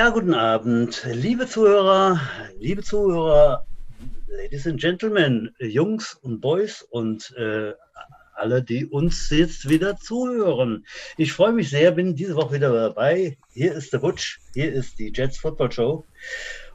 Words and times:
Ja, 0.00 0.08
guten 0.08 0.32
Abend, 0.32 1.06
liebe 1.12 1.46
Zuhörer, 1.46 2.18
liebe 2.58 2.82
Zuhörer, 2.82 3.66
Ladies 4.28 4.66
and 4.66 4.80
Gentlemen, 4.80 5.54
Jungs 5.58 6.14
und 6.22 6.40
Boys 6.40 6.80
und 6.88 7.34
äh, 7.36 7.74
alle, 8.32 8.62
die 8.62 8.86
uns 8.86 9.28
jetzt 9.28 9.68
wieder 9.68 9.98
zuhören. 9.98 10.86
Ich 11.18 11.34
freue 11.34 11.52
mich 11.52 11.68
sehr, 11.68 11.90
bin 11.90 12.16
diese 12.16 12.34
Woche 12.34 12.54
wieder 12.54 12.72
dabei. 12.72 13.36
Hier 13.52 13.74
ist 13.74 13.92
der 13.92 13.98
Butch, 13.98 14.40
hier 14.54 14.72
ist 14.72 14.98
die 14.98 15.12
Jets 15.14 15.36
Football 15.36 15.70
Show. 15.70 16.06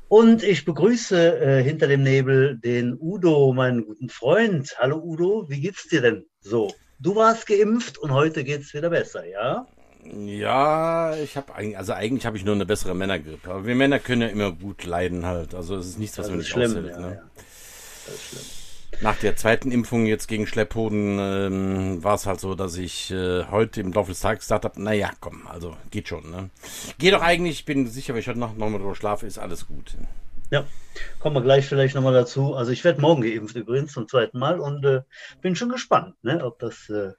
Und 0.07 0.43
ich 0.43 0.63
begrüße 0.63 1.39
äh, 1.39 1.63
hinter 1.63 1.87
dem 1.87 2.03
Nebel 2.03 2.59
den 2.59 2.95
Udo, 2.99 3.53
meinen 3.53 3.87
guten 3.87 4.09
Freund. 4.09 4.71
Hallo 4.77 5.01
Udo, 5.03 5.49
wie 5.49 5.61
geht's 5.61 5.87
dir 5.87 6.01
denn 6.01 6.27
so? 6.41 6.71
Du 6.99 7.15
warst 7.15 7.47
geimpft 7.47 7.97
und 7.97 8.13
heute 8.13 8.43
geht's 8.43 8.75
wieder 8.75 8.91
besser, 8.91 9.27
ja? 9.27 9.65
Ja, 10.13 11.15
ich 11.15 11.35
habe 11.35 11.55
eigentlich, 11.55 11.77
also 11.77 11.93
eigentlich 11.93 12.25
habe 12.25 12.37
ich 12.37 12.45
nur 12.45 12.55
eine 12.55 12.65
bessere 12.65 12.93
Männergrippe. 12.95 13.49
Aber 13.49 13.65
wir 13.65 13.75
Männer 13.75 13.99
können 13.99 14.21
ja 14.21 14.27
immer 14.27 14.51
gut 14.51 14.85
leiden 14.85 15.25
halt. 15.25 15.55
Also 15.55 15.75
es 15.75 15.87
ist 15.87 15.99
nichts, 15.99 16.17
was 16.17 16.29
man 16.29 16.37
nicht 16.37 16.49
schlimm, 16.49 16.71
aushält. 16.71 16.91
Ja, 16.91 16.99
ne? 16.99 17.15
ja. 17.15 17.21
Das 18.05 18.15
ist 18.15 18.23
schlimm. 18.29 18.41
Nach 19.01 19.15
der 19.17 19.35
zweiten 19.35 19.71
Impfung 19.71 20.05
jetzt 20.05 20.27
gegen 20.27 20.47
Schlepphoden 20.47 21.17
ähm, 21.19 22.03
war 22.03 22.15
es 22.15 22.25
halt 22.25 22.39
so, 22.39 22.55
dass 22.55 22.77
ich 22.77 23.11
äh, 23.11 23.43
heute 23.45 23.81
im 23.81 23.91
Laufe 23.91 24.11
des 24.11 24.21
Tages 24.21 24.41
gesagt 24.41 24.63
habe, 24.63 24.81
naja, 24.81 25.11
komm, 25.19 25.47
also 25.47 25.75
geht 25.91 26.07
schon. 26.07 26.29
Ne? 26.29 26.49
Geht 26.97 27.13
doch 27.13 27.21
eigentlich, 27.21 27.59
ich 27.59 27.65
bin 27.65 27.87
sicher, 27.87 28.13
wenn 28.13 28.21
ich 28.21 28.27
heute 28.27 28.39
Nacht 28.39 28.57
nochmal 28.57 28.79
drüber 28.79 28.95
schlafe, 28.95 29.25
ist 29.25 29.37
alles 29.37 29.67
gut. 29.67 29.95
Ja, 30.51 30.65
kommen 31.19 31.35
wir 31.35 31.41
gleich 31.41 31.65
vielleicht 31.65 31.95
nochmal 31.95 32.13
dazu. 32.13 32.55
Also 32.55 32.71
ich 32.71 32.83
werde 32.83 33.01
morgen 33.01 33.21
geimpft 33.21 33.55
übrigens 33.55 33.91
zum 33.91 34.07
zweiten 34.07 34.37
Mal 34.37 34.59
und 34.59 34.85
äh, 34.85 35.01
bin 35.41 35.55
schon 35.55 35.69
gespannt, 35.69 36.15
ne, 36.23 36.43
ob 36.45 36.59
das 36.59 36.89
äh, 36.89 37.13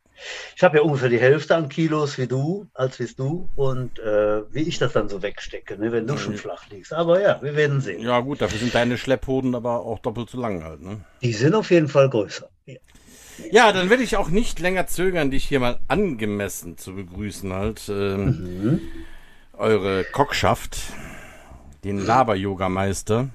ich 0.54 0.62
habe 0.62 0.78
ja 0.78 0.82
ungefähr 0.82 1.08
die 1.08 1.20
Hälfte 1.20 1.56
an 1.56 1.68
Kilos 1.68 2.18
wie 2.18 2.26
du, 2.26 2.66
als 2.74 2.98
wie 2.98 3.06
du 3.06 3.48
und 3.56 3.98
äh, 3.98 4.42
wie 4.52 4.62
ich 4.62 4.78
das 4.78 4.92
dann 4.92 5.08
so 5.08 5.22
wegstecke, 5.22 5.78
ne, 5.78 5.92
wenn 5.92 6.06
du 6.06 6.16
schon 6.16 6.36
flach 6.36 6.68
liegst. 6.70 6.92
Aber 6.92 7.20
ja, 7.20 7.40
wir 7.42 7.56
werden 7.56 7.80
sehen. 7.80 8.00
Ja 8.00 8.20
gut, 8.20 8.40
dafür 8.40 8.58
sind 8.58 8.74
deine 8.74 8.98
Schlepphoden 8.98 9.54
aber 9.54 9.80
auch 9.80 9.98
doppelt 9.98 10.30
so 10.30 10.40
lang 10.40 10.64
halt. 10.64 10.82
Ne? 10.82 11.00
Die 11.22 11.32
sind 11.32 11.54
auf 11.54 11.70
jeden 11.70 11.88
Fall 11.88 12.08
größer. 12.08 12.48
Ja. 12.66 12.76
Ja, 13.50 13.72
dann 13.72 13.90
werde 13.90 14.02
ich 14.02 14.16
auch 14.16 14.30
nicht 14.30 14.60
länger 14.60 14.86
zögern, 14.86 15.30
dich 15.30 15.44
hier 15.44 15.60
mal 15.60 15.78
angemessen 15.88 16.78
zu 16.78 16.94
begrüßen 16.94 17.52
halt. 17.52 17.82
Ähm, 17.88 18.62
mhm. 18.62 18.80
Eure 19.52 20.04
Kockschaft, 20.04 20.78
den 21.84 21.98
Laber-Yoga-Meister, 21.98 23.28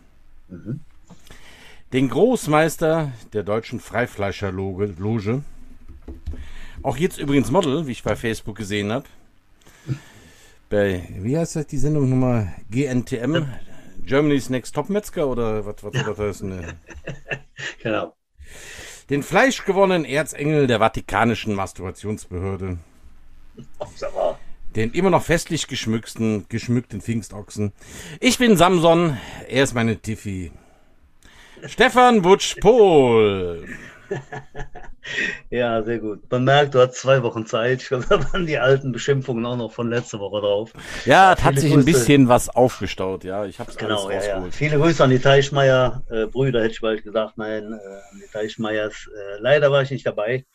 mhm. 0.49 0.81
den 1.93 2.09
Großmeister 2.09 3.11
der 3.33 3.43
deutschen 3.43 3.79
Freifleischerloge, 3.79 4.93
Loge, 4.97 5.43
auch 6.83 6.97
jetzt 6.97 7.17
übrigens 7.17 7.51
Model, 7.51 7.87
wie 7.87 7.91
ich 7.91 8.03
bei 8.03 8.15
Facebook 8.15 8.57
gesehen 8.57 8.91
habe. 8.91 9.05
Bei, 10.69 11.03
wie 11.19 11.37
heißt 11.37 11.57
das, 11.57 11.67
die 11.67 11.77
Sendung 11.77 12.09
Nummer 12.09 12.47
GNTM? 12.69 13.45
Germany's 14.05 14.49
Next 14.49 14.73
Top 14.73 14.89
Metzger 14.89 15.27
oder 15.27 15.65
was, 15.65 15.83
was 15.83 15.93
ja. 15.93 16.03
das 16.03 16.17
heißt? 16.17 16.43
Ne? 16.43 16.75
genau. 17.83 18.15
Den 19.09 19.23
fleischgewonnenen 19.23 20.05
Erzengel 20.05 20.67
der 20.67 20.79
Vatikanischen 20.79 21.53
Masturbationsbehörde. 21.53 22.77
Den 24.75 24.91
immer 24.93 25.09
noch 25.09 25.23
festlich 25.23 25.67
geschmückten, 25.67 26.45
geschmückten 26.47 27.01
Pfingstochsen. 27.01 27.73
Ich 28.21 28.37
bin 28.37 28.55
Samson, 28.55 29.17
er 29.49 29.63
ist 29.63 29.73
meine 29.73 29.97
Tiffy. 29.97 30.53
Stefan 31.65 32.21
Butsch-Pohl. 32.21 33.67
ja, 35.49 35.83
sehr 35.83 35.99
gut. 35.99 36.29
Man 36.31 36.43
merkt, 36.43 36.75
du 36.75 36.79
hast 36.79 36.95
zwei 36.95 37.23
Wochen 37.23 37.45
Zeit. 37.45 37.89
Da 37.91 38.31
waren 38.31 38.45
die 38.45 38.57
alten 38.57 38.91
Beschimpfungen 38.91 39.45
auch 39.45 39.55
noch 39.55 39.71
von 39.71 39.89
letzter 39.89 40.19
Woche 40.19 40.41
drauf. 40.41 40.73
Ja, 41.05 41.33
es 41.33 41.43
hat 41.43 41.57
sich 41.59 41.71
Grüße. 41.71 41.79
ein 41.79 41.85
bisschen 41.85 42.27
was 42.27 42.49
aufgestaut, 42.49 43.23
ja. 43.23 43.45
Ich 43.45 43.59
habe 43.59 43.71
es 43.71 43.77
genau, 43.77 44.07
alles 44.07 44.25
ja, 44.25 44.39
ja. 44.39 44.51
Viele 44.51 44.77
Grüße 44.77 45.03
an 45.03 45.09
die 45.09 45.19
Teichmeier 45.19 46.03
äh, 46.09 46.25
Brüder, 46.25 46.61
hätte 46.61 46.73
ich 46.73 46.81
bald 46.81 47.03
gesagt. 47.03 47.37
Nein, 47.37 47.73
äh, 47.73 47.75
an 47.75 48.21
die 48.21 48.31
Teichmeiers. 48.31 49.07
Äh, 49.07 49.39
leider 49.39 49.71
war 49.71 49.81
ich 49.81 49.91
nicht 49.91 50.05
dabei. 50.05 50.45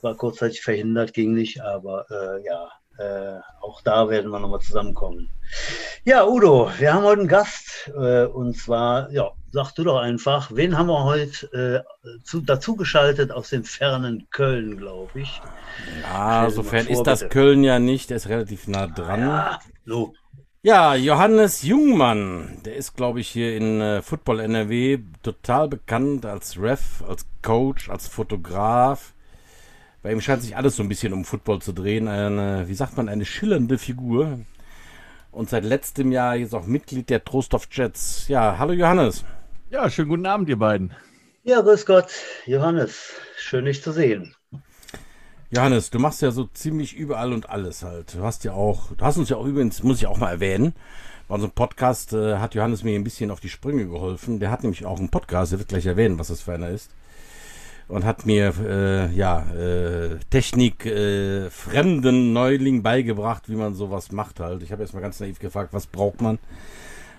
War 0.00 0.14
kurzzeitig 0.16 0.62
verhindert, 0.62 1.12
ging 1.12 1.32
nicht, 1.34 1.60
aber 1.60 2.06
äh, 2.10 2.44
ja, 2.44 2.68
äh, 2.98 3.40
auch 3.60 3.82
da 3.82 4.08
werden 4.08 4.30
wir 4.30 4.38
nochmal 4.38 4.60
zusammenkommen. 4.60 5.30
Ja, 6.04 6.26
Udo, 6.26 6.70
wir 6.78 6.94
haben 6.94 7.04
heute 7.04 7.20
einen 7.20 7.28
Gast 7.28 7.90
äh, 7.96 8.24
und 8.24 8.56
zwar, 8.56 9.10
ja, 9.10 9.32
sag 9.56 9.72
du 9.72 9.84
doch 9.84 9.98
einfach, 9.98 10.50
wen 10.54 10.76
haben 10.76 10.88
wir 10.88 11.04
heute 11.04 11.84
äh, 12.04 12.20
zu, 12.24 12.42
dazu 12.42 12.76
geschaltet 12.76 13.32
aus 13.32 13.48
dem 13.48 13.64
fernen 13.64 14.28
Köln, 14.30 14.76
glaube 14.76 15.18
ich. 15.18 15.40
Ja, 16.02 16.50
sofern 16.50 16.86
ist 16.86 17.04
das 17.04 17.30
Köln 17.30 17.64
ja 17.64 17.78
nicht, 17.78 18.10
der 18.10 18.18
ist 18.18 18.28
relativ 18.28 18.68
nah 18.68 18.86
dran. 18.86 19.20
Ja, 19.22 19.58
so. 19.86 20.12
ja 20.60 20.94
Johannes 20.94 21.62
Jungmann, 21.62 22.58
der 22.66 22.76
ist, 22.76 22.96
glaube 22.96 23.20
ich, 23.20 23.28
hier 23.28 23.56
in 23.56 23.80
äh, 23.80 24.02
Football 24.02 24.40
NRW 24.40 24.98
total 25.22 25.68
bekannt 25.68 26.26
als 26.26 26.60
Ref, 26.60 27.02
als 27.08 27.24
Coach, 27.40 27.88
als 27.88 28.08
Fotograf 28.08 29.14
bei 30.02 30.12
ihm 30.12 30.20
scheint 30.20 30.42
sich 30.42 30.54
alles 30.54 30.76
so 30.76 30.84
ein 30.84 30.88
bisschen 30.88 31.12
um 31.14 31.24
Football 31.24 31.60
zu 31.60 31.72
drehen. 31.72 32.06
Eine, 32.06 32.68
wie 32.68 32.74
sagt 32.74 32.96
man, 32.96 33.08
eine 33.08 33.24
schillernde 33.24 33.76
Figur. 33.76 34.38
Und 35.32 35.50
seit 35.50 35.64
letztem 35.64 36.12
Jahr 36.12 36.36
ist 36.36 36.54
auch 36.54 36.66
Mitglied 36.66 37.10
der 37.10 37.24
Trostorf 37.24 37.66
Jets. 37.72 38.28
Ja, 38.28 38.56
hallo 38.56 38.72
Johannes. 38.72 39.24
Ja, 39.68 39.90
schönen 39.90 40.08
guten 40.08 40.26
Abend, 40.26 40.48
ihr 40.48 40.58
beiden. 40.58 40.94
Ja, 41.42 41.60
grüß 41.60 41.86
Gott, 41.86 42.06
Johannes. 42.46 43.14
Schön, 43.36 43.64
dich 43.64 43.82
zu 43.82 43.90
sehen. 43.90 44.32
Johannes, 45.50 45.90
du 45.90 45.98
machst 45.98 46.22
ja 46.22 46.30
so 46.30 46.44
ziemlich 46.44 46.94
überall 46.94 47.32
und 47.32 47.50
alles 47.50 47.82
halt. 47.82 48.14
Du 48.14 48.22
hast 48.22 48.44
ja 48.44 48.52
auch, 48.52 48.92
du 48.96 49.04
hast 49.04 49.16
uns 49.16 49.28
ja 49.28 49.36
auch 49.36 49.44
übrigens, 49.44 49.82
muss 49.82 49.98
ich 49.98 50.06
auch 50.06 50.18
mal 50.18 50.30
erwähnen, 50.30 50.72
bei 51.26 51.34
unserem 51.34 51.52
Podcast 51.52 52.12
äh, 52.12 52.36
hat 52.36 52.54
Johannes 52.54 52.84
mir 52.84 52.94
ein 52.94 53.02
bisschen 53.02 53.32
auf 53.32 53.40
die 53.40 53.48
Sprünge 53.48 53.86
geholfen. 53.86 54.38
Der 54.38 54.52
hat 54.52 54.62
nämlich 54.62 54.86
auch 54.86 55.00
einen 55.00 55.10
Podcast, 55.10 55.50
der 55.50 55.58
wird 55.58 55.68
gleich 55.68 55.86
erwähnen, 55.86 56.18
was 56.20 56.28
das 56.28 56.42
für 56.42 56.54
einer 56.54 56.68
ist 56.70 56.92
und 57.88 58.04
hat 58.04 58.26
mir 58.26 58.52
äh, 58.60 59.12
ja 59.14 59.46
äh, 59.52 60.18
Technik 60.30 60.86
äh, 60.86 61.50
fremden 61.50 62.32
Neuling 62.32 62.82
beigebracht, 62.82 63.48
wie 63.48 63.56
man 63.56 63.74
sowas 63.74 64.12
macht 64.12 64.40
halt. 64.40 64.62
Ich 64.62 64.72
habe 64.72 64.82
erstmal 64.82 65.02
ganz 65.02 65.20
naiv 65.20 65.38
gefragt, 65.38 65.72
was 65.72 65.86
braucht 65.86 66.20
man? 66.20 66.38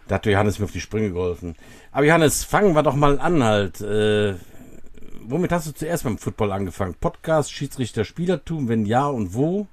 Da 0.07 0.16
hat 0.16 0.25
Johannes 0.25 0.59
mir 0.59 0.66
auf 0.66 0.72
die 0.72 0.81
Sprünge 0.81 1.12
geholfen. 1.12 1.56
Aber 1.91 2.06
Johannes, 2.06 2.44
fangen 2.44 2.75
wir 2.75 2.84
doch 2.84 2.95
mal 2.95 3.19
an 3.19 3.44
halt. 3.44 3.81
Äh, 3.81 4.35
womit 5.25 5.51
hast 5.51 5.68
du 5.68 5.73
zuerst 5.73 6.03
beim 6.03 6.18
Football 6.18 6.51
angefangen? 6.51 6.95
Podcast, 7.00 7.51
Schiedsrichter, 7.51 8.06
Spielertum, 8.06 8.69
wenn 8.69 8.85
ja 8.85 9.07
und 9.07 9.34
wo? 9.34 9.68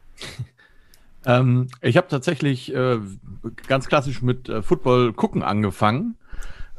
ähm, 1.26 1.68
ich 1.80 1.96
habe 1.96 2.08
tatsächlich 2.08 2.74
äh, 2.74 2.98
ganz 3.68 3.86
klassisch 3.86 4.22
mit 4.22 4.48
äh, 4.48 4.62
Football 4.62 5.12
gucken 5.12 5.42
angefangen 5.42 6.16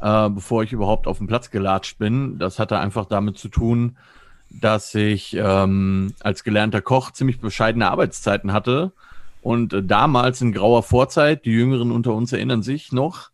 äh, 0.02 0.30
bevor 0.30 0.64
ich 0.64 0.74
überhaupt 0.74 1.08
auf 1.08 1.18
den 1.18 1.28
Platz 1.28 1.52
gelatscht 1.52 1.98
bin. 1.98 2.38
Das 2.38 2.60
hatte 2.60 2.80
einfach 2.80 3.06
damit 3.06 3.38
zu 3.38 3.50
tun, 3.50 3.98
dass 4.50 4.94
ich 4.96 5.36
ähm, 5.36 6.14
als 6.20 6.44
gelernter 6.44 6.82
Koch 6.82 7.12
ziemlich 7.12 7.40
bescheidene 7.40 7.90
Arbeitszeiten 7.90 8.54
hatte 8.54 8.92
und 9.42 9.74
äh, 9.74 9.84
damals 9.84 10.42
in 10.42 10.54
grauer 10.54 10.84
Vorzeit, 10.84 11.46
die 11.46 11.52
Jüngeren 11.52 11.92
unter 11.92 12.14
uns 12.14 12.32
erinnern 12.32 12.64
sich 12.64 12.92
noch, 12.92 13.32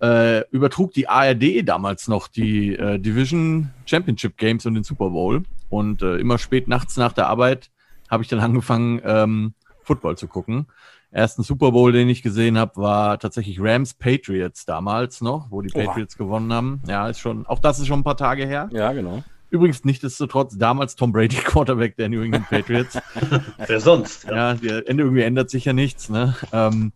äh, 0.00 0.48
übertrug 0.50 0.92
die 0.92 1.08
ARD 1.08 1.68
damals 1.68 2.08
noch 2.08 2.28
die 2.28 2.74
äh, 2.76 2.98
Division 2.98 3.70
Championship 3.86 4.36
Games 4.36 4.66
und 4.66 4.74
den 4.74 4.84
Super 4.84 5.10
Bowl. 5.10 5.42
Und 5.68 6.02
äh, 6.02 6.16
immer 6.16 6.38
spät 6.38 6.68
nachts 6.68 6.96
nach 6.96 7.12
der 7.12 7.26
Arbeit 7.26 7.70
habe 8.10 8.22
ich 8.22 8.28
dann 8.28 8.40
angefangen, 8.40 9.00
ähm, 9.04 9.54
Football 9.82 10.16
zu 10.16 10.28
gucken 10.28 10.66
ersten 11.10 11.42
Super 11.42 11.72
Bowl, 11.72 11.92
den 11.92 12.08
ich 12.08 12.22
gesehen 12.22 12.58
habe, 12.58 12.76
war 12.76 13.18
tatsächlich 13.18 13.60
Rams 13.60 13.94
Patriots 13.94 14.66
damals 14.66 15.20
noch, 15.20 15.50
wo 15.50 15.62
die 15.62 15.68
Patriots 15.68 16.16
Oha. 16.16 16.24
gewonnen 16.24 16.52
haben. 16.52 16.82
Ja, 16.86 17.08
ist 17.08 17.20
schon, 17.20 17.46
auch 17.46 17.58
das 17.58 17.78
ist 17.78 17.86
schon 17.86 18.00
ein 18.00 18.04
paar 18.04 18.16
Tage 18.16 18.46
her. 18.46 18.68
Ja, 18.72 18.92
genau. 18.92 19.22
Übrigens 19.50 19.84
nichtsdestotrotz 19.84 20.58
damals 20.58 20.94
Tom 20.94 21.12
Brady 21.12 21.36
Quarterback 21.44 21.96
der 21.96 22.10
New 22.10 22.22
England 22.22 22.48
Patriots. 22.48 22.98
Wer 23.66 23.80
sonst? 23.80 24.24
Ja, 24.24 24.52
ja 24.54 24.80
irgendwie 24.84 25.22
ändert 25.22 25.48
sich 25.48 25.64
ja 25.64 25.72
nichts. 25.72 26.10
Ne? 26.10 26.34
Ähm, 26.52 26.92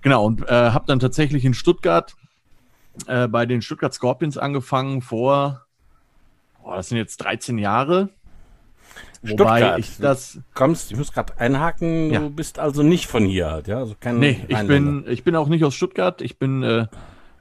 genau, 0.00 0.24
und 0.24 0.42
äh, 0.48 0.70
habe 0.70 0.86
dann 0.86 0.98
tatsächlich 0.98 1.44
in 1.44 1.52
Stuttgart 1.52 2.14
äh, 3.06 3.28
bei 3.28 3.46
den 3.46 3.62
Stuttgart 3.62 3.92
Scorpions 3.92 4.38
angefangen 4.38 5.02
vor, 5.02 5.66
boah, 6.62 6.76
das 6.76 6.88
sind 6.88 6.98
jetzt 6.98 7.18
13 7.18 7.58
Jahre. 7.58 8.10
Wobei 9.22 9.58
Stuttgart. 9.58 9.78
ich 9.78 9.98
das. 9.98 10.38
Kommst, 10.54 10.92
ich 10.92 10.98
muss 10.98 11.12
gerade 11.12 11.38
einhaken, 11.38 12.10
ja. 12.10 12.20
du 12.20 12.30
bist 12.30 12.58
also 12.58 12.82
nicht 12.82 13.06
von 13.06 13.24
hier 13.26 13.50
halt, 13.50 13.68
ja? 13.68 13.78
Also 13.78 13.94
kein 13.98 14.18
nee, 14.18 14.40
ich 14.48 14.58
bin, 14.66 15.04
ich 15.08 15.24
bin 15.24 15.36
auch 15.36 15.48
nicht 15.48 15.62
aus 15.64 15.74
Stuttgart. 15.74 16.22
Ich 16.22 16.38
bin, 16.38 16.62
äh, 16.62 16.86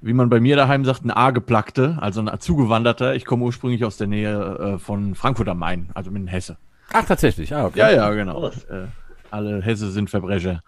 wie 0.02 0.14
man 0.14 0.30
bei 0.30 0.42
mir 0.42 0.58
daheim 0.58 0.84
sagt, 0.84 1.06
ein 1.06 1.12
A-Geplackte, 1.12 1.98
also 2.02 2.22
ein 2.22 2.40
Zugewanderter. 2.40 3.16
Ich 3.16 3.24
komme 3.26 3.46
ursprünglich 3.46 3.86
aus 3.86 3.96
der 3.96 4.08
Nähe 4.08 4.76
äh, 4.76 4.78
von 4.78 5.16
Frankfurt 5.16 5.48
am 5.48 5.60
Main, 5.60 5.90
also 5.94 6.12
in 6.12 6.28
Hesse. 6.28 6.58
Ach, 6.92 7.06
tatsächlich, 7.06 7.56
ah, 7.56 7.66
okay. 7.68 7.80
Ja, 7.80 7.92
ja, 7.92 8.10
genau. 8.12 8.48
Äh, 8.48 8.88
alle 9.32 9.62
Hesse 9.62 9.92
sind 9.92 10.10
Verbrecher. 10.10 10.64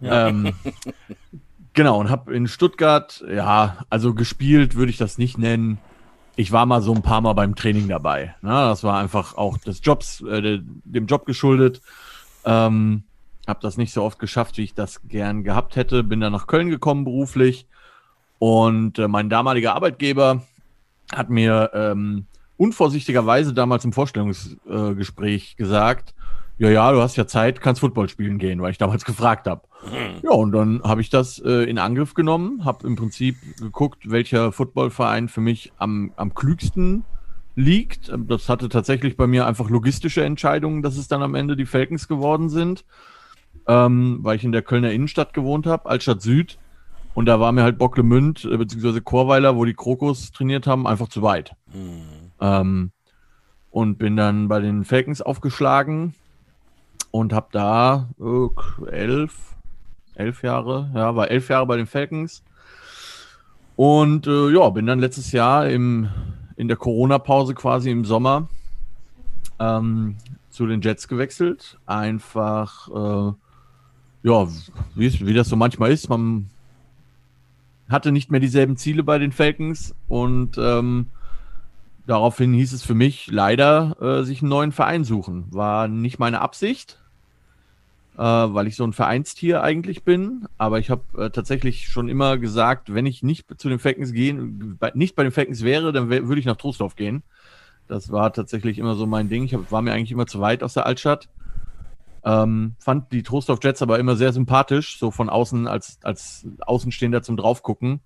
Ja. 0.00 0.28
Ähm, 0.28 0.52
genau, 1.74 1.98
und 1.98 2.10
habe 2.10 2.34
in 2.34 2.46
Stuttgart, 2.46 3.24
ja, 3.28 3.78
also 3.90 4.14
gespielt 4.14 4.74
würde 4.74 4.90
ich 4.90 4.98
das 4.98 5.18
nicht 5.18 5.38
nennen 5.38 5.78
ich 6.40 6.52
war 6.52 6.64
mal 6.64 6.80
so 6.80 6.94
ein 6.94 7.02
paar 7.02 7.20
Mal 7.20 7.34
beim 7.34 7.54
Training 7.54 7.88
dabei. 7.88 8.34
Ne? 8.40 8.50
Das 8.50 8.82
war 8.82 8.98
einfach 8.98 9.36
auch 9.36 9.58
des 9.58 9.80
Jobs, 9.82 10.22
äh, 10.22 10.60
dem 10.62 11.06
Job 11.06 11.26
geschuldet. 11.26 11.82
Ähm, 12.46 13.02
habe 13.46 13.60
das 13.60 13.76
nicht 13.76 13.92
so 13.92 14.02
oft 14.02 14.18
geschafft, 14.18 14.56
wie 14.56 14.64
ich 14.64 14.74
das 14.74 15.06
gern 15.06 15.44
gehabt 15.44 15.76
hätte. 15.76 16.02
Bin 16.02 16.20
dann 16.20 16.32
nach 16.32 16.46
Köln 16.46 16.70
gekommen 16.70 17.04
beruflich 17.04 17.66
und 18.38 18.98
äh, 18.98 19.06
mein 19.06 19.28
damaliger 19.28 19.74
Arbeitgeber 19.74 20.42
hat 21.14 21.28
mir 21.28 21.72
ähm, 21.74 22.24
unvorsichtigerweise 22.56 23.52
damals 23.52 23.84
im 23.84 23.92
Vorstellungsgespräch 23.92 25.52
äh, 25.52 25.56
gesagt, 25.56 26.14
ja, 26.60 26.68
ja, 26.68 26.92
du 26.92 27.00
hast 27.00 27.16
ja 27.16 27.26
Zeit, 27.26 27.62
kannst 27.62 27.80
Football 27.80 28.10
spielen 28.10 28.36
gehen, 28.36 28.60
weil 28.60 28.70
ich 28.70 28.76
damals 28.76 29.04
gefragt 29.06 29.46
habe. 29.46 29.62
Ja, 30.22 30.32
und 30.32 30.52
dann 30.52 30.82
habe 30.82 31.00
ich 31.00 31.08
das 31.08 31.38
äh, 31.38 31.64
in 31.64 31.78
Angriff 31.78 32.12
genommen, 32.12 32.66
habe 32.66 32.86
im 32.86 32.96
Prinzip 32.96 33.36
geguckt, 33.58 34.10
welcher 34.10 34.52
Footballverein 34.52 35.30
für 35.30 35.40
mich 35.40 35.72
am, 35.78 36.12
am 36.16 36.34
klügsten 36.34 37.04
liegt. 37.54 38.12
Das 38.28 38.50
hatte 38.50 38.68
tatsächlich 38.68 39.16
bei 39.16 39.26
mir 39.26 39.46
einfach 39.46 39.70
logistische 39.70 40.22
Entscheidungen, 40.22 40.82
dass 40.82 40.98
es 40.98 41.08
dann 41.08 41.22
am 41.22 41.34
Ende 41.34 41.56
die 41.56 41.64
Falcons 41.64 42.08
geworden 42.08 42.50
sind, 42.50 42.84
ähm, 43.66 44.18
weil 44.20 44.36
ich 44.36 44.44
in 44.44 44.52
der 44.52 44.60
Kölner 44.60 44.92
Innenstadt 44.92 45.32
gewohnt 45.32 45.66
habe, 45.66 45.88
Altstadt 45.88 46.20
Süd. 46.20 46.58
Und 47.14 47.24
da 47.24 47.40
war 47.40 47.52
mir 47.52 47.62
halt 47.62 47.78
Bocklemünd 47.78 48.44
äh, 48.44 48.58
bzw. 48.58 49.00
Chorweiler, 49.00 49.56
wo 49.56 49.64
die 49.64 49.72
Krokos 49.72 50.30
trainiert 50.30 50.66
haben, 50.66 50.86
einfach 50.86 51.08
zu 51.08 51.22
weit. 51.22 51.54
Mhm. 51.72 52.02
Ähm, 52.38 52.90
und 53.70 53.96
bin 53.96 54.18
dann 54.18 54.48
bei 54.48 54.60
den 54.60 54.84
Falcons 54.84 55.22
aufgeschlagen 55.22 56.14
und 57.10 57.32
habe 57.32 57.48
da 57.52 58.08
äh, 58.20 58.90
elf, 58.90 59.56
elf 60.14 60.42
Jahre, 60.42 60.90
ja, 60.94 61.14
war 61.16 61.30
elf 61.30 61.48
Jahre 61.48 61.66
bei 61.66 61.76
den 61.76 61.86
Falcons. 61.86 62.42
Und 63.76 64.26
äh, 64.26 64.50
ja, 64.50 64.68
bin 64.70 64.86
dann 64.86 64.98
letztes 64.98 65.32
Jahr 65.32 65.68
im, 65.68 66.08
in 66.56 66.68
der 66.68 66.76
Corona-Pause 66.76 67.54
quasi 67.54 67.90
im 67.90 68.04
Sommer 68.04 68.48
ähm, 69.58 70.16
zu 70.50 70.66
den 70.66 70.82
Jets 70.82 71.08
gewechselt. 71.08 71.78
Einfach, 71.86 72.88
äh, 72.88 73.32
ja, 74.22 74.48
wie, 74.94 75.26
wie 75.26 75.34
das 75.34 75.48
so 75.48 75.56
manchmal 75.56 75.92
ist, 75.92 76.08
man 76.08 76.50
hatte 77.88 78.12
nicht 78.12 78.30
mehr 78.30 78.40
dieselben 78.40 78.76
Ziele 78.76 79.02
bei 79.02 79.18
den 79.18 79.32
Falcons 79.32 79.94
und 80.08 80.58
ähm, 80.58 81.06
daraufhin 82.10 82.52
hieß 82.52 82.72
es 82.72 82.82
für 82.82 82.94
mich 82.94 83.28
leider, 83.30 83.96
äh, 84.00 84.24
sich 84.24 84.42
einen 84.42 84.48
neuen 84.48 84.72
Verein 84.72 85.04
suchen. 85.04 85.46
War 85.50 85.86
nicht 85.86 86.18
meine 86.18 86.40
Absicht, 86.40 86.98
äh, 88.18 88.22
weil 88.22 88.66
ich 88.66 88.74
so 88.74 88.84
ein 88.84 88.92
Vereinstier 88.92 89.62
eigentlich 89.62 90.02
bin. 90.02 90.48
Aber 90.58 90.80
ich 90.80 90.90
habe 90.90 91.02
äh, 91.16 91.30
tatsächlich 91.30 91.88
schon 91.88 92.08
immer 92.08 92.36
gesagt, 92.36 92.92
wenn 92.92 93.06
ich 93.06 93.22
nicht 93.22 93.46
zu 93.60 93.68
den 93.68 93.78
Falcons 93.78 94.12
gehen, 94.12 94.76
bei, 94.80 94.90
nicht 94.94 95.14
bei 95.14 95.22
den 95.22 95.30
Falcons 95.30 95.62
wäre, 95.62 95.92
dann 95.92 96.10
würde 96.10 96.40
ich 96.40 96.46
nach 96.46 96.56
Trostorf 96.56 96.96
gehen. 96.96 97.22
Das 97.86 98.10
war 98.10 98.32
tatsächlich 98.32 98.78
immer 98.78 98.96
so 98.96 99.06
mein 99.06 99.28
Ding. 99.28 99.44
Ich 99.44 99.54
hab, 99.54 99.70
war 99.70 99.80
mir 99.80 99.92
eigentlich 99.92 100.12
immer 100.12 100.26
zu 100.26 100.40
weit 100.40 100.64
aus 100.64 100.74
der 100.74 100.86
Altstadt. 100.86 101.28
Ähm, 102.24 102.74
fand 102.80 103.12
die 103.12 103.22
Trostorf 103.22 103.60
Jets 103.62 103.82
aber 103.82 104.00
immer 104.00 104.16
sehr 104.16 104.32
sympathisch, 104.32 104.98
so 104.98 105.12
von 105.12 105.30
außen 105.30 105.68
als, 105.68 105.98
als 106.02 106.44
Außenstehender 106.60 107.22
zum 107.22 107.36
Draufgucken. 107.36 108.00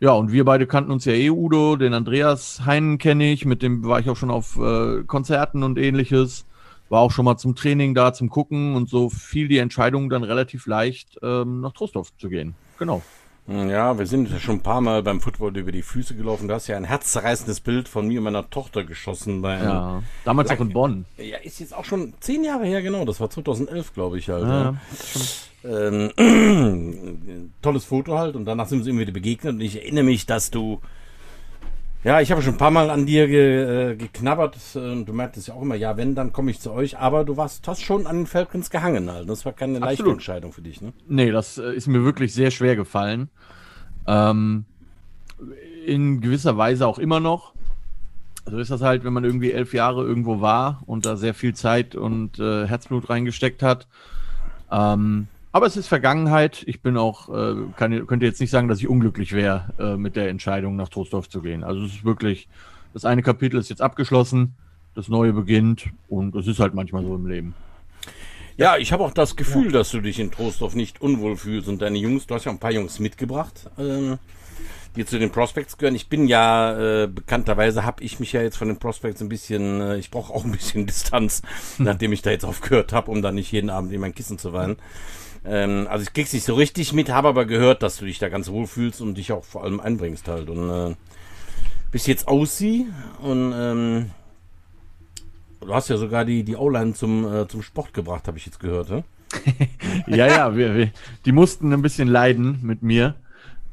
Ja, 0.00 0.12
und 0.12 0.32
wir 0.32 0.44
beide 0.44 0.66
kannten 0.66 0.90
uns 0.90 1.04
ja 1.04 1.12
eh, 1.12 1.30
Udo. 1.30 1.76
Den 1.76 1.94
Andreas 1.94 2.64
Heinen 2.66 2.98
kenne 2.98 3.32
ich, 3.32 3.44
mit 3.44 3.62
dem 3.62 3.84
war 3.84 4.00
ich 4.00 4.10
auch 4.10 4.16
schon 4.16 4.30
auf 4.30 4.58
äh, 4.58 5.04
Konzerten 5.04 5.62
und 5.62 5.78
ähnliches. 5.78 6.46
War 6.88 7.00
auch 7.00 7.10
schon 7.10 7.24
mal 7.24 7.36
zum 7.36 7.54
Training 7.54 7.94
da, 7.94 8.12
zum 8.12 8.28
Gucken 8.28 8.76
und 8.76 8.88
so 8.88 9.08
fiel 9.08 9.48
die 9.48 9.58
Entscheidung 9.58 10.10
dann 10.10 10.22
relativ 10.22 10.66
leicht, 10.66 11.18
ähm, 11.22 11.60
nach 11.60 11.72
Trostorf 11.72 12.12
zu 12.18 12.28
gehen. 12.28 12.54
Genau. 12.78 13.02
Ja, 13.46 13.98
wir 13.98 14.06
sind 14.06 14.30
ja 14.30 14.40
schon 14.40 14.56
ein 14.56 14.62
paar 14.62 14.80
Mal 14.80 15.02
beim 15.02 15.20
Football 15.20 15.54
über 15.58 15.70
die 15.70 15.82
Füße 15.82 16.14
gelaufen. 16.14 16.48
Du 16.48 16.54
hast 16.54 16.66
ja 16.66 16.78
ein 16.78 16.84
herzzerreißendes 16.84 17.60
Bild 17.60 17.88
von 17.88 18.08
mir 18.08 18.18
und 18.20 18.24
meiner 18.24 18.48
Tochter 18.48 18.84
geschossen. 18.84 19.42
Bei 19.42 19.58
ja, 19.58 20.02
damals 20.24 20.50
auch 20.50 20.60
in 20.60 20.70
Bonn. 20.70 21.04
Ja, 21.18 21.36
ist 21.38 21.60
jetzt 21.60 21.74
auch 21.74 21.84
schon 21.84 22.14
zehn 22.20 22.42
Jahre 22.42 22.64
her, 22.64 22.80
genau. 22.80 23.04
Das 23.04 23.20
war 23.20 23.28
2011, 23.28 23.92
glaube 23.92 24.18
ich 24.18 24.30
halt. 24.30 24.44
Ja, 24.44 24.74
ja. 25.62 25.88
Ähm, 25.88 27.52
tolles 27.62 27.84
Foto 27.84 28.16
halt 28.18 28.34
und 28.34 28.46
danach 28.46 28.66
sind 28.66 28.78
wir 28.78 28.80
uns 28.82 28.88
irgendwie 28.88 29.12
begegnet 29.12 29.54
und 29.54 29.60
ich 29.60 29.76
erinnere 29.76 30.04
mich, 30.04 30.24
dass 30.24 30.50
du 30.50 30.80
ja, 32.04 32.20
ich 32.20 32.30
habe 32.30 32.42
schon 32.42 32.54
ein 32.54 32.58
paar 32.58 32.70
Mal 32.70 32.90
an 32.90 33.06
dir 33.06 33.26
ge, 33.26 33.92
äh, 33.92 33.96
geknabbert 33.96 34.58
und 34.74 35.06
du 35.06 35.12
merktest 35.14 35.48
ja 35.48 35.54
auch 35.54 35.62
immer, 35.62 35.74
ja, 35.74 35.96
wenn, 35.96 36.14
dann 36.14 36.32
komme 36.32 36.50
ich 36.50 36.60
zu 36.60 36.70
euch. 36.70 36.98
Aber 36.98 37.24
du 37.24 37.38
warst, 37.38 37.66
hast 37.66 37.82
schon 37.82 38.06
an 38.06 38.18
den 38.18 38.26
Falcons 38.26 38.68
gehangen 38.68 39.10
halt. 39.10 39.28
Das 39.28 39.46
war 39.46 39.54
keine 39.54 39.78
Absolut. 39.78 39.98
leichte 39.98 40.10
Entscheidung 40.10 40.52
für 40.52 40.60
dich, 40.60 40.82
ne? 40.82 40.92
Nee, 41.08 41.30
das 41.30 41.56
äh, 41.56 41.72
ist 41.74 41.86
mir 41.86 42.04
wirklich 42.04 42.34
sehr 42.34 42.50
schwer 42.50 42.76
gefallen. 42.76 43.30
Ähm, 44.06 44.66
in 45.86 46.20
gewisser 46.20 46.58
Weise 46.58 46.86
auch 46.86 46.98
immer 46.98 47.20
noch. 47.20 47.54
So 48.46 48.58
ist 48.58 48.70
das 48.70 48.82
halt, 48.82 49.04
wenn 49.04 49.14
man 49.14 49.24
irgendwie 49.24 49.52
elf 49.52 49.72
Jahre 49.72 50.04
irgendwo 50.04 50.42
war 50.42 50.82
und 50.84 51.06
da 51.06 51.16
sehr 51.16 51.32
viel 51.32 51.54
Zeit 51.54 51.94
und 51.94 52.38
äh, 52.38 52.66
Herzblut 52.66 53.08
reingesteckt 53.08 53.62
hat. 53.62 53.88
Ähm, 54.70 55.28
aber 55.54 55.66
es 55.66 55.76
ist 55.76 55.86
Vergangenheit. 55.86 56.64
Ich 56.66 56.82
bin 56.82 56.96
auch, 56.96 57.28
äh, 57.28 57.54
kann, 57.76 58.08
könnte 58.08 58.26
jetzt 58.26 58.40
nicht 58.40 58.50
sagen, 58.50 58.66
dass 58.66 58.80
ich 58.80 58.88
unglücklich 58.88 59.32
wäre, 59.34 59.72
äh, 59.78 59.96
mit 59.96 60.16
der 60.16 60.28
Entscheidung 60.28 60.74
nach 60.74 60.88
Trostorf 60.88 61.28
zu 61.28 61.42
gehen. 61.42 61.62
Also 61.62 61.84
es 61.84 61.92
ist 61.92 62.04
wirklich, 62.04 62.48
das 62.92 63.04
eine 63.04 63.22
Kapitel 63.22 63.60
ist 63.60 63.70
jetzt 63.70 63.80
abgeschlossen, 63.80 64.56
das 64.96 65.06
neue 65.06 65.32
beginnt 65.32 65.90
und 66.08 66.34
es 66.34 66.48
ist 66.48 66.58
halt 66.58 66.74
manchmal 66.74 67.04
so 67.04 67.14
im 67.14 67.28
Leben. 67.28 67.54
Ja, 68.56 68.78
ich 68.78 68.92
habe 68.92 69.04
auch 69.04 69.12
das 69.12 69.36
Gefühl, 69.36 69.70
dass 69.70 69.92
du 69.92 70.00
dich 70.00 70.18
in 70.18 70.32
Trostorf 70.32 70.74
nicht 70.74 71.00
unwohl 71.00 71.36
fühlst 71.36 71.68
und 71.68 71.80
deine 71.80 71.98
Jungs, 71.98 72.26
du 72.26 72.34
hast 72.34 72.46
ja 72.46 72.50
ein 72.50 72.58
paar 72.58 72.72
Jungs 72.72 72.98
mitgebracht, 72.98 73.70
ähm, 73.78 74.18
die 74.96 75.04
zu 75.04 75.20
den 75.20 75.30
Prospects 75.30 75.78
gehören. 75.78 75.94
Ich 75.94 76.08
bin 76.08 76.26
ja, 76.26 77.04
äh, 77.04 77.06
bekannterweise 77.06 77.84
habe 77.84 78.02
ich 78.02 78.18
mich 78.18 78.32
ja 78.32 78.42
jetzt 78.42 78.56
von 78.56 78.66
den 78.66 78.80
Prospects 78.80 79.20
ein 79.20 79.28
bisschen, 79.28 79.80
äh, 79.80 79.98
ich 79.98 80.10
brauche 80.10 80.34
auch 80.34 80.44
ein 80.44 80.50
bisschen 80.50 80.84
Distanz, 80.88 81.42
nachdem 81.78 82.12
ich 82.12 82.22
da 82.22 82.30
jetzt 82.30 82.44
aufgehört 82.44 82.92
habe, 82.92 83.12
um 83.12 83.22
da 83.22 83.30
nicht 83.30 83.52
jeden 83.52 83.70
Abend 83.70 83.92
in 83.92 84.00
mein 84.00 84.16
Kissen 84.16 84.36
zu 84.36 84.52
weinen. 84.52 84.78
Ähm, 85.44 85.86
also 85.90 86.02
ich 86.02 86.12
krieg's 86.12 86.32
nicht 86.32 86.44
so 86.44 86.54
richtig 86.54 86.92
mit, 86.92 87.10
habe 87.10 87.28
aber 87.28 87.44
gehört, 87.44 87.82
dass 87.82 87.98
du 87.98 88.06
dich 88.06 88.18
da 88.18 88.28
ganz 88.28 88.48
wohl 88.48 88.66
fühlst 88.66 89.00
und 89.00 89.16
dich 89.16 89.32
auch 89.32 89.44
vor 89.44 89.64
allem 89.64 89.80
einbringst 89.80 90.28
halt. 90.28 90.48
Und 90.48 90.70
äh, 90.70 90.94
bis 91.90 92.06
jetzt 92.06 92.26
aussieht 92.26 92.86
und 93.20 93.52
ähm, 93.54 94.10
du 95.60 95.74
hast 95.74 95.88
ja 95.88 95.96
sogar 95.96 96.24
die, 96.24 96.42
die 96.42 96.56
O-Line 96.56 96.94
zum, 96.94 97.32
äh, 97.32 97.46
zum 97.46 97.62
Sport 97.62 97.94
gebracht, 97.94 98.26
habe 98.26 98.38
ich 98.38 98.46
jetzt 98.46 98.60
gehört, 98.60 98.90
ne? 98.90 99.04
ja, 100.06 100.26
ja, 100.26 100.56
wir, 100.56 100.74
wir, 100.74 100.90
die 101.24 101.32
mussten 101.32 101.72
ein 101.72 101.82
bisschen 101.82 102.08
leiden 102.08 102.60
mit 102.62 102.82
mir. 102.82 103.14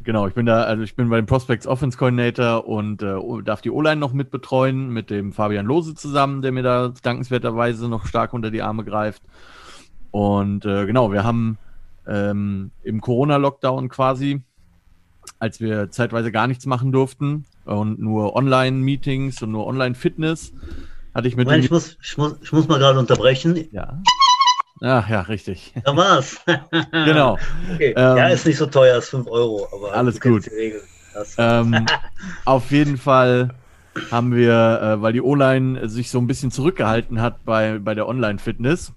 Genau, 0.03 0.27
ich 0.27 0.33
bin 0.33 0.47
da, 0.47 0.63
also 0.63 0.81
ich 0.81 0.95
bin 0.95 1.09
bei 1.09 1.17
dem 1.17 1.27
Prospects 1.27 1.67
Offense 1.67 1.97
Coordinator 1.97 2.67
und 2.67 3.03
äh, 3.03 3.15
darf 3.43 3.61
die 3.61 3.69
O-Line 3.69 3.97
noch 3.97 4.13
mit 4.13 4.31
betreuen, 4.31 4.89
mit 4.89 5.11
dem 5.11 5.31
Fabian 5.31 5.67
Lose 5.67 5.93
zusammen, 5.93 6.41
der 6.41 6.51
mir 6.51 6.63
da 6.63 6.91
dankenswerterweise 7.03 7.87
noch 7.87 8.07
stark 8.07 8.33
unter 8.33 8.49
die 8.49 8.63
Arme 8.63 8.83
greift. 8.83 9.21
Und 10.11 10.65
äh, 10.65 10.85
genau, 10.85 11.11
wir 11.11 11.23
haben 11.23 11.57
ähm, 12.07 12.71
im 12.83 13.01
Corona-Lockdown 13.01 13.89
quasi, 13.89 14.41
als 15.39 15.59
wir 15.59 15.89
zeitweise 15.91 16.31
gar 16.31 16.47
nichts 16.47 16.65
machen 16.65 16.91
durften 16.91 17.45
und 17.65 17.99
nur 17.99 18.35
Online-Meetings 18.35 19.41
und 19.41 19.51
nur 19.51 19.65
Online-Fitness, 19.67 20.53
hatte 21.13 21.27
ich 21.27 21.35
mit. 21.35 21.47
Moment, 21.47 21.63
ich, 21.63 21.71
muss, 21.71 21.97
ich, 22.01 22.17
muss, 22.17 22.35
ich 22.41 22.51
muss 22.51 22.67
mal 22.67 22.79
gerade 22.79 22.99
unterbrechen. 22.99 23.67
Ja. 23.71 24.01
Ach 24.83 25.07
ja, 25.09 25.21
richtig. 25.21 25.73
Da 25.83 25.95
war's. 25.95 26.41
genau. 26.91 27.37
Okay. 27.73 27.93
Ähm, 27.95 28.17
ja, 28.17 28.27
ist 28.29 28.45
nicht 28.47 28.57
so 28.57 28.65
teuer, 28.65 28.97
ist 28.97 29.09
5 29.09 29.27
Euro, 29.27 29.67
aber 29.71 29.93
alles 29.93 30.19
gut. 30.19 30.49
Ähm, 31.37 31.85
auf 32.45 32.71
jeden 32.71 32.97
Fall 32.97 33.53
haben 34.09 34.33
wir, 34.33 34.81
äh, 34.81 35.01
weil 35.01 35.13
die 35.13 35.21
O-Line 35.21 35.87
sich 35.87 36.09
so 36.09 36.17
ein 36.17 36.25
bisschen 36.25 36.49
zurückgehalten 36.49 37.21
hat 37.21 37.45
bei, 37.45 37.77
bei 37.77 37.93
der 37.93 38.07
Online-Fitness, 38.07 38.93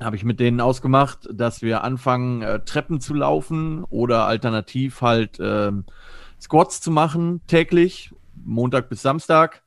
habe 0.00 0.16
ich 0.16 0.24
mit 0.24 0.40
denen 0.40 0.60
ausgemacht, 0.60 1.28
dass 1.32 1.62
wir 1.62 1.84
anfangen, 1.84 2.42
äh, 2.42 2.60
Treppen 2.60 3.00
zu 3.00 3.14
laufen 3.14 3.84
oder 3.84 4.26
alternativ 4.26 5.00
halt 5.02 5.38
äh, 5.38 5.70
Squats 6.40 6.80
zu 6.80 6.90
machen, 6.90 7.40
täglich, 7.46 8.12
Montag 8.44 8.88
bis 8.88 9.02
Samstag. 9.02 9.62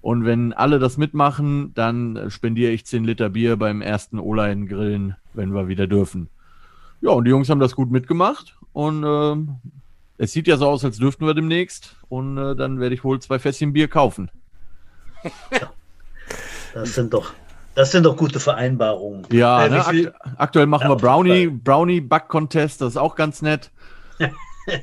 Und 0.00 0.24
wenn 0.24 0.52
alle 0.52 0.78
das 0.78 0.96
mitmachen, 0.96 1.72
dann 1.74 2.16
äh, 2.16 2.30
spendiere 2.30 2.72
ich 2.72 2.86
10 2.86 3.04
Liter 3.04 3.30
Bier 3.30 3.56
beim 3.56 3.82
ersten 3.82 4.18
O-Line-Grillen, 4.18 5.16
wenn 5.34 5.54
wir 5.54 5.68
wieder 5.68 5.86
dürfen. 5.86 6.28
Ja, 7.00 7.10
und 7.10 7.24
die 7.24 7.30
Jungs 7.30 7.48
haben 7.48 7.60
das 7.60 7.74
gut 7.74 7.90
mitgemacht. 7.90 8.56
Und 8.72 9.04
äh, 9.04 9.36
es 10.18 10.32
sieht 10.32 10.46
ja 10.46 10.56
so 10.56 10.68
aus, 10.68 10.84
als 10.84 10.98
dürften 10.98 11.26
wir 11.26 11.34
demnächst. 11.34 11.96
Und 12.08 12.38
äh, 12.38 12.54
dann 12.54 12.80
werde 12.80 12.94
ich 12.94 13.04
wohl 13.04 13.20
zwei 13.20 13.38
Fässchen 13.38 13.72
Bier 13.72 13.88
kaufen. 13.88 14.30
Das 16.74 16.94
sind 16.94 17.12
doch 17.12 17.34
das 17.74 17.90
sind 17.92 18.04
doch 18.04 18.16
gute 18.16 18.40
Vereinbarungen. 18.40 19.26
Ja, 19.32 19.66
äh, 19.66 19.70
ne? 19.70 19.86
Akt 19.86 20.12
aktuell 20.36 20.66
machen 20.66 20.84
ja, 20.84 20.90
wir 20.90 20.96
Brownie, 20.96 21.46
Brownie 21.46 22.00
Back 22.00 22.28
Contest, 22.28 22.80
das 22.80 22.90
ist 22.90 22.96
auch 22.96 23.14
ganz 23.14 23.42
nett. 23.42 23.70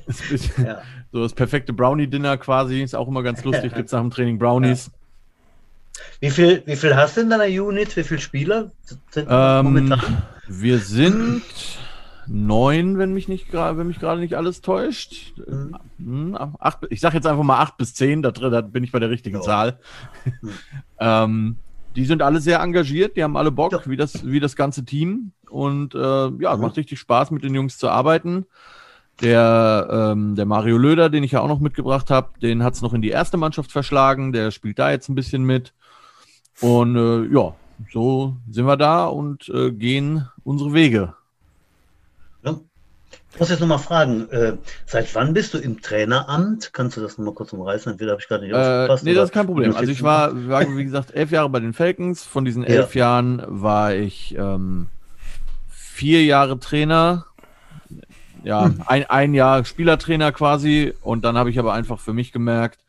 das 0.08 0.58
ja. 0.58 0.81
So 1.12 1.24
das 1.24 1.34
perfekte 1.34 1.74
Brownie-Dinner 1.74 2.38
quasi, 2.38 2.84
ist 2.84 2.96
auch 2.96 3.08
immer 3.08 3.24
ganz 3.24 3.43
lustig, 3.43 3.74
gibt 3.75 3.88
es 3.88 3.91
nach 3.93 4.01
dem 4.01 4.12
Training 4.12 4.38
Brownies. 4.38 4.91
Ja. 4.91 6.01
Wie 6.19 6.29
viel, 6.29 6.63
wie 6.65 6.75
viel 6.75 6.96
hast 6.96 7.17
du 7.17 7.22
in 7.22 7.29
deiner 7.31 7.46
Unit? 7.46 7.98
Wie 7.98 8.03
viele 8.03 8.22
Spieler 8.22 8.72
sind 9.10 9.27
ähm, 9.27 9.65
momentan? 9.65 10.22
Wir 10.48 10.77
sind 10.77 11.41
neun, 12.27 13.00
wenn 13.00 13.13
mich 13.13 13.27
nicht 13.27 13.50
gerade, 13.50 13.77
wenn 13.77 13.88
mich 13.88 14.00
gerade 14.00 14.22
nicht 14.22 14.36
alles 14.36 14.62
täuscht. 14.62 15.34
Mhm. 15.48 15.77
Hm, 15.98 16.38
acht, 16.60 16.79
ich 16.89 17.01
sage 17.01 17.15
jetzt 17.15 17.25
einfach 17.25 17.43
mal 17.43 17.60
acht 17.60 17.77
bis 17.77 17.96
zehn, 17.96 18.22
da, 18.22 18.31
da 18.31 18.62
bin 18.62 18.84
ich 18.84 18.91
bei 18.91 19.00
der 19.00 19.10
richtigen 19.10 19.38
ja. 19.38 19.41
Zahl. 19.41 19.79
Mhm. 20.41 20.50
ähm, 21.00 21.58
die 21.96 22.05
sind 22.05 22.22
alle 22.22 22.39
sehr 22.39 22.60
engagiert, 22.60 23.17
die 23.17 23.24
haben 23.24 23.38
alle 23.38 23.51
Bock, 23.51 23.72
ja. 23.72 23.81
wie, 23.86 23.98
das, 23.98 24.25
wie 24.25 24.39
das 24.39 24.55
ganze 24.55 24.86
Team. 24.86 25.31
Und 25.50 25.96
äh, 25.96 25.98
ja, 25.98 26.55
mhm. 26.55 26.62
macht 26.62 26.77
richtig 26.77 27.00
Spaß, 27.00 27.31
mit 27.31 27.43
den 27.43 27.55
Jungs 27.55 27.77
zu 27.77 27.89
arbeiten. 27.89 28.46
Der, 29.22 29.88
ähm, 29.91 30.36
der 30.36 30.46
Mario 30.46 30.77
Löder, 30.77 31.10
den 31.10 31.24
ich 31.24 31.31
ja 31.31 31.41
auch 31.41 31.48
noch 31.48 31.60
mitgebracht 31.60 32.10
habe, 32.10 32.39
den 32.39 32.63
hat 32.63 32.75
es 32.75 32.81
noch 32.81 32.93
in 32.93 33.01
die 33.01 33.10
erste 33.10 33.38
Mannschaft 33.38 33.72
verschlagen. 33.72 34.31
Der 34.31 34.51
spielt 34.51 34.79
da 34.79 34.91
jetzt 34.91 35.10
ein 35.10 35.15
bisschen 35.15 35.43
mit. 35.43 35.74
Und 36.62 36.96
äh, 36.96 37.25
ja, 37.34 37.53
so 37.91 38.38
sind 38.50 38.65
wir 38.65 38.77
da 38.77 39.08
und 39.08 39.50
äh, 39.50 39.72
gehen 39.72 40.27
unsere 40.43 40.74
Wege. 40.74 41.15
Ich 43.33 43.39
muss 43.39 43.50
jetzt 43.50 43.59
nochmal 43.59 43.79
fragen, 43.79 44.27
äh, 44.31 44.57
seit 44.86 45.13
wann 45.13 45.33
bist 45.33 45.53
du 45.53 45.59
im 45.59 45.81
Traineramt? 45.81 46.74
Kannst 46.74 46.98
du 46.98 47.01
das 47.01 47.17
nochmal 47.17 47.36
kurz 47.36 47.53
umreißen? 47.53 47.91
Entweder 47.91 48.12
habe 48.12 48.21
ich 48.21 48.27
gerade 48.27 48.43
nicht 48.43 48.55
aufgepasst. 48.55 49.03
Äh, 49.03 49.09
nee, 49.09 49.13
das 49.13 49.25
ist 49.25 49.33
kein 49.33 49.45
Problem. 49.45 49.75
Also 49.75 49.91
ich 49.91 50.01
war, 50.01 50.48
war, 50.48 50.62
wie 50.75 50.83
gesagt, 50.83 51.13
elf 51.13 51.31
Jahre 51.31 51.50
bei 51.50 51.59
den 51.59 51.74
Falcons. 51.74 52.24
Von 52.24 52.43
diesen 52.43 52.63
elf 52.63 52.95
ja. 52.95 53.05
Jahren 53.05 53.43
war 53.48 53.93
ich 53.93 54.36
ähm, 54.38 54.88
vier 55.69 56.25
Jahre 56.25 56.59
Trainer. 56.59 57.27
Ja, 58.43 58.65
hm. 58.65 58.81
ein, 58.88 59.05
ein 59.05 59.33
Jahr 59.36 59.63
Spielertrainer 59.63 60.31
quasi. 60.31 60.93
Und 61.01 61.24
dann 61.24 61.38
habe 61.38 61.51
ich 61.51 61.59
aber 61.59 61.74
einfach 61.74 62.00
für 62.00 62.13
mich 62.13 62.31
gemerkt, 62.31 62.79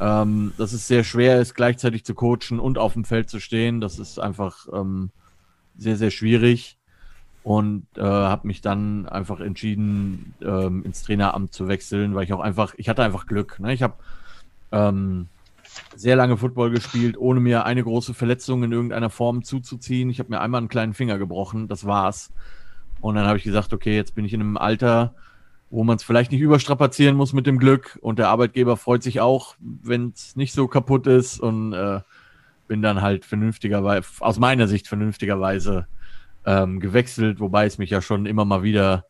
ähm, 0.00 0.54
dass 0.56 0.72
es 0.72 0.88
sehr 0.88 1.04
schwer 1.04 1.40
ist, 1.40 1.54
gleichzeitig 1.54 2.04
zu 2.04 2.14
coachen 2.14 2.58
und 2.58 2.78
auf 2.78 2.94
dem 2.94 3.04
Feld 3.04 3.28
zu 3.28 3.38
stehen. 3.38 3.82
Das 3.82 3.98
ist 3.98 4.18
einfach 4.18 4.66
ähm, 4.72 5.10
sehr, 5.76 5.96
sehr 5.96 6.10
schwierig 6.10 6.77
und 7.48 7.86
äh, 7.96 8.02
habe 8.02 8.46
mich 8.46 8.60
dann 8.60 9.08
einfach 9.08 9.40
entschieden, 9.40 10.34
ähm, 10.42 10.84
ins 10.84 11.02
Traineramt 11.02 11.54
zu 11.54 11.66
wechseln, 11.66 12.14
weil 12.14 12.24
ich 12.24 12.34
auch 12.34 12.40
einfach, 12.40 12.74
ich 12.76 12.90
hatte 12.90 13.02
einfach 13.02 13.26
Glück. 13.26 13.58
Ne? 13.58 13.72
Ich 13.72 13.82
habe 13.82 13.94
ähm, 14.70 15.28
sehr 15.96 16.14
lange 16.14 16.36
Football 16.36 16.72
gespielt, 16.72 17.16
ohne 17.16 17.40
mir 17.40 17.64
eine 17.64 17.82
große 17.82 18.12
Verletzung 18.12 18.64
in 18.64 18.72
irgendeiner 18.72 19.08
Form 19.08 19.44
zuzuziehen. 19.44 20.10
Ich 20.10 20.18
habe 20.18 20.28
mir 20.28 20.42
einmal 20.42 20.58
einen 20.58 20.68
kleinen 20.68 20.92
Finger 20.92 21.16
gebrochen, 21.16 21.68
das 21.68 21.86
war's. 21.86 22.34
Und 23.00 23.14
dann 23.14 23.26
habe 23.26 23.38
ich 23.38 23.44
gesagt, 23.44 23.72
okay, 23.72 23.96
jetzt 23.96 24.14
bin 24.14 24.26
ich 24.26 24.34
in 24.34 24.42
einem 24.42 24.58
Alter, 24.58 25.14
wo 25.70 25.84
man 25.84 25.96
es 25.96 26.02
vielleicht 26.02 26.32
nicht 26.32 26.42
überstrapazieren 26.42 27.16
muss 27.16 27.32
mit 27.32 27.46
dem 27.46 27.58
Glück 27.58 27.98
und 28.02 28.18
der 28.18 28.28
Arbeitgeber 28.28 28.76
freut 28.76 29.02
sich 29.02 29.22
auch, 29.22 29.54
wenn 29.58 30.12
es 30.14 30.36
nicht 30.36 30.52
so 30.52 30.68
kaputt 30.68 31.06
ist 31.06 31.40
und 31.40 31.72
äh, 31.72 32.00
bin 32.66 32.82
dann 32.82 33.00
halt 33.00 33.24
vernünftigerweise, 33.24 34.06
aus 34.20 34.38
meiner 34.38 34.68
Sicht 34.68 34.86
vernünftigerweise 34.86 35.86
ähm, 36.46 36.80
gewechselt, 36.80 37.40
wobei 37.40 37.66
es 37.66 37.78
mich 37.78 37.90
ja 37.90 38.00
schon 38.00 38.26
immer 38.26 38.44
mal 38.44 38.62
wieder 38.62 39.04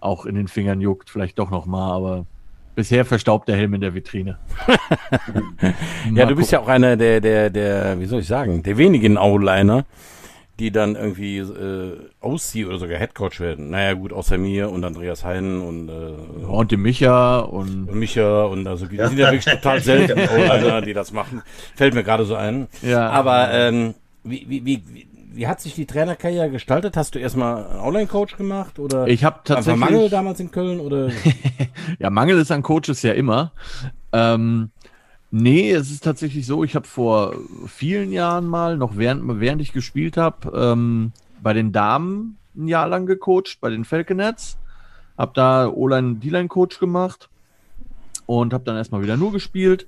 auch 0.00 0.24
in 0.24 0.34
den 0.34 0.48
Fingern 0.48 0.80
juckt, 0.80 1.10
vielleicht 1.10 1.38
doch 1.38 1.50
noch 1.50 1.66
mal, 1.66 1.92
aber 1.92 2.26
bisher 2.74 3.04
verstaubt 3.04 3.48
der 3.48 3.56
Helm 3.56 3.74
in 3.74 3.80
der 3.80 3.94
Vitrine. 3.94 4.38
ja, 6.14 6.26
du 6.26 6.34
bist 6.34 6.52
ja 6.52 6.60
auch 6.60 6.68
einer 6.68 6.96
der, 6.96 7.20
der, 7.20 7.50
der, 7.50 8.00
wie 8.00 8.06
soll 8.06 8.20
ich 8.20 8.26
sagen, 8.26 8.62
der 8.62 8.78
wenigen 8.78 9.18
O-Liner, 9.18 9.84
die 10.58 10.70
dann 10.70 10.94
irgendwie 10.94 11.38
äh, 11.38 11.98
ausziehen 12.20 12.68
oder 12.68 12.78
sogar 12.78 12.98
Headcoach 12.98 13.40
werden. 13.40 13.70
Naja, 13.70 13.94
gut, 13.94 14.12
außer 14.12 14.38
mir 14.38 14.70
und 14.70 14.84
Andreas 14.84 15.24
Heinen 15.24 15.62
und 15.62 15.88
äh, 15.88 16.44
und 16.44 16.70
dem 16.70 16.82
Micha 16.82 17.40
und, 17.40 17.88
und 17.88 17.98
Micha 17.98 18.44
und 18.44 18.66
also 18.66 18.86
die 18.86 18.96
sind 18.96 19.18
ja 19.18 19.30
wirklich 19.30 19.44
total 19.44 19.80
selten 19.82 20.18
O-Liner, 20.18 20.82
die 20.82 20.92
das 20.92 21.12
machen. 21.12 21.42
Fällt 21.74 21.94
mir 21.94 22.04
gerade 22.04 22.24
so 22.24 22.34
ein. 22.34 22.68
Ja. 22.82 23.08
Aber 23.10 23.50
ähm, 23.52 23.94
wie, 24.22 24.46
wie, 24.48 24.64
wie, 24.66 25.06
wie 25.32 25.46
hat 25.46 25.60
sich 25.60 25.74
die 25.74 25.86
Trainerkarriere 25.86 26.50
gestaltet? 26.50 26.96
Hast 26.96 27.14
du 27.14 27.18
erstmal 27.18 27.66
einen 27.66 27.80
Online-Coach 27.80 28.36
gemacht 28.36 28.78
oder 28.78 29.06
ich 29.06 29.24
habe 29.24 29.40
tatsächlich 29.44 29.80
Mangel 29.80 30.08
damals 30.08 30.40
in 30.40 30.50
Köln 30.50 30.80
oder 30.80 31.10
ja 31.98 32.10
Mangel 32.10 32.38
ist 32.38 32.50
an 32.50 32.62
Coaches 32.62 33.02
ja 33.02 33.12
immer. 33.12 33.52
Ähm, 34.12 34.70
Nee, 35.32 35.70
es 35.70 35.92
ist 35.92 36.02
tatsächlich 36.02 36.44
so, 36.44 36.64
ich 36.64 36.74
habe 36.74 36.88
vor 36.88 37.36
vielen 37.66 38.10
Jahren 38.10 38.46
mal, 38.46 38.76
noch 38.76 38.96
während, 38.96 39.40
während 39.40 39.62
ich 39.62 39.72
gespielt 39.72 40.16
habe, 40.16 40.50
ähm, 40.52 41.12
bei 41.40 41.52
den 41.52 41.70
Damen 41.70 42.36
ein 42.56 42.66
Jahr 42.66 42.88
lang 42.88 43.06
gecoacht, 43.06 43.58
bei 43.60 43.70
den 43.70 43.84
Falconets. 43.84 44.58
Habe 45.16 45.32
da 45.34 45.68
O-Line, 45.68 46.16
D-Line-Coach 46.16 46.80
gemacht 46.80 47.28
und 48.26 48.52
habe 48.52 48.64
dann 48.64 48.76
erstmal 48.76 49.02
wieder 49.02 49.16
nur 49.16 49.30
gespielt. 49.30 49.86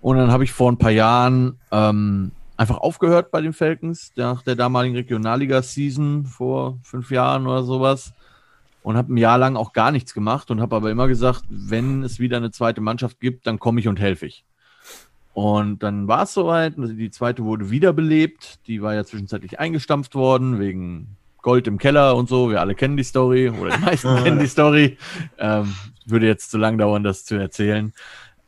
Und 0.00 0.16
dann 0.16 0.32
habe 0.32 0.42
ich 0.42 0.52
vor 0.52 0.72
ein 0.72 0.78
paar 0.78 0.90
Jahren 0.90 1.58
ähm, 1.70 2.32
einfach 2.60 2.76
aufgehört 2.76 3.30
bei 3.30 3.40
den 3.40 3.54
Falcons, 3.54 4.12
nach 4.16 4.42
der 4.42 4.54
damaligen 4.54 4.94
Regionalliga-Season 4.94 6.26
vor 6.26 6.78
fünf 6.82 7.10
Jahren 7.10 7.46
oder 7.46 7.62
sowas. 7.62 8.12
Und 8.82 8.98
habe 8.98 9.14
ein 9.14 9.16
Jahr 9.16 9.38
lang 9.38 9.56
auch 9.56 9.72
gar 9.72 9.90
nichts 9.90 10.12
gemacht 10.12 10.50
und 10.50 10.60
habe 10.60 10.76
aber 10.76 10.90
immer 10.90 11.08
gesagt, 11.08 11.42
wenn 11.48 12.02
es 12.02 12.18
wieder 12.18 12.36
eine 12.36 12.50
zweite 12.50 12.82
Mannschaft 12.82 13.18
gibt, 13.18 13.46
dann 13.46 13.58
komme 13.58 13.80
ich 13.80 13.88
und 13.88 13.98
helfe 13.98 14.26
ich. 14.26 14.44
Und 15.32 15.82
dann 15.82 16.06
war 16.06 16.24
es 16.24 16.34
soweit. 16.34 16.74
Die 16.76 17.10
zweite 17.10 17.44
wurde 17.44 17.70
wiederbelebt. 17.70 18.66
Die 18.66 18.82
war 18.82 18.94
ja 18.94 19.04
zwischenzeitlich 19.04 19.58
eingestampft 19.58 20.14
worden 20.14 20.58
wegen 20.58 21.16
Gold 21.40 21.66
im 21.66 21.78
Keller 21.78 22.14
und 22.14 22.28
so. 22.28 22.50
Wir 22.50 22.60
alle 22.60 22.74
kennen 22.74 22.96
die 22.96 23.04
Story 23.04 23.48
oder 23.48 23.76
die 23.76 23.84
meisten 23.84 24.16
kennen 24.22 24.38
die 24.38 24.48
Story. 24.48 24.98
Ähm, 25.38 25.74
würde 26.04 26.26
jetzt 26.26 26.50
zu 26.50 26.58
lang 26.58 26.76
dauern, 26.76 27.04
das 27.04 27.24
zu 27.24 27.36
erzählen. 27.36 27.94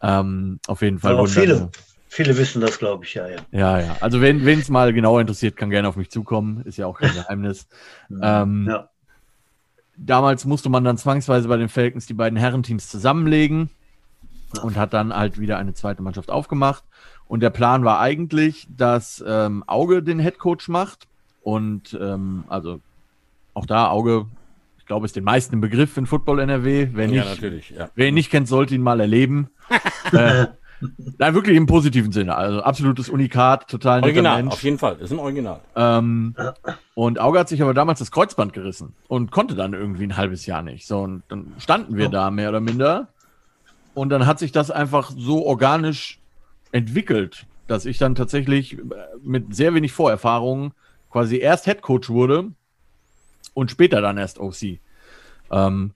Ähm, 0.03 0.61
auf 0.67 0.83
jeden 0.83 0.99
Fall. 0.99 1.15
Aber 1.15 1.27
viele, 1.27 1.71
viele 2.13 2.37
wissen 2.37 2.61
das, 2.61 2.79
glaube 2.79 3.07
ich, 3.07 3.15
ja, 3.15 3.27
ja. 3.27 3.39
Ja, 3.53 3.81
ja. 3.81 3.97
Also 4.01 4.21
wenn 4.21 4.47
es 4.47 4.69
mal 4.69 4.93
genauer 4.93 5.23
interessiert, 5.23 5.57
kann 5.57 5.71
gerne 5.71 5.89
auf 5.89 5.97
mich 5.97 6.11
zukommen. 6.11 6.63
Ist 6.67 6.77
ja 6.77 6.87
auch 6.87 6.99
kein 6.99 7.15
Geheimnis. 7.15 7.67
ähm, 8.23 8.67
ja. 8.69 8.89
Damals 9.97 10.45
musste 10.45 10.69
man 10.69 10.85
dann 10.85 10.99
zwangsweise 10.99 11.49
bei 11.49 11.57
den 11.57 11.71
Falcons 11.71 12.05
die 12.07 12.15
beiden 12.15 12.39
Herrenteams 12.39 12.89
zusammenlegen 12.91 13.71
und 14.63 14.77
hat 14.77 14.93
dann 14.93 15.15
halt 15.15 15.41
wieder 15.41 15.57
eine 15.57 15.73
zweite 15.73 16.03
Mannschaft 16.03 16.31
aufgemacht. 16.31 16.85
Und 17.29 17.41
der 17.41 17.51
Plan 17.51 17.83
war 17.83 17.99
eigentlich, 18.01 18.69
dass 18.69 19.25
ähm, 19.27 19.65
Auge 19.67 20.03
den 20.03 20.19
Head 20.19 20.39
Coach 20.39 20.69
macht. 20.69 21.09
Und 21.41 21.99
ähm, 21.99 22.45
also 22.49 22.81
auch 23.55 23.65
da 23.65 23.89
Auge, 23.89 24.27
ich 24.79 24.85
glaube, 24.85 25.07
ist 25.07 25.17
den 25.17 25.25
meisten 25.25 25.55
im 25.55 25.61
Begriff 25.63 25.97
in 25.97 26.05
Football 26.05 26.41
NRW. 26.41 26.89
Wer, 26.93 27.07
nicht, 27.07 27.17
ja, 27.17 27.25
natürlich, 27.25 27.71
ja. 27.71 27.89
wer 27.95 28.09
ihn 28.09 28.15
nicht 28.15 28.31
kennt, 28.31 28.49
sollte 28.49 28.75
ihn 28.75 28.83
mal 28.83 29.01
erleben. 29.01 29.49
äh, 30.13 30.49
Nein, 31.19 31.35
wirklich 31.35 31.57
im 31.57 31.67
positiven 31.67 32.13
Sinne. 32.13 32.35
Also 32.35 32.63
absolutes 32.63 33.09
Unikat, 33.09 33.69
total 33.69 34.03
Original, 34.03 34.47
auf 34.49 34.63
jeden 34.63 34.79
Fall. 34.79 34.97
Ist 34.97 35.13
ein 35.13 35.19
Original. 35.19 35.61
Ähm, 35.77 36.35
und 36.95 37.19
Auge 37.19 37.39
hat 37.39 37.49
sich 37.49 37.63
aber 37.63 37.75
damals 37.75 37.99
das 37.99 38.11
Kreuzband 38.11 38.53
gerissen 38.53 38.95
und 39.09 39.31
konnte 39.31 39.55
dann 39.55 39.73
irgendwie 39.73 40.05
ein 40.05 40.17
halbes 40.17 40.47
Jahr 40.47 40.63
nicht. 40.63 40.87
So, 40.87 41.01
und 41.01 41.23
dann 41.29 41.53
standen 41.59 41.97
wir 41.97 42.09
oh. 42.09 42.11
da 42.11 42.31
mehr 42.31 42.49
oder 42.49 42.61
minder 42.61 43.09
und 43.95 44.09
dann 44.09 44.27
hat 44.27 44.39
sich 44.39 44.53
das 44.53 44.71
einfach 44.71 45.13
so 45.17 45.45
organisch 45.45 46.19
entwickelt, 46.73 47.47
dass 47.67 47.85
ich 47.85 47.99
dann 47.99 48.15
tatsächlich 48.15 48.79
äh, 48.79 48.83
mit 49.23 49.55
sehr 49.55 49.75
wenig 49.75 49.93
Vorerfahrung 49.93 50.73
quasi 51.11 51.39
erst 51.39 51.67
Head 51.67 51.83
Coach 51.83 52.09
wurde 52.09 52.51
und 53.55 53.71
später 53.71 54.01
dann 54.01 54.19
erst 54.19 54.39
OC. 54.39 54.79
Ähm, 55.51 55.93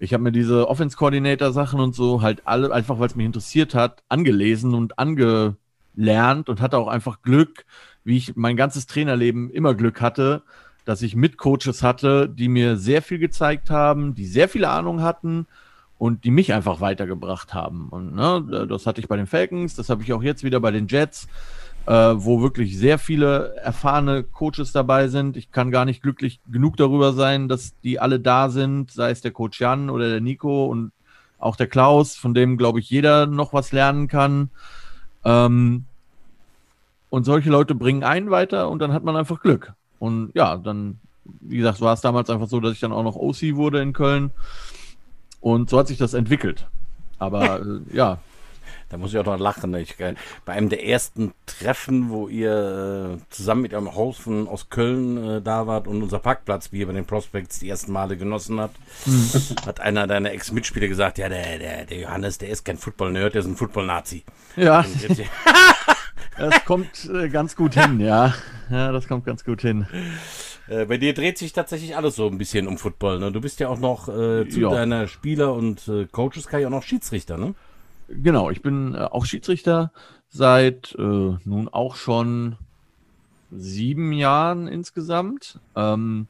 ich 0.00 0.14
habe 0.14 0.22
mir 0.22 0.32
diese 0.32 0.66
Offense 0.66 0.96
Coordinator 0.96 1.52
Sachen 1.52 1.78
und 1.78 1.94
so 1.94 2.22
halt 2.22 2.46
alle 2.46 2.72
einfach, 2.72 2.98
weil 2.98 3.06
es 3.06 3.16
mich 3.16 3.26
interessiert 3.26 3.74
hat, 3.74 4.02
angelesen 4.08 4.74
und 4.74 4.98
angelernt 4.98 6.48
und 6.48 6.60
hatte 6.60 6.78
auch 6.78 6.88
einfach 6.88 7.20
Glück, 7.20 7.66
wie 8.02 8.16
ich 8.16 8.34
mein 8.34 8.56
ganzes 8.56 8.86
Trainerleben 8.86 9.50
immer 9.50 9.74
Glück 9.74 10.00
hatte, 10.00 10.42
dass 10.86 11.02
ich 11.02 11.16
Mitcoaches 11.16 11.82
hatte, 11.82 12.30
die 12.30 12.48
mir 12.48 12.76
sehr 12.76 13.02
viel 13.02 13.18
gezeigt 13.18 13.68
haben, 13.68 14.14
die 14.14 14.24
sehr 14.24 14.48
viel 14.48 14.64
Ahnung 14.64 15.02
hatten 15.02 15.46
und 15.98 16.24
die 16.24 16.30
mich 16.30 16.54
einfach 16.54 16.80
weitergebracht 16.80 17.52
haben. 17.52 17.90
Und 17.90 18.14
ne, 18.14 18.66
das 18.66 18.86
hatte 18.86 19.02
ich 19.02 19.08
bei 19.08 19.18
den 19.18 19.26
Falcons, 19.26 19.74
das 19.74 19.90
habe 19.90 20.02
ich 20.02 20.14
auch 20.14 20.22
jetzt 20.22 20.42
wieder 20.42 20.60
bei 20.60 20.70
den 20.70 20.88
Jets, 20.88 21.28
äh, 21.86 21.92
wo 21.92 22.42
wirklich 22.42 22.76
sehr 22.78 22.98
viele 22.98 23.56
erfahrene 23.56 24.22
Coaches 24.22 24.72
dabei 24.72 25.08
sind. 25.08 25.36
Ich 25.36 25.50
kann 25.50 25.70
gar 25.70 25.84
nicht 25.84 26.02
glücklich 26.02 26.40
genug 26.50 26.76
darüber 26.76 27.12
sein, 27.12 27.48
dass 27.48 27.78
die 27.80 27.98
alle 27.98 28.20
da 28.20 28.48
sind, 28.50 28.90
sei 28.90 29.10
es 29.10 29.20
der 29.20 29.30
Coach 29.30 29.60
Jan 29.60 29.90
oder 29.90 30.08
der 30.08 30.20
Nico 30.20 30.66
und 30.66 30.92
auch 31.38 31.56
der 31.56 31.66
Klaus, 31.66 32.16
von 32.16 32.34
dem, 32.34 32.58
glaube 32.58 32.80
ich, 32.80 32.90
jeder 32.90 33.26
noch 33.26 33.52
was 33.52 33.72
lernen 33.72 34.08
kann. 34.08 34.50
Ähm, 35.24 35.84
und 37.08 37.24
solche 37.24 37.50
Leute 37.50 37.74
bringen 37.74 38.04
einen 38.04 38.30
weiter 38.30 38.68
und 38.68 38.78
dann 38.80 38.92
hat 38.92 39.04
man 39.04 39.16
einfach 39.16 39.40
Glück. 39.40 39.72
Und 39.98 40.30
ja, 40.34 40.56
dann, 40.56 41.00
wie 41.24 41.56
gesagt, 41.56 41.80
war 41.80 41.94
es 41.94 42.00
damals 42.00 42.30
einfach 42.30 42.46
so, 42.48 42.60
dass 42.60 42.72
ich 42.72 42.80
dann 42.80 42.92
auch 42.92 43.02
noch 43.02 43.16
OC 43.16 43.56
wurde 43.56 43.80
in 43.80 43.92
Köln. 43.92 44.30
Und 45.40 45.70
so 45.70 45.78
hat 45.78 45.88
sich 45.88 45.98
das 45.98 46.14
entwickelt. 46.14 46.66
Aber 47.18 47.60
äh, 47.60 47.80
ja. 47.96 48.18
Da 48.90 48.96
muss 48.96 49.12
ich 49.12 49.18
auch 49.18 49.24
noch 49.24 49.38
lachen. 49.38 49.72
Ich, 49.76 49.96
bei 50.44 50.52
einem 50.52 50.68
der 50.68 50.84
ersten 50.84 51.32
Treffen, 51.46 52.10
wo 52.10 52.26
ihr 52.26 53.18
äh, 53.20 53.24
zusammen 53.30 53.62
mit 53.62 53.72
eurem 53.72 53.94
Haufen 53.94 54.48
aus 54.48 54.68
Köln 54.68 55.16
äh, 55.16 55.40
da 55.40 55.68
wart 55.68 55.86
und 55.86 56.02
unser 56.02 56.18
Parkplatz, 56.18 56.72
wie 56.72 56.80
ihr 56.80 56.88
bei 56.88 56.92
den 56.92 57.04
Prospects 57.04 57.60
die 57.60 57.68
ersten 57.68 57.92
Male 57.92 58.16
genossen 58.16 58.60
habt, 58.60 58.76
mhm. 59.06 59.30
hat 59.64 59.78
einer 59.78 60.08
deiner 60.08 60.32
Ex-Mitspieler 60.32 60.88
gesagt, 60.88 61.18
ja, 61.18 61.28
der, 61.28 61.58
der, 61.58 61.86
der 61.86 61.98
Johannes, 61.98 62.38
der 62.38 62.48
ist 62.48 62.64
kein 62.64 62.78
Football-Nerd, 62.78 63.34
der 63.34 63.42
ist 63.42 63.46
ein 63.46 63.56
Football-Nazi. 63.56 64.24
Ja. 64.56 64.84
das 66.36 66.64
kommt 66.64 67.08
äh, 67.14 67.28
ganz 67.28 67.54
gut 67.54 67.74
hin, 67.74 68.00
ja. 68.00 68.34
Ja, 68.70 68.90
das 68.90 69.06
kommt 69.06 69.24
ganz 69.24 69.44
gut 69.44 69.60
hin. 69.60 69.86
Äh, 70.68 70.86
bei 70.86 70.98
dir 70.98 71.14
dreht 71.14 71.38
sich 71.38 71.52
tatsächlich 71.52 71.96
alles 71.96 72.16
so 72.16 72.26
ein 72.26 72.38
bisschen 72.38 72.66
um 72.66 72.76
Football. 72.76 73.20
Ne? 73.20 73.30
Du 73.30 73.40
bist 73.40 73.60
ja 73.60 73.68
auch 73.68 73.78
noch 73.78 74.08
äh, 74.08 74.48
zu 74.48 74.60
ja. 74.60 74.70
deiner 74.70 75.06
Spieler 75.06 75.52
und 75.52 75.86
äh, 75.86 76.06
Coaches 76.06 76.48
kann 76.48 76.60
ja 76.60 76.66
auch 76.66 76.72
noch 76.72 76.82
Schiedsrichter, 76.82 77.36
ne? 77.36 77.54
Genau, 78.10 78.50
ich 78.50 78.62
bin 78.62 78.94
äh, 78.94 78.98
auch 78.98 79.24
Schiedsrichter 79.24 79.92
seit 80.28 80.94
äh, 80.98 81.02
nun 81.44 81.68
auch 81.70 81.96
schon 81.96 82.56
sieben 83.52 84.12
Jahren 84.12 84.66
insgesamt. 84.66 85.60
Ähm, 85.76 86.26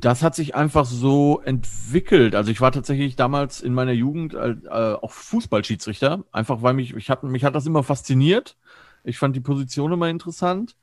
das 0.00 0.22
hat 0.22 0.34
sich 0.34 0.54
einfach 0.54 0.84
so 0.84 1.40
entwickelt. 1.44 2.34
Also 2.34 2.50
ich 2.50 2.60
war 2.60 2.72
tatsächlich 2.72 3.16
damals 3.16 3.60
in 3.60 3.74
meiner 3.74 3.92
Jugend 3.92 4.34
äh, 4.34 4.56
auch 4.68 5.10
Fußballschiedsrichter, 5.10 6.24
einfach 6.32 6.62
weil 6.62 6.74
mich, 6.74 6.94
ich 6.94 7.10
hat, 7.10 7.22
mich 7.22 7.44
hat 7.44 7.54
das 7.54 7.66
immer 7.66 7.82
fasziniert. 7.82 8.56
Ich 9.04 9.18
fand 9.18 9.34
die 9.34 9.40
Position 9.40 9.92
immer 9.92 10.08
interessant 10.08 10.76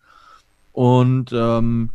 und 0.74 1.32
ähm, 1.34 1.92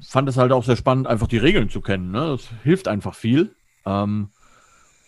fand 0.00 0.28
es 0.28 0.36
halt 0.36 0.52
auch 0.52 0.64
sehr 0.64 0.76
spannend, 0.76 1.06
einfach 1.06 1.26
die 1.26 1.38
Regeln 1.38 1.68
zu 1.68 1.80
kennen. 1.80 2.10
Ne? 2.10 2.20
Das 2.20 2.48
hilft 2.62 2.88
einfach 2.88 3.14
viel. 3.14 3.54
Ähm, 3.84 4.30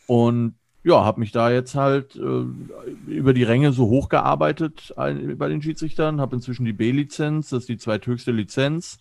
und 0.06 0.54
ja, 0.84 1.04
habe 1.04 1.20
mich 1.20 1.32
da 1.32 1.50
jetzt 1.50 1.74
halt 1.74 2.16
äh, 2.16 3.10
über 3.10 3.34
die 3.34 3.42
Ränge 3.42 3.72
so 3.72 3.88
hochgearbeitet 3.88 4.94
ein, 4.96 5.36
bei 5.36 5.48
den 5.48 5.60
Schiedsrichtern, 5.62 6.20
habe 6.20 6.36
inzwischen 6.36 6.64
die 6.64 6.72
B-Lizenz, 6.72 7.50
das 7.50 7.60
ist 7.60 7.68
die 7.68 7.78
zweithöchste 7.78 8.32
Lizenz, 8.32 8.98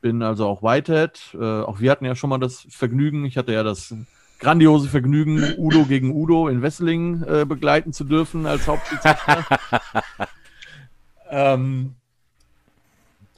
bin 0.00 0.22
also 0.22 0.46
auch 0.46 0.62
Whitehead. 0.62 1.34
Äh, 1.34 1.62
auch 1.62 1.80
wir 1.80 1.90
hatten 1.90 2.04
ja 2.04 2.14
schon 2.14 2.30
mal 2.30 2.38
das 2.38 2.66
Vergnügen, 2.70 3.24
ich 3.24 3.36
hatte 3.36 3.52
ja 3.52 3.62
das 3.62 3.94
grandiose 4.38 4.88
Vergnügen, 4.88 5.54
Udo 5.56 5.84
gegen 5.84 6.14
Udo 6.14 6.48
in 6.48 6.62
Wesseling 6.62 7.22
äh, 7.22 7.44
begleiten 7.46 7.92
zu 7.92 8.04
dürfen 8.04 8.46
als 8.46 8.68
Hauptschiedsrichter. 8.68 9.44
ähm, 11.30 11.94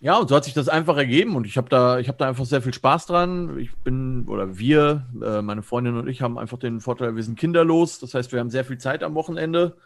ja, 0.00 0.16
und 0.16 0.28
so 0.28 0.36
hat 0.36 0.44
sich 0.44 0.54
das 0.54 0.68
einfach 0.68 0.96
ergeben 0.96 1.34
und 1.34 1.46
ich 1.46 1.56
habe 1.56 1.68
da, 1.68 1.98
ich 1.98 2.08
habe 2.08 2.18
da 2.18 2.28
einfach 2.28 2.44
sehr 2.44 2.62
viel 2.62 2.72
Spaß 2.74 3.06
dran. 3.06 3.58
Ich 3.58 3.74
bin, 3.78 4.26
oder 4.28 4.58
wir, 4.58 5.06
äh, 5.22 5.42
meine 5.42 5.62
Freundin 5.62 5.96
und 5.96 6.08
ich 6.08 6.22
haben 6.22 6.38
einfach 6.38 6.58
den 6.58 6.80
Vorteil, 6.80 7.16
wir 7.16 7.22
sind 7.22 7.38
kinderlos. 7.38 7.98
Das 7.98 8.14
heißt, 8.14 8.32
wir 8.32 8.38
haben 8.38 8.50
sehr 8.50 8.64
viel 8.64 8.78
Zeit 8.78 9.02
am 9.02 9.14
Wochenende. 9.14 9.76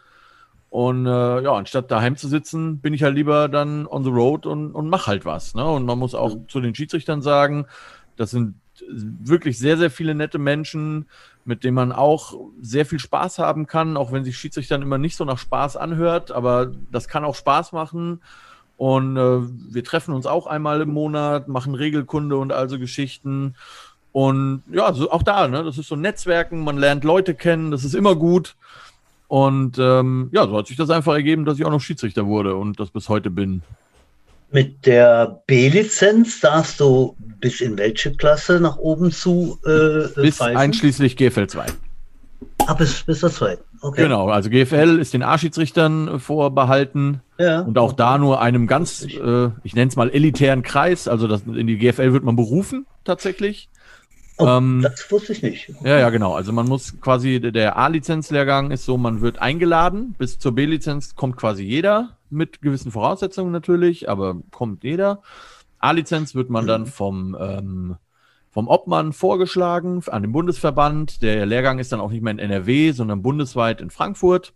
Und 0.69 1.05
äh, 1.05 1.41
ja, 1.41 1.53
anstatt 1.53 1.89
daheim 1.91 2.15
zu 2.15 2.27
sitzen, 2.27 2.79
bin 2.79 2.93
ich 2.93 3.03
halt 3.03 3.15
lieber 3.15 3.47
dann 3.47 3.87
on 3.87 4.03
the 4.03 4.09
road 4.09 4.45
und, 4.45 4.71
und 4.73 4.89
mach 4.89 5.07
halt 5.07 5.25
was. 5.25 5.55
Ne? 5.55 5.65
Und 5.65 5.85
man 5.85 5.99
muss 5.99 6.15
auch 6.15 6.35
mhm. 6.35 6.49
zu 6.49 6.61
den 6.61 6.75
Schiedsrichtern 6.75 7.21
sagen, 7.21 7.65
das 8.15 8.31
sind 8.31 8.55
wirklich 8.89 9.59
sehr, 9.59 9.77
sehr 9.77 9.91
viele 9.91 10.15
nette 10.15 10.39
Menschen, 10.39 11.07
mit 11.45 11.63
denen 11.63 11.75
man 11.75 11.91
auch 11.91 12.35
sehr 12.61 12.85
viel 12.85 12.99
Spaß 12.99 13.39
haben 13.39 13.67
kann, 13.67 13.97
auch 13.97 14.11
wenn 14.11 14.23
sich 14.23 14.37
Schiedsrichtern 14.37 14.81
immer 14.81 14.97
nicht 14.97 15.15
so 15.15 15.25
nach 15.25 15.37
Spaß 15.37 15.77
anhört, 15.77 16.31
aber 16.31 16.71
das 16.91 17.07
kann 17.07 17.23
auch 17.23 17.35
Spaß 17.35 17.71
machen. 17.71 18.21
Und 18.83 19.15
äh, 19.15 19.39
wir 19.73 19.81
treffen 19.85 20.13
uns 20.13 20.25
auch 20.25 20.45
einmal 20.45 20.81
im 20.81 20.89
Monat, 20.89 21.47
machen 21.47 21.73
Regelkunde 21.73 22.35
und 22.35 22.51
also 22.51 22.77
Geschichten. 22.77 23.55
Und 24.11 24.61
ja, 24.69 24.91
so 24.91 25.09
auch 25.09 25.23
da, 25.23 25.47
ne? 25.47 25.63
Das 25.63 25.77
ist 25.77 25.87
so 25.87 25.95
Netzwerken, 25.95 26.65
man 26.65 26.77
lernt 26.77 27.05
Leute 27.05 27.33
kennen, 27.33 27.71
das 27.71 27.85
ist 27.85 27.95
immer 27.95 28.13
gut. 28.17 28.57
Und 29.29 29.77
ähm, 29.79 30.27
ja, 30.33 30.45
so 30.45 30.57
hat 30.57 30.67
sich 30.67 30.75
das 30.75 30.89
einfach 30.89 31.13
ergeben, 31.13 31.45
dass 31.45 31.57
ich 31.57 31.63
auch 31.63 31.71
noch 31.71 31.79
Schiedsrichter 31.79 32.25
wurde 32.25 32.57
und 32.57 32.77
das 32.77 32.89
bis 32.89 33.07
heute 33.07 33.29
bin. 33.29 33.61
Mit 34.51 34.85
der 34.85 35.41
B-Lizenz 35.47 36.41
darfst 36.41 36.81
du 36.81 37.15
bis 37.39 37.61
in 37.61 37.77
welche 37.77 38.13
Klasse 38.13 38.59
nach 38.59 38.75
oben 38.75 39.13
zu? 39.13 39.59
Äh, 39.65 40.09
bis 40.21 40.35
pfeifen? 40.39 40.57
einschließlich 40.57 41.15
GFL 41.15 41.47
2. 41.47 41.67
Ah, 42.67 42.73
bis, 42.73 43.01
bis 43.03 43.21
das 43.21 43.35
zweite. 43.35 43.63
Okay. 43.83 44.03
Genau, 44.03 44.29
also 44.29 44.49
GFL 44.49 44.97
ist 44.97 45.13
den 45.13 45.23
A-Schiedsrichtern 45.23 46.21
vorbehalten. 46.21 47.21
Ja. 47.37 47.59
Und 47.61 47.77
auch 47.77 47.91
da 47.91 48.17
nur 48.17 48.39
einem 48.39 48.65
ganz, 48.65 49.03
äh, 49.03 49.49
ich 49.63 49.75
nenne 49.75 49.89
es 49.89 49.97
mal 49.97 50.09
elitären 50.09 50.63
Kreis. 50.63 51.09
Also 51.09 51.27
das, 51.27 51.41
in 51.41 51.67
die 51.67 51.77
GFL 51.77 52.13
wird 52.13 52.23
man 52.23 52.37
berufen, 52.37 52.85
tatsächlich. 53.03 53.69
Oh, 54.37 54.47
ähm, 54.47 54.79
das 54.83 55.11
wusste 55.11 55.33
ich 55.33 55.43
nicht. 55.43 55.69
Okay. 55.69 55.89
Ja, 55.89 55.99
ja, 55.99 56.09
genau. 56.11 56.33
Also 56.33 56.53
man 56.53 56.65
muss 56.65 57.01
quasi, 57.01 57.41
der 57.41 57.75
A-Lizenzlehrgang 57.75 58.71
ist 58.71 58.85
so, 58.85 58.97
man 58.97 59.19
wird 59.19 59.39
eingeladen. 59.39 60.15
Bis 60.17 60.39
zur 60.39 60.55
B-Lizenz 60.55 61.15
kommt 61.15 61.35
quasi 61.35 61.63
jeder, 61.63 62.17
mit 62.29 62.61
gewissen 62.61 62.91
Voraussetzungen 62.91 63.51
natürlich, 63.51 64.07
aber 64.07 64.37
kommt 64.51 64.85
jeder. 64.85 65.21
A-Lizenz 65.79 66.35
wird 66.35 66.49
man 66.49 66.65
dann 66.65 66.85
vom 66.85 67.35
ähm, 67.37 67.97
vom 68.53 68.67
Obmann 68.67 69.13
vorgeschlagen 69.13 70.03
an 70.07 70.21
den 70.21 70.31
Bundesverband. 70.31 71.21
Der 71.23 71.45
Lehrgang 71.45 71.79
ist 71.79 71.91
dann 71.91 71.99
auch 71.99 72.11
nicht 72.11 72.21
mehr 72.21 72.31
in 72.31 72.39
NRW, 72.39 72.91
sondern 72.91 73.23
bundesweit 73.23 73.81
in 73.81 73.89
Frankfurt. 73.89 74.53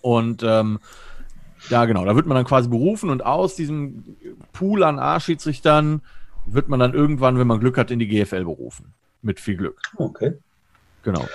Und 0.00 0.42
ähm, 0.44 0.78
ja, 1.68 1.84
genau, 1.84 2.04
da 2.04 2.14
wird 2.14 2.26
man 2.26 2.36
dann 2.36 2.44
quasi 2.44 2.68
berufen 2.68 3.10
und 3.10 3.24
aus 3.24 3.56
diesem 3.56 4.16
Pool 4.52 4.82
an 4.84 4.98
A-Schiedsrichtern 4.98 6.02
wird 6.46 6.68
man 6.68 6.80
dann 6.80 6.94
irgendwann, 6.94 7.38
wenn 7.38 7.46
man 7.46 7.60
Glück 7.60 7.76
hat, 7.76 7.90
in 7.90 7.98
die 7.98 8.08
GFL 8.08 8.44
berufen. 8.44 8.92
Mit 9.20 9.40
viel 9.40 9.56
Glück. 9.56 9.80
Okay. 9.96 10.34
Genau. 11.02 11.26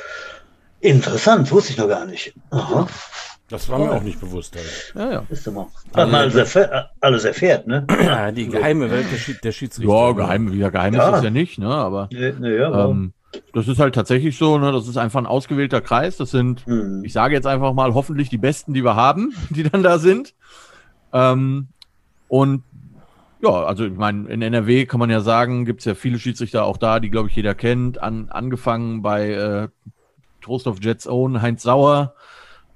Interessant, 0.79 1.51
wusste 1.51 1.71
ich 1.71 1.77
noch 1.77 1.87
gar 1.87 2.05
nicht. 2.05 2.33
Aha. 2.51 2.87
Das 3.49 3.69
war 3.69 3.79
mir 3.79 3.91
auch 3.91 4.03
nicht 4.03 4.19
bewusst. 4.19 4.55
Halt. 4.55 4.93
Ja, 4.93 5.11
ja. 5.11 5.23
Ist 5.29 5.47
immer. 5.47 5.69
Man 5.95 6.13
alles, 6.13 6.35
erfährt, 6.35 6.89
alles 6.99 7.23
erfährt, 7.23 7.65
ne? 7.65 7.87
Ja, 8.03 8.31
die 8.31 8.47
geheime 8.47 8.91
Welt 8.91 9.05
der, 9.09 9.17
Schied 9.17 9.43
der 9.43 9.53
Schiedsrichter. 9.53 9.89
Ja, 9.89 10.11
geheim, 10.11 10.53
ja, 10.53 10.69
geheim 10.69 10.93
ja. 10.93 11.05
ist 11.05 11.11
das 11.13 11.23
ja 11.23 11.29
nicht, 11.29 11.57
ne? 11.57 11.69
Aber 11.69 12.09
nee, 12.11 12.33
nee, 12.37 12.57
ja, 12.57 12.89
ähm, 12.89 13.13
das 13.53 13.67
ist 13.69 13.79
halt 13.79 13.95
tatsächlich 13.95 14.37
so, 14.37 14.57
ne? 14.57 14.73
Das 14.73 14.87
ist 14.87 14.97
einfach 14.97 15.19
ein 15.19 15.25
ausgewählter 15.25 15.79
Kreis. 15.79 16.17
Das 16.17 16.31
sind, 16.31 16.67
mhm. 16.67 17.03
ich 17.05 17.13
sage 17.13 17.35
jetzt 17.35 17.47
einfach 17.47 17.73
mal, 17.73 17.93
hoffentlich 17.93 18.29
die 18.29 18.37
Besten, 18.37 18.73
die 18.73 18.83
wir 18.83 18.95
haben, 18.95 19.33
die 19.49 19.63
dann 19.63 19.81
da 19.81 19.97
sind. 19.97 20.35
Ähm, 21.13 21.69
und 22.27 22.63
ja, 23.41 23.49
also 23.49 23.85
ich 23.85 23.95
meine, 23.95 24.27
in 24.29 24.41
NRW 24.41 24.85
kann 24.85 24.99
man 24.99 25.09
ja 25.09 25.21
sagen, 25.21 25.63
gibt 25.63 25.79
es 25.79 25.85
ja 25.85 25.95
viele 25.95 26.19
Schiedsrichter 26.19 26.65
auch 26.65 26.77
da, 26.77 26.99
die, 26.99 27.09
glaube 27.09 27.29
ich, 27.29 27.35
jeder 27.35 27.55
kennt. 27.55 28.01
An, 28.01 28.29
angefangen 28.29 29.01
bei 29.01 29.31
äh, 29.31 29.67
Trost 30.41 30.67
of 30.67 30.79
Jets 30.81 31.07
Own, 31.07 31.41
Heinz 31.41 31.63
Sauer, 31.63 32.13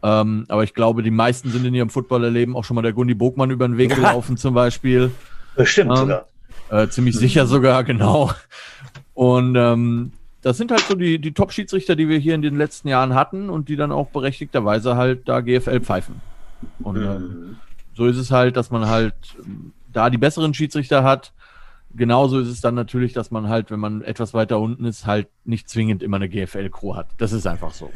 ähm, 0.03 0.45
aber 0.47 0.63
ich 0.63 0.73
glaube, 0.73 1.03
die 1.03 1.11
meisten 1.11 1.51
sind 1.51 1.65
in 1.65 1.75
ihrem 1.75 1.89
Footballerleben 1.89 2.55
auch 2.55 2.63
schon 2.63 2.75
mal 2.75 2.81
der 2.81 2.93
Gundi 2.93 3.13
Bogmann 3.13 3.51
über 3.51 3.67
den 3.67 3.77
Weg 3.77 3.95
gelaufen, 3.95 4.37
zum 4.37 4.53
Beispiel. 4.53 5.11
Bestimmt 5.55 5.91
ähm, 5.91 5.97
sogar. 5.97 6.25
Äh, 6.69 6.87
ziemlich 6.87 7.15
sicher 7.15 7.45
sogar, 7.45 7.83
genau. 7.85 8.31
Und 9.13 9.55
ähm, 9.55 10.13
das 10.41 10.57
sind 10.57 10.71
halt 10.71 10.81
so 10.81 10.95
die, 10.95 11.19
die 11.19 11.33
Top-Schiedsrichter, 11.33 11.95
die 11.95 12.09
wir 12.09 12.17
hier 12.17 12.33
in 12.33 12.41
den 12.41 12.57
letzten 12.57 12.87
Jahren 12.87 13.13
hatten 13.13 13.49
und 13.49 13.69
die 13.69 13.75
dann 13.75 13.91
auch 13.91 14.07
berechtigterweise 14.07 14.95
halt 14.95 15.27
da 15.27 15.41
GFL 15.41 15.81
pfeifen. 15.81 16.21
Und 16.79 16.97
mhm. 16.97 17.03
ähm, 17.03 17.55
so 17.95 18.07
ist 18.07 18.17
es 18.17 18.31
halt, 18.31 18.57
dass 18.57 18.71
man 18.71 18.87
halt 18.87 19.13
ähm, 19.43 19.73
da 19.91 20.09
die 20.09 20.17
besseren 20.17 20.53
Schiedsrichter 20.53 21.03
hat. 21.03 21.33
Genauso 21.95 22.39
ist 22.39 22.47
es 22.47 22.61
dann 22.61 22.75
natürlich, 22.75 23.13
dass 23.13 23.31
man 23.31 23.49
halt, 23.49 23.71
wenn 23.71 23.79
man 23.79 24.01
etwas 24.01 24.33
weiter 24.33 24.59
unten 24.59 24.85
ist, 24.85 25.05
halt 25.05 25.27
nicht 25.43 25.69
zwingend 25.69 26.03
immer 26.03 26.17
eine 26.17 26.29
GFL-Crew 26.29 26.95
hat. 26.95 27.07
Das 27.17 27.31
ist 27.31 27.47
einfach 27.47 27.73
so. 27.73 27.91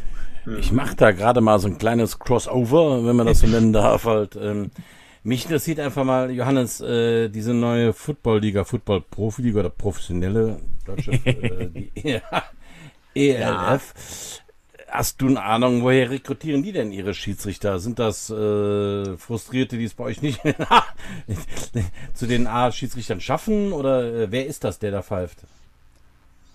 Ich 0.60 0.72
mache 0.72 0.96
da 0.96 1.12
gerade 1.12 1.42
mal 1.42 1.60
so 1.60 1.68
ein 1.68 1.78
kleines 1.78 2.20
Crossover, 2.20 3.06
wenn 3.06 3.16
man 3.16 3.26
das 3.26 3.40
so 3.40 3.48
nennen 3.48 3.74
darf. 3.74 4.06
Halt, 4.06 4.38
ähm, 4.40 4.70
mich 5.24 5.46
interessiert 5.46 5.80
einfach 5.80 6.04
mal, 6.04 6.30
Johannes, 6.30 6.82
äh, 6.82 7.30
diese 7.30 7.54
neue 7.54 7.94
Football-Liga, 7.94 8.64
Football-Profiliga 8.64 9.62
oder 9.62 9.70
professionelle 9.72 10.60
deutsche 10.86 11.14
äh, 11.14 11.68
die, 11.68 11.92
ja, 12.04 12.22
ELF. 13.16 14.44
Hast 14.98 15.22
du 15.22 15.28
eine 15.28 15.44
Ahnung, 15.44 15.82
woher 15.82 16.10
rekrutieren 16.10 16.64
die 16.64 16.72
denn 16.72 16.94
ihre 16.94 17.14
Schiedsrichter? 17.14 17.80
Sind 17.80 18.00
das 18.00 18.30
äh, 18.30 19.18
Frustrierte, 19.18 19.78
die 19.78 19.84
es 19.84 19.94
bei 19.94 20.06
euch 20.06 20.22
nicht 20.22 20.40
zu 22.14 22.28
den 22.28 22.48
A-Schiedsrichtern 22.48 23.20
schaffen? 23.20 23.74
Oder 23.74 24.14
äh, 24.14 24.32
wer 24.32 24.46
ist 24.46 24.64
das, 24.64 24.80
der 24.80 24.92
da 24.92 25.02
pfeift? 25.02 25.40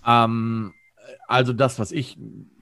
Ähm, 0.07 0.73
also 1.27 1.53
das, 1.53 1.77
was 1.77 1.91
ich 1.91 2.17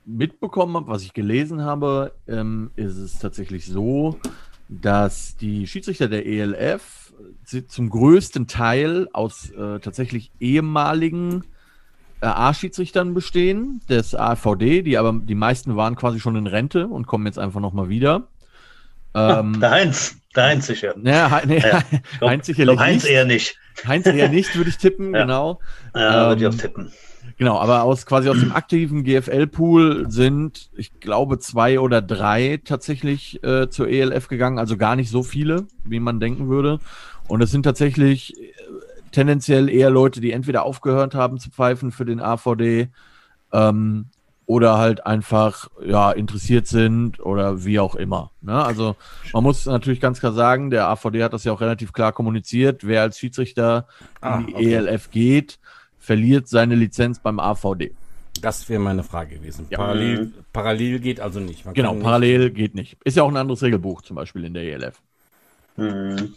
mitbekommen 0.06 0.76
habe, 0.76 0.88
was 0.88 1.04
ich 1.04 1.14
gelesen 1.14 1.64
habe, 1.64 2.12
ähm, 2.28 2.72
ist 2.76 2.98
es 2.98 3.18
tatsächlich 3.18 3.66
so, 3.66 4.20
dass 4.68 5.38
die 5.38 5.66
Schiedsrichter 5.66 6.10
der 6.10 6.26
ELF 6.26 7.14
zum 7.68 7.90
größten 7.90 8.48
Teil 8.48 9.08
aus 9.14 9.50
äh, 9.52 9.80
tatsächlich 9.80 10.32
ehemaligen 10.42 11.44
äh, 11.44 11.59
A-Schiedsrichtern 12.28 13.14
bestehen, 13.14 13.82
des 13.90 14.16
AVD, 14.16 14.82
die 14.82 14.98
aber 14.98 15.14
die 15.14 15.36
meisten 15.36 15.76
waren 15.76 15.96
quasi 15.96 16.20
schon 16.20 16.36
in 16.36 16.48
Rente 16.48 16.88
und 16.88 17.08
kommen 17.08 17.26
jetzt 17.26 17.40
einfach 17.40 17.62
nochmal 17.62 17.90
wieder. 17.90 18.28
Ähm, 19.16 19.60
der 19.60 19.72
Heinz, 19.72 20.18
der 20.36 20.44
Heinz 20.46 20.68
sicher. 20.68 20.96
Ja, 21.04 21.42
nee, 21.46 21.60
ja, 21.60 21.82
Heinz 22.22 22.46
sicherlich 22.46 22.80
Heinz 22.80 23.06
eher 23.06 23.26
nicht. 23.26 23.58
Heinz 23.88 24.06
eher 24.06 24.30
nicht, 24.30 24.56
würde 24.56 24.70
ich 24.70 24.78
tippen, 24.78 25.14
ja. 25.14 25.22
genau. 25.22 25.60
Ja, 25.96 26.24
ähm, 26.24 26.30
würde 26.30 26.42
ich 26.42 26.48
auch 26.48 26.60
tippen. 26.60 26.92
Genau, 27.38 27.58
aber 27.58 27.84
aus 27.84 28.06
quasi 28.06 28.28
aus 28.28 28.40
dem 28.40 28.52
aktiven 28.52 29.06
GFL-Pool 29.06 30.12
sind, 30.12 30.70
ich 30.76 31.00
glaube, 31.00 31.40
zwei 31.40 31.80
oder 31.80 32.02
drei 32.02 32.60
tatsächlich 32.64 33.42
äh, 33.46 33.70
zur 33.70 33.88
ELF 33.88 34.28
gegangen, 34.28 34.60
also 34.60 34.76
gar 34.76 34.98
nicht 34.98 35.10
so 35.10 35.24
viele, 35.24 35.66
wie 35.86 36.02
man 36.02 36.20
denken 36.20 36.50
würde. 36.50 36.80
Und 37.30 37.42
es 37.42 37.52
sind 37.52 37.64
tatsächlich 37.64 38.38
äh, 38.38 38.52
tendenziell 39.12 39.70
eher 39.70 39.90
Leute, 39.90 40.22
die 40.22 40.32
entweder 40.32 40.64
aufgehört 40.64 41.16
haben 41.16 41.40
zu 41.40 41.50
pfeifen 41.50 41.92
für 41.92 42.06
den 42.06 42.20
AVD 42.20 42.90
ähm, 43.52 44.06
oder 44.46 44.78
halt 44.78 45.06
einfach 45.06 45.70
ja 45.86 46.12
interessiert 46.12 46.68
sind 46.68 47.20
oder 47.20 47.66
wie 47.66 47.80
auch 47.80 47.96
immer. 47.96 48.32
Ne? 48.42 48.54
Also 48.54 48.96
man 49.34 49.44
muss 49.44 49.66
natürlich 49.66 50.02
ganz 50.02 50.20
klar 50.20 50.34
sagen, 50.34 50.70
der 50.70 50.88
AVD 50.88 51.24
hat 51.24 51.34
das 51.34 51.44
ja 51.44 51.52
auch 51.52 51.62
relativ 51.62 51.94
klar 51.94 52.12
kommuniziert, 52.12 52.86
wer 52.86 53.04
als 53.04 53.20
Schiedsrichter 53.20 53.88
ah, 54.22 54.40
in 54.40 54.48
die 54.48 54.56
okay. 54.56 54.74
ELF 54.74 55.12
geht 55.12 55.60
verliert 56.00 56.48
seine 56.48 56.74
Lizenz 56.74 57.20
beim 57.20 57.40
AVD. 57.40 57.92
Das 58.42 58.68
wäre 58.70 58.80
meine 58.80 59.04
Frage 59.04 59.36
gewesen. 59.36 59.68
Ja. 59.70 59.78
Parallel, 59.78 60.32
parallel 60.54 61.00
geht 61.00 61.20
also 61.20 61.40
nicht. 61.40 61.66
Man 61.66 61.74
genau, 61.74 61.94
parallel 61.94 62.46
nicht. 62.46 62.56
geht 62.56 62.74
nicht. 62.74 62.98
Ist 63.04 63.18
ja 63.18 63.24
auch 63.24 63.30
ein 63.30 63.38
anderes 63.38 63.62
Regelbuch 63.62 64.02
zum 64.02 64.16
Beispiel 64.16 64.46
in 64.46 64.54
der 64.54 64.64
ELF. 64.64 65.02
Mhm. 65.76 66.34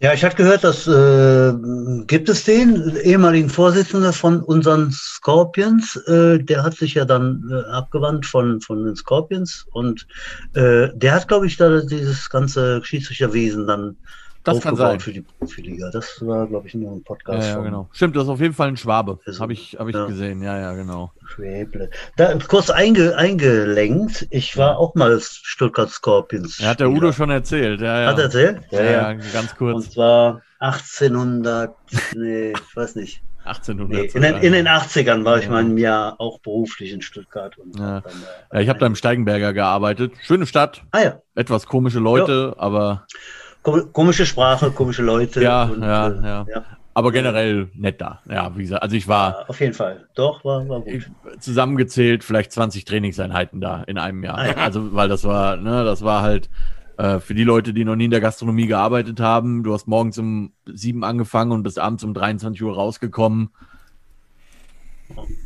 Ja, 0.00 0.12
ich 0.12 0.24
hatte 0.24 0.36
gehört, 0.36 0.62
dass 0.62 0.86
äh, 0.86 1.52
gibt 2.06 2.28
es 2.28 2.44
den 2.44 2.96
ehemaligen 3.02 3.50
Vorsitzenden 3.50 4.12
von 4.12 4.40
unseren 4.44 4.92
Scorpions, 4.92 5.96
äh, 6.06 6.38
der 6.38 6.62
hat 6.62 6.76
sich 6.76 6.94
ja 6.94 7.04
dann 7.04 7.42
äh, 7.50 7.68
abgewandt 7.72 8.24
von, 8.24 8.60
von 8.60 8.84
den 8.84 8.94
Scorpions 8.94 9.66
und 9.72 10.06
äh, 10.54 10.90
der 10.94 11.14
hat, 11.14 11.26
glaube 11.26 11.48
ich, 11.48 11.56
da 11.56 11.80
dieses 11.80 12.30
ganze 12.30 12.80
Schiedsrichterwesen 12.84 13.66
dann 13.66 13.96
das 14.54 14.62
kann 14.62 14.76
sein. 14.76 15.00
für 15.00 15.12
die 15.12 15.22
Profiliga. 15.22 15.90
Das 15.90 16.24
war, 16.26 16.46
glaube 16.46 16.66
ich, 16.66 16.74
nur 16.74 16.92
ein 16.92 17.02
Podcast. 17.02 17.48
Ja, 17.48 17.56
ja 17.56 17.62
genau. 17.62 17.88
Stimmt, 17.92 18.16
das 18.16 18.24
ist 18.24 18.28
auf 18.28 18.40
jeden 18.40 18.54
Fall 18.54 18.68
ein 18.68 18.76
Schwabe. 18.76 19.18
Das 19.26 19.40
habe 19.40 19.52
ich, 19.52 19.76
hab 19.78 19.88
ich 19.88 19.94
ja. 19.94 20.06
gesehen. 20.06 20.42
Ja, 20.42 20.58
ja, 20.58 20.72
genau. 20.74 21.12
Schwäble. 21.26 21.90
Da, 22.16 22.36
kurz 22.46 22.70
einge, 22.70 23.16
eingelenkt. 23.16 24.26
Ich 24.30 24.56
war 24.56 24.78
auch 24.78 24.94
mal 24.94 25.20
Stuttgart 25.20 25.90
Scorpions. 25.90 26.60
Er 26.60 26.70
hat 26.70 26.80
der 26.80 26.90
Udo 26.90 27.12
schon 27.12 27.30
erzählt. 27.30 27.80
Ja, 27.80 28.02
ja. 28.02 28.08
Hat 28.08 28.18
er 28.18 28.24
erzählt? 28.24 28.60
Ja, 28.70 28.82
ja, 28.82 29.12
ganz 29.12 29.54
kurz. 29.56 29.74
Und 29.76 29.92
zwar 29.92 30.42
1800, 30.60 31.74
nee, 32.14 32.52
ich 32.52 32.76
weiß 32.76 32.96
nicht. 32.96 33.22
1800. 33.44 33.88
Nee, 33.90 34.10
in, 34.12 34.22
den, 34.22 34.36
in, 34.42 34.52
den, 34.52 34.68
80ern 34.68 35.24
war 35.24 35.38
ich 35.38 35.48
mal 35.48 35.64
ein 35.64 35.78
Jahr 35.78 36.20
auch 36.20 36.38
beruflich 36.40 36.92
in 36.92 37.00
Stuttgart. 37.00 37.56
Ja. 37.78 38.00
Dann, 38.00 38.12
äh, 38.50 38.56
ja. 38.56 38.60
ich 38.60 38.68
habe 38.68 38.78
da 38.78 38.86
im 38.86 38.94
Steigenberger 38.94 39.52
gearbeitet. 39.52 40.12
Schöne 40.22 40.46
Stadt. 40.46 40.82
Ah, 40.90 41.00
ja. 41.00 41.22
Etwas 41.34 41.66
komische 41.66 41.98
Leute, 41.98 42.54
aber 42.58 43.06
komische 43.62 44.26
Sprache, 44.26 44.70
komische 44.70 45.02
Leute. 45.02 45.42
Ja, 45.42 45.64
und, 45.64 45.82
ja, 45.82 46.08
äh, 46.08 46.22
ja, 46.22 46.46
ja, 46.48 46.64
Aber 46.94 47.12
generell 47.12 47.68
nett 47.74 48.00
da. 48.00 48.20
Ja, 48.28 48.56
wie 48.56 48.62
gesagt, 48.62 48.82
also 48.82 48.96
ich 48.96 49.08
war. 49.08 49.40
Ja, 49.40 49.48
auf 49.48 49.60
jeden 49.60 49.74
Fall. 49.74 50.08
Doch, 50.14 50.44
war, 50.44 50.68
war 50.68 50.80
gut. 50.80 51.10
Zusammengezählt 51.40 52.24
vielleicht 52.24 52.52
20 52.52 52.84
Trainingseinheiten 52.84 53.60
da 53.60 53.82
in 53.84 53.98
einem 53.98 54.22
Jahr. 54.24 54.38
Ah, 54.38 54.46
ja. 54.46 54.54
Also, 54.56 54.94
weil 54.94 55.08
das 55.08 55.24
war, 55.24 55.56
ne, 55.56 55.84
das 55.84 56.02
war 56.02 56.22
halt 56.22 56.48
äh, 56.98 57.20
für 57.20 57.34
die 57.34 57.44
Leute, 57.44 57.72
die 57.72 57.84
noch 57.84 57.96
nie 57.96 58.06
in 58.06 58.10
der 58.10 58.20
Gastronomie 58.20 58.66
gearbeitet 58.66 59.20
haben. 59.20 59.62
Du 59.62 59.72
hast 59.72 59.86
morgens 59.86 60.18
um 60.18 60.52
sieben 60.66 61.04
angefangen 61.04 61.52
und 61.52 61.62
bist 61.62 61.78
abends 61.78 62.04
um 62.04 62.12
23 62.12 62.62
Uhr 62.62 62.74
rausgekommen. 62.74 63.50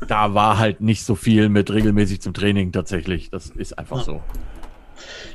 Da 0.09 0.35
war 0.35 0.59
halt 0.59 0.81
nicht 0.81 1.05
so 1.05 1.14
viel 1.14 1.48
mit 1.48 1.70
regelmäßig 1.70 2.20
zum 2.20 2.35
Training 2.35 2.72
tatsächlich. 2.72 3.31
Das 3.31 3.51
ist 3.51 3.79
einfach 3.79 4.03
so. 4.03 4.22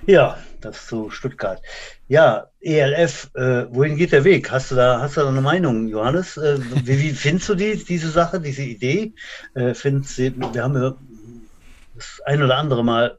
Ja, 0.06 0.38
das 0.62 0.88
zu 0.88 1.10
Stuttgart. 1.10 1.62
Ja, 2.08 2.48
ELF, 2.62 3.30
äh, 3.36 3.66
wohin 3.70 3.98
geht 3.98 4.12
der 4.12 4.24
Weg? 4.24 4.52
Hast 4.52 4.72
du 4.72 4.76
da, 4.76 5.02
hast 5.02 5.18
du 5.18 5.22
da 5.22 5.30
eine 5.30 5.42
Meinung, 5.42 5.88
Johannes? 5.88 6.38
Äh, 6.38 6.60
wie, 6.86 7.00
wie, 7.00 7.12
findest 7.12 7.50
du 7.50 7.56
die, 7.56 7.84
diese 7.84 8.10
Sache, 8.10 8.40
diese 8.40 8.64
Idee? 8.64 9.14
Äh, 9.54 9.74
findest 9.74 10.18
du, 10.18 10.54
wir 10.54 10.64
haben 10.64 10.76
ja 10.76 10.96
das 11.96 12.22
ein 12.26 12.44
oder 12.44 12.58
andere 12.58 12.84
Mal 12.84 13.18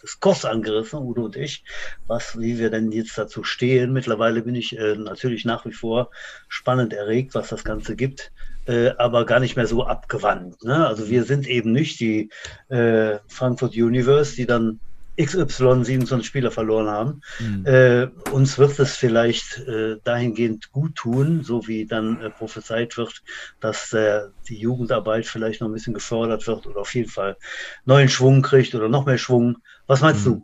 das 0.00 0.20
Kost 0.20 0.46
angerissen, 0.46 1.00
Udo 1.00 1.24
und 1.24 1.36
ich, 1.36 1.64
was, 2.06 2.38
wie 2.38 2.58
wir 2.58 2.70
denn 2.70 2.92
jetzt 2.92 3.18
dazu 3.18 3.44
stehen. 3.44 3.92
Mittlerweile 3.92 4.42
bin 4.42 4.54
ich 4.54 4.78
äh, 4.78 4.96
natürlich 4.96 5.44
nach 5.44 5.66
wie 5.66 5.72
vor 5.72 6.10
spannend 6.48 6.92
erregt, 6.92 7.34
was 7.34 7.48
das 7.48 7.64
Ganze 7.64 7.96
gibt, 7.96 8.32
äh, 8.66 8.90
aber 8.98 9.26
gar 9.26 9.40
nicht 9.40 9.56
mehr 9.56 9.66
so 9.66 9.84
abgewandt. 9.84 10.62
Ne? 10.64 10.86
Also 10.86 11.10
wir 11.10 11.24
sind 11.24 11.46
eben 11.48 11.72
nicht 11.72 12.00
die 12.00 12.30
äh, 12.68 13.18
Frankfurt 13.26 13.74
Universe, 13.74 14.36
die 14.36 14.46
dann 14.46 14.80
XY 15.24 15.84
27 15.84 16.26
Spieler 16.26 16.50
verloren 16.50 16.88
haben. 16.88 17.20
Mhm. 17.38 17.66
Äh, 17.66 18.06
uns 18.32 18.58
wird 18.58 18.78
es 18.78 18.96
vielleicht 18.96 19.58
äh, 19.58 19.96
dahingehend 20.04 20.72
gut 20.72 20.94
tun, 20.94 21.42
so 21.42 21.66
wie 21.66 21.86
dann 21.86 22.20
äh, 22.20 22.30
prophezeit 22.30 22.96
wird, 22.96 23.22
dass 23.60 23.92
äh, 23.92 24.22
die 24.48 24.58
Jugendarbeit 24.58 25.26
vielleicht 25.26 25.60
noch 25.60 25.68
ein 25.68 25.74
bisschen 25.74 25.94
gefördert 25.94 26.46
wird 26.46 26.66
oder 26.66 26.80
auf 26.80 26.94
jeden 26.94 27.10
Fall 27.10 27.36
neuen 27.84 28.08
Schwung 28.08 28.42
kriegt 28.42 28.74
oder 28.74 28.88
noch 28.88 29.06
mehr 29.06 29.18
Schwung. 29.18 29.58
Was 29.86 30.00
meinst 30.00 30.26
mhm. 30.26 30.42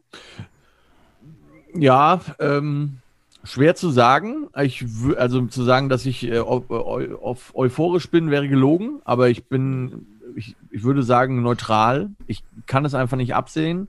du? 1.73 1.81
Ja, 1.81 2.21
ähm, 2.39 2.99
schwer 3.45 3.75
zu 3.75 3.91
sagen. 3.91 4.49
Ich 4.61 4.85
also 5.17 5.47
zu 5.47 5.63
sagen, 5.63 5.89
dass 5.89 6.07
ich 6.07 6.25
äh, 6.25 6.39
auf, 6.39 6.71
auf 6.71 7.55
euphorisch 7.55 8.11
bin, 8.11 8.31
wäre 8.31 8.49
gelogen, 8.49 9.01
aber 9.05 9.29
ich 9.29 9.45
bin, 9.45 10.07
ich, 10.35 10.57
ich 10.71 10.83
würde 10.83 11.03
sagen, 11.03 11.43
neutral. 11.43 12.11
Ich 12.27 12.43
kann 12.67 12.85
es 12.85 12.95
einfach 12.95 13.17
nicht 13.17 13.35
absehen 13.35 13.89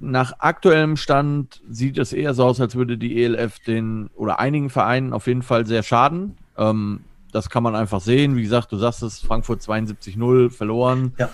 nach 0.00 0.34
aktuellem 0.38 0.96
Stand 0.96 1.60
sieht 1.68 1.98
es 1.98 2.12
eher 2.12 2.34
so 2.34 2.44
aus, 2.44 2.60
als 2.60 2.74
würde 2.74 2.96
die 2.96 3.22
ELF 3.22 3.58
den 3.60 4.10
oder 4.14 4.38
einigen 4.40 4.70
Vereinen 4.70 5.12
auf 5.12 5.26
jeden 5.26 5.42
Fall 5.42 5.66
sehr 5.66 5.82
schaden. 5.82 6.36
Ähm, 6.56 7.00
das 7.32 7.50
kann 7.50 7.62
man 7.62 7.76
einfach 7.76 8.00
sehen. 8.00 8.36
Wie 8.36 8.42
gesagt, 8.42 8.72
du 8.72 8.76
sagst 8.76 9.02
es, 9.02 9.20
Frankfurt 9.20 9.60
72-0 9.60 10.50
verloren. 10.50 11.12
Ja. 11.18 11.28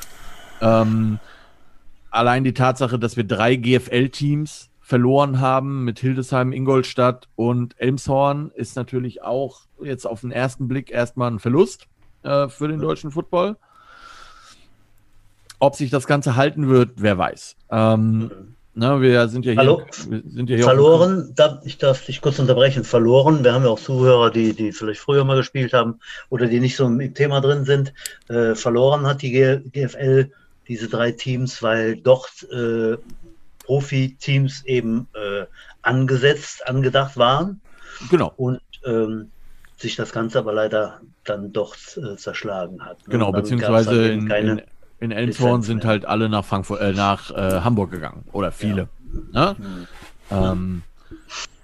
Ähm, 0.60 1.18
allein 2.10 2.44
die 2.44 2.54
Tatsache, 2.54 2.98
dass 2.98 3.16
wir 3.16 3.24
drei 3.24 3.56
GFL-Teams 3.56 4.70
verloren 4.80 5.40
haben 5.40 5.84
mit 5.84 5.98
Hildesheim, 5.98 6.52
Ingolstadt 6.52 7.28
und 7.34 7.78
Elmshorn, 7.80 8.50
ist 8.54 8.76
natürlich 8.76 9.22
auch 9.22 9.62
jetzt 9.80 10.06
auf 10.06 10.20
den 10.20 10.30
ersten 10.30 10.68
Blick 10.68 10.90
erstmal 10.90 11.30
ein 11.30 11.38
Verlust 11.38 11.88
äh, 12.22 12.48
für 12.48 12.68
den 12.68 12.80
deutschen 12.80 13.10
Football. 13.10 13.56
Ob 15.58 15.74
sich 15.74 15.90
das 15.90 16.06
Ganze 16.06 16.36
halten 16.36 16.68
wird, 16.68 16.90
wer 16.96 17.16
weiß. 17.16 17.56
Ähm, 17.70 18.18
mhm. 18.18 18.55
Na, 18.78 19.00
wir 19.00 19.26
sind 19.28 19.46
ja 19.46 19.52
hier. 19.52 19.58
Hallo? 19.58 19.82
Sind 19.90 20.50
ja 20.50 20.56
hier 20.56 20.64
verloren, 20.64 21.32
da, 21.34 21.62
ich 21.64 21.78
darf 21.78 22.04
dich 22.04 22.20
kurz 22.20 22.38
unterbrechen. 22.38 22.84
Verloren, 22.84 23.42
wir 23.42 23.54
haben 23.54 23.64
ja 23.64 23.70
auch 23.70 23.80
Zuhörer, 23.80 24.30
die, 24.30 24.52
die 24.52 24.70
vielleicht 24.70 25.00
früher 25.00 25.24
mal 25.24 25.38
gespielt 25.38 25.72
haben 25.72 25.98
oder 26.28 26.46
die 26.46 26.60
nicht 26.60 26.76
so 26.76 26.84
im 26.84 27.14
Thema 27.14 27.40
drin 27.40 27.64
sind. 27.64 27.94
Äh, 28.28 28.54
verloren 28.54 29.06
hat 29.06 29.22
die 29.22 29.32
GFL 29.32 30.30
diese 30.68 30.88
drei 30.88 31.10
Teams, 31.12 31.62
weil 31.62 31.96
dort 31.96 32.46
äh, 32.52 32.98
Profi-Teams 33.64 34.66
eben 34.66 35.08
äh, 35.14 35.46
angesetzt, 35.80 36.68
angedacht 36.68 37.16
waren. 37.16 37.62
Genau. 38.10 38.34
Und 38.36 38.60
ähm, 38.84 39.30
sich 39.78 39.96
das 39.96 40.12
Ganze 40.12 40.38
aber 40.38 40.52
leider 40.52 41.00
dann 41.24 41.50
doch 41.50 41.76
äh, 41.96 42.16
zerschlagen 42.16 42.84
hat. 42.84 42.98
Ne? 43.06 43.12
Genau, 43.12 43.32
beziehungsweise 43.32 44.08
in, 44.08 44.30
in, 44.30 44.62
in 44.98 45.10
Elmshorn 45.10 45.62
sind 45.62 45.84
halt 45.84 46.04
alle 46.04 46.28
nach 46.28 46.44
Frankfurt, 46.44 46.80
äh, 46.80 46.92
nach 46.92 47.30
äh, 47.30 47.60
Hamburg 47.60 47.90
gegangen. 47.90 48.24
Oder 48.32 48.52
viele. 48.52 48.88
Ja. 49.32 49.52
Ne? 49.52 49.56
Mhm. 49.58 49.86
Ähm, 50.30 50.82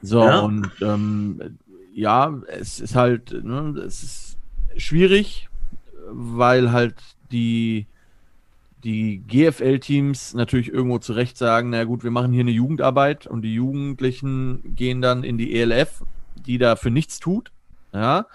so, 0.03 0.25
ja. 0.25 0.41
und 0.41 0.71
ähm, 0.83 1.59
ja, 1.95 2.35
es 2.49 2.81
ist 2.81 2.95
halt, 2.95 3.33
ne, 3.45 3.75
es 3.87 4.03
ist 4.03 4.39
schwierig, 4.77 5.49
weil 6.09 6.73
halt 6.73 6.97
die, 7.31 7.87
die 8.85 9.23
GFL-Teams 9.27 10.35
natürlich 10.35 10.73
irgendwo 10.73 10.99
zu 10.99 11.13
Recht 11.13 11.39
sagen, 11.39 11.71
na 11.71 11.85
gut, 11.85 12.05
wir 12.05 12.11
machen 12.11 12.33
hier 12.33 12.41
eine 12.41 12.51
Jugendarbeit 12.51 13.27
und 13.27 13.43
die 13.43 13.55
Jugendlichen 13.55 14.75
gehen 14.75 15.03
dann 15.03 15.25
in 15.25 15.39
die 15.39 15.55
ELF, 15.55 16.03
die 16.35 16.59
dafür 16.59 16.91
nichts 16.91 17.21
tut. 17.21 17.53
Ja, 17.95 18.27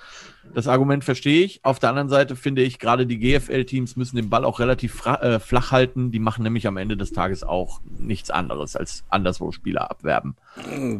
das 0.54 0.68
Argument 0.68 1.04
verstehe 1.04 1.44
ich. 1.44 1.60
Auf 1.64 1.80
der 1.80 1.90
anderen 1.90 2.10
Seite 2.10 2.36
finde 2.36 2.62
ich, 2.62 2.80
gerade 2.80 3.06
die 3.06 3.20
GFL-Teams 3.20 3.96
müssen 3.96 4.16
den 4.16 4.30
Ball 4.30 4.46
auch 4.46 4.60
relativ 4.60 5.06
äh, 5.06 5.40
flach 5.40 5.72
halten. 5.72 6.12
Die 6.12 6.20
machen 6.20 6.44
nämlich 6.44 6.68
am 6.68 6.78
Ende 6.78 6.98
des 6.98 7.12
Tages 7.12 7.44
auch 7.44 7.80
nichts 8.00 8.30
anderes 8.30 8.76
als 8.76 9.04
anderswo 9.10 9.52
Spieler 9.52 9.90
abwerben. 9.90 10.36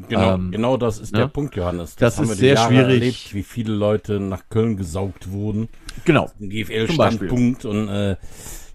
Genau, 0.08 0.36
ähm, 0.36 0.52
genau 0.52 0.78
das 0.78 1.00
ist 1.00 1.14
ne? 1.14 1.20
der 1.20 1.28
Punkt, 1.28 1.56
Johannes. 1.56 1.96
Das, 1.96 2.18
das 2.18 2.30
ist 2.30 2.38
sehr 2.38 2.58
schwierig. 2.58 2.94
Erlebt, 2.94 3.34
wie 3.34 3.44
viele 3.44 3.74
Leute 3.74 4.20
nach 4.20 4.44
Köln 4.50 4.78
gesaugt 4.78 5.32
wurden. 5.32 5.70
Genau. 6.06 6.30
GFL-Standpunkt 6.40 7.66
und 7.66 7.90
äh, 7.90 8.16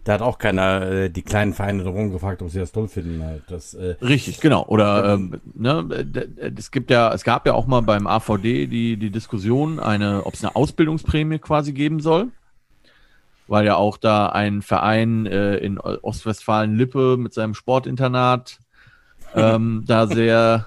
da 0.05 0.15
hat 0.15 0.23
auch 0.23 0.39
keiner 0.39 0.83
äh, 0.83 1.11
die 1.11 1.23
kleinen 1.23 1.55
Vereine 1.55 1.85
darum 1.85 2.11
gefragt, 2.11 2.43
ob 2.43 2.51
sie 2.51 2.59
das 2.59 2.73
toll 2.73 2.89
finden. 2.89 3.23
Halt. 3.23 3.45
Das, 3.49 3.75
äh, 3.75 3.95
Richtig, 4.03 4.41
genau. 4.41 4.65
Oder 4.67 5.15
ähm, 5.15 5.41
ne, 5.55 6.07
es 6.57 6.71
gibt 6.71 6.91
ja, 6.91 7.13
es 7.13 7.23
gab 7.23 7.47
ja 7.47 7.55
auch 7.55 7.67
mal 7.67 7.83
beim 7.83 8.07
AVD 8.07 8.67
die, 8.67 8.97
die 8.97 9.11
Diskussion, 9.11 9.79
eine, 9.79 10.27
ob 10.27 10.35
es 10.35 10.45
eine 10.45 10.57
Ausbildungsprämie 10.57 11.39
quasi 11.39 11.73
geben 11.73 12.01
soll. 12.01 12.29
Weil 13.47 13.65
ja 13.67 13.77
auch 13.77 13.97
da 13.97 14.27
ein 14.27 14.63
Verein 14.63 15.27
äh, 15.27 15.57
in 15.57 15.79
Ostwestfalen-Lippe 15.79 17.17
mit 17.17 17.33
seinem 17.33 17.55
Sportinternat 17.55 18.59
ähm, 19.35 19.85
da 19.87 20.07
sehr 20.07 20.67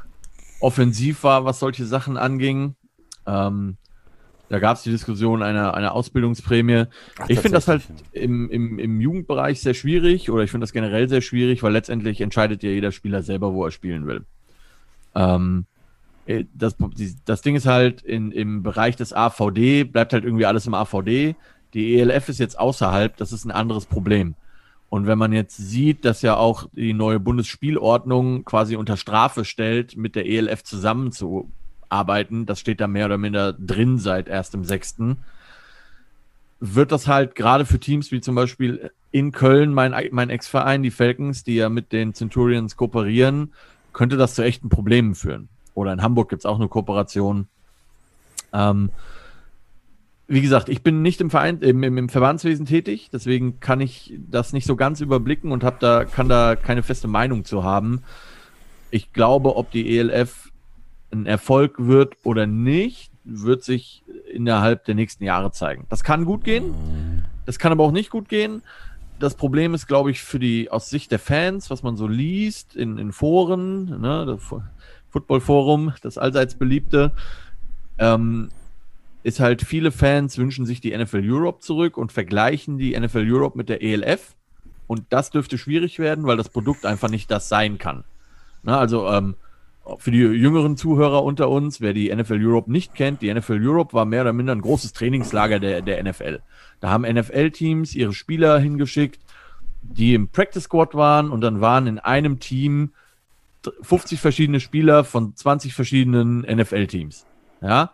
offensiv 0.62 1.24
war, 1.24 1.46
was 1.46 1.60
solche 1.60 1.86
Sachen 1.86 2.16
anging. 2.18 2.76
Ähm, 3.28 3.78
da 4.50 4.60
gab 4.60 4.78
es 4.78 4.84
die 4.84 4.92
Diskussion 4.92 5.42
einer, 5.42 5.74
einer 5.74 5.94
Ausbildungsprämie. 5.94 6.86
Ach, 7.18 7.30
ich 7.30 7.40
finde 7.40 7.58
das 7.58 7.68
halt 7.68 7.84
im, 8.12 8.50
im, 8.50 8.80
im 8.80 9.02
Jugendbereich 9.02 9.62
sehr 9.62 9.74
schwierig 9.74 10.30
oder 10.30 10.44
ich 10.44 10.52
finde 10.52 10.64
das 10.64 10.74
generell 10.74 11.10
sehr 11.10 11.22
schwierig, 11.22 11.64
weil 11.64 11.74
letztendlich 11.74 12.22
entscheidet 12.22 12.62
ja 12.64 12.70
jeder 12.70 12.92
Spieler 12.92 13.24
selber, 13.24 13.54
wo 13.54 13.66
er 13.66 13.72
spielen 13.72 14.06
will. 14.06 14.26
Ähm, 15.16 15.66
äh, 16.26 16.46
das, 16.54 16.76
das 17.26 17.42
Ding 17.42 17.56
ist 17.56 17.66
halt, 17.66 18.02
in, 18.02 18.32
im 18.32 18.64
Bereich 18.64 18.96
des 18.96 19.14
AVD 19.14 19.84
bleibt 19.84 20.14
halt 20.14 20.24
irgendwie 20.24 20.46
alles 20.46 20.68
im 20.68 20.74
AVD. 20.74 21.36
Die 21.74 22.00
ELF 22.00 22.30
ist 22.30 22.40
jetzt 22.40 22.60
außerhalb, 22.60 23.18
das 23.18 23.32
ist 23.32 23.46
ein 23.46 23.52
anderes 23.52 23.86
Problem. 23.86 24.36
Und 24.90 25.08
wenn 25.08 25.18
man 25.18 25.34
jetzt 25.34 25.58
sieht, 25.58 26.06
dass 26.06 26.22
ja 26.22 26.38
auch 26.38 26.70
die 26.74 26.94
neue 26.94 27.20
Bundesspielordnung 27.20 28.46
quasi 28.46 28.76
unter 28.76 28.98
Strafe 28.98 29.44
stellt, 29.44 29.98
mit 29.98 30.16
der 30.16 30.28
ELF 30.28 30.64
zusammenzu 30.64 31.52
arbeiten, 31.90 32.46
das 32.46 32.60
steht 32.60 32.82
da 32.82 32.88
mehr 32.88 33.06
oder 33.06 33.18
minder 33.18 33.54
drin 33.54 33.98
seit 33.98 34.28
erst 34.28 34.54
im 34.54 34.64
sechsten, 34.64 35.18
wird 36.60 36.92
das 36.92 37.08
halt 37.08 37.36
gerade 37.36 37.66
für 37.66 37.80
Teams 37.80 38.12
wie 38.12 38.22
zum 38.22 38.36
Beispiel 38.36 38.92
in 39.12 39.32
Köln, 39.32 39.74
mein, 39.74 39.94
mein 40.12 40.30
Ex-Verein, 40.30 40.84
die 40.84 40.92
Falcons, 40.92 41.44
die 41.44 41.56
ja 41.56 41.70
mit 41.70 41.92
den 41.92 42.14
Centurions 42.14 42.76
kooperieren, 42.76 43.54
könnte 43.94 44.18
das 44.18 44.36
zu 44.36 44.44
echten 44.44 44.70
Problemen 44.70 45.16
führen. 45.16 45.48
Oder 45.74 45.94
in 45.94 46.02
Hamburg 46.02 46.30
gibt 46.30 46.42
es 46.42 46.46
auch 46.46 46.58
eine 46.58 46.68
Kooperation. 46.68 47.48
Ähm, 48.52 48.90
wie 50.28 50.42
gesagt, 50.42 50.70
ich 50.70 50.82
bin 50.82 51.02
nicht 51.02 51.22
im 51.22 51.30
Verein, 51.30 51.62
im, 51.62 51.84
im, 51.84 52.10
Verbandswesen 52.10 52.66
tätig, 52.66 53.10
deswegen 53.14 53.60
kann 53.60 53.80
ich 53.80 54.14
das 54.30 54.54
nicht 54.54 54.66
so 54.66 54.76
ganz 54.76 55.02
überblicken 55.02 55.52
und 55.52 55.64
habe 55.64 55.78
da, 55.80 56.04
kann 56.06 56.30
da 56.30 56.56
keine 56.56 56.82
feste 56.82 57.08
Meinung 57.08 57.46
zu 57.46 57.64
haben. 57.64 58.02
Ich 58.90 59.14
glaube, 59.14 59.56
ob 59.56 59.70
die 59.72 59.98
ELF 59.98 60.52
ein 61.16 61.26
Erfolg 61.26 61.76
wird 61.78 62.16
oder 62.24 62.46
nicht, 62.46 63.12
wird 63.24 63.64
sich 63.64 64.04
innerhalb 64.32 64.86
der 64.86 64.96
nächsten 64.96 65.24
Jahre 65.24 65.52
zeigen. 65.52 65.86
Das 65.90 66.04
kann 66.04 66.26
gut 66.26 66.44
gehen, 66.44 66.74
das 67.46 67.60
kann 67.60 67.72
aber 67.72 67.84
auch 67.84 67.92
nicht 67.92 68.10
gut 68.10 68.30
gehen. 68.30 68.62
Das 69.20 69.36
Problem 69.36 69.74
ist, 69.74 69.88
glaube 69.88 70.12
ich, 70.12 70.22
für 70.22 70.40
die 70.40 70.70
aus 70.70 70.90
Sicht 70.90 71.12
der 71.12 71.20
Fans, 71.20 71.70
was 71.70 71.84
man 71.84 71.96
so 71.96 72.08
liest 72.08 72.76
in, 72.76 72.98
in 72.98 73.14
Foren, 73.14 74.02
ne, 74.02 74.26
das 74.26 74.42
Football 75.10 75.40
Forum, 75.40 75.94
das 76.02 76.18
allseits 76.18 76.56
beliebte, 76.56 77.14
ähm, 77.98 78.50
ist 79.24 79.40
halt, 79.40 79.62
viele 79.62 79.92
Fans 79.92 80.38
wünschen 80.38 80.66
sich 80.66 80.82
die 80.82 80.96
NFL 80.96 81.24
Europe 81.24 81.60
zurück 81.60 81.98
und 81.98 82.12
vergleichen 82.12 82.78
die 82.78 83.00
NFL 83.00 83.26
Europe 83.28 83.58
mit 83.58 83.70
der 83.70 83.82
ELF. 83.82 84.36
Und 84.88 85.06
das 85.10 85.32
dürfte 85.32 85.58
schwierig 85.58 85.98
werden, 85.98 86.26
weil 86.26 86.38
das 86.38 86.50
Produkt 86.50 86.86
einfach 86.86 87.10
nicht 87.10 87.32
das 87.32 87.50
sein 87.50 87.80
kann. 87.80 88.04
Na, 88.62 88.78
also 88.78 89.08
ähm, 89.10 89.36
für 89.98 90.12
die 90.12 90.18
jüngeren 90.18 90.78
Zuhörer 90.78 91.24
unter 91.24 91.50
uns, 91.50 91.80
wer 91.80 91.94
die 91.94 92.14
NFL 92.14 92.44
Europe 92.44 92.72
nicht 92.72 92.96
kennt, 92.96 93.22
die 93.22 93.34
NFL 93.34 93.60
Europe 93.62 93.94
war 93.94 94.06
mehr 94.06 94.22
oder 94.22 94.34
minder 94.34 94.54
ein 94.54 94.62
großes 94.62 94.94
Trainingslager 94.94 95.60
der, 95.60 95.82
der 95.82 96.04
NFL. 96.04 96.42
Da 96.80 96.90
haben 96.90 97.04
NFL-Teams 97.04 97.96
ihre 97.96 98.14
Spieler 98.14 98.60
hingeschickt, 98.60 99.20
die 99.82 100.16
im 100.16 100.30
Practice 100.30 100.64
Squad 100.64 100.96
waren 100.96 101.30
und 101.30 101.42
dann 101.42 101.62
waren 101.62 101.88
in 101.88 102.00
einem 102.00 102.40
Team 102.40 102.92
50 103.82 104.20
verschiedene 104.20 104.60
Spieler 104.60 105.04
von 105.04 105.36
20 105.36 105.74
verschiedenen 105.74 106.42
NFL-Teams. 106.42 107.26
Ja, 107.62 107.92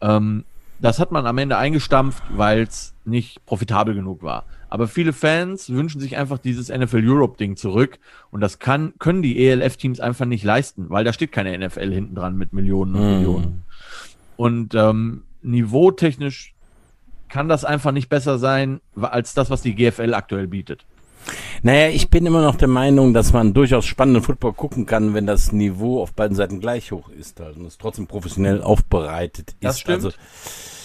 ähm, 0.00 0.44
das 0.80 0.98
hat 0.98 1.12
man 1.12 1.26
am 1.26 1.38
Ende 1.38 1.56
eingestampft, 1.58 2.22
weil 2.30 2.62
es 2.62 2.94
nicht 3.04 3.44
profitabel 3.46 3.94
genug 3.94 4.22
war. 4.22 4.44
Aber 4.70 4.86
viele 4.86 5.12
Fans 5.12 5.68
wünschen 5.70 6.00
sich 6.00 6.16
einfach 6.16 6.38
dieses 6.38 6.68
NFL 6.68 7.02
Europe 7.04 7.36
Ding 7.36 7.56
zurück 7.56 7.98
und 8.30 8.40
das 8.40 8.60
kann, 8.60 8.94
können 8.98 9.20
die 9.20 9.44
ELF 9.44 9.76
Teams 9.76 9.98
einfach 10.00 10.26
nicht 10.26 10.44
leisten, 10.44 10.88
weil 10.88 11.04
da 11.04 11.12
steht 11.12 11.32
keine 11.32 11.58
NFL 11.58 11.92
hinten 11.92 12.14
dran 12.14 12.36
mit 12.36 12.52
Millionen 12.52 12.94
und 12.94 13.02
mm. 13.02 13.16
Millionen. 13.16 13.62
Und 14.36 14.74
ähm, 14.74 15.24
niveautechnisch 15.42 16.54
kann 17.28 17.48
das 17.48 17.64
einfach 17.64 17.92
nicht 17.92 18.08
besser 18.08 18.38
sein 18.38 18.80
als 19.00 19.34
das, 19.34 19.50
was 19.50 19.60
die 19.62 19.74
GFL 19.74 20.14
aktuell 20.14 20.46
bietet. 20.46 20.86
Naja, 21.62 21.88
ich 21.88 22.08
bin 22.08 22.24
immer 22.24 22.42
noch 22.42 22.56
der 22.56 22.68
Meinung, 22.68 23.12
dass 23.12 23.32
man 23.32 23.52
durchaus 23.52 23.84
spannenden 23.84 24.22
Football 24.22 24.54
gucken 24.54 24.86
kann, 24.86 25.14
wenn 25.14 25.26
das 25.26 25.52
Niveau 25.52 26.00
auf 26.00 26.12
beiden 26.14 26.36
Seiten 26.36 26.60
gleich 26.60 26.92
hoch 26.92 27.10
ist 27.10 27.40
halt, 27.40 27.56
und 27.56 27.66
es 27.66 27.76
trotzdem 27.76 28.06
professionell 28.06 28.62
aufbereitet 28.62 29.54
das 29.60 29.74
ist. 29.74 29.80
Stimmt. 29.80 30.04
Also 30.04 30.10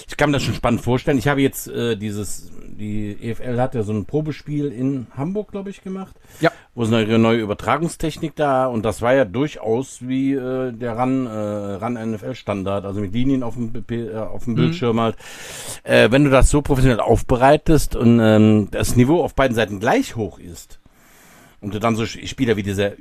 ich 0.07 0.17
kann 0.17 0.29
mir 0.29 0.37
das 0.37 0.43
schon 0.43 0.53
spannend 0.53 0.81
vorstellen. 0.81 1.17
Ich 1.17 1.27
habe 1.27 1.41
jetzt 1.41 1.67
äh, 1.67 1.95
dieses, 1.95 2.51
die 2.67 3.17
EFL 3.21 3.59
hat 3.59 3.75
ja 3.75 3.83
so 3.83 3.93
ein 3.93 4.05
Probespiel 4.05 4.67
in 4.71 5.07
Hamburg, 5.15 5.51
glaube 5.51 5.69
ich, 5.69 5.83
gemacht. 5.83 6.15
Ja. 6.41 6.51
Wo 6.73 6.83
ist 6.83 6.93
eine 6.93 7.17
neue 7.17 7.39
Übertragungstechnik 7.39 8.35
da 8.35 8.67
und 8.67 8.83
das 8.83 9.01
war 9.01 9.13
ja 9.13 9.25
durchaus 9.25 9.99
wie 10.07 10.33
äh, 10.33 10.71
der 10.71 10.97
RAN, 10.97 11.25
äh, 11.25 11.29
RAN 11.29 11.93
NFL 11.93 12.35
Standard, 12.35 12.85
also 12.85 13.01
mit 13.01 13.13
Linien 13.13 13.43
auf 13.43 13.55
dem, 13.55 13.71
äh, 13.89 14.15
auf 14.15 14.43
dem 14.43 14.53
mhm. 14.53 14.57
Bildschirm 14.57 14.99
halt. 14.99 15.15
Äh, 15.83 16.11
wenn 16.11 16.23
du 16.23 16.29
das 16.29 16.49
so 16.49 16.61
professionell 16.61 16.99
aufbereitest 16.99 17.95
und 17.95 18.19
ähm, 18.21 18.67
das 18.71 18.95
Niveau 18.95 19.23
auf 19.23 19.35
beiden 19.35 19.55
Seiten 19.55 19.79
gleich 19.79 20.15
hoch 20.15 20.39
ist, 20.39 20.79
und 21.65 21.73
du 21.73 21.80
dann 21.80 21.95
so 21.95 22.06
Spieler 22.06 22.58
wie 22.58 22.63
dieser 22.63 22.91
äh, 22.91 22.97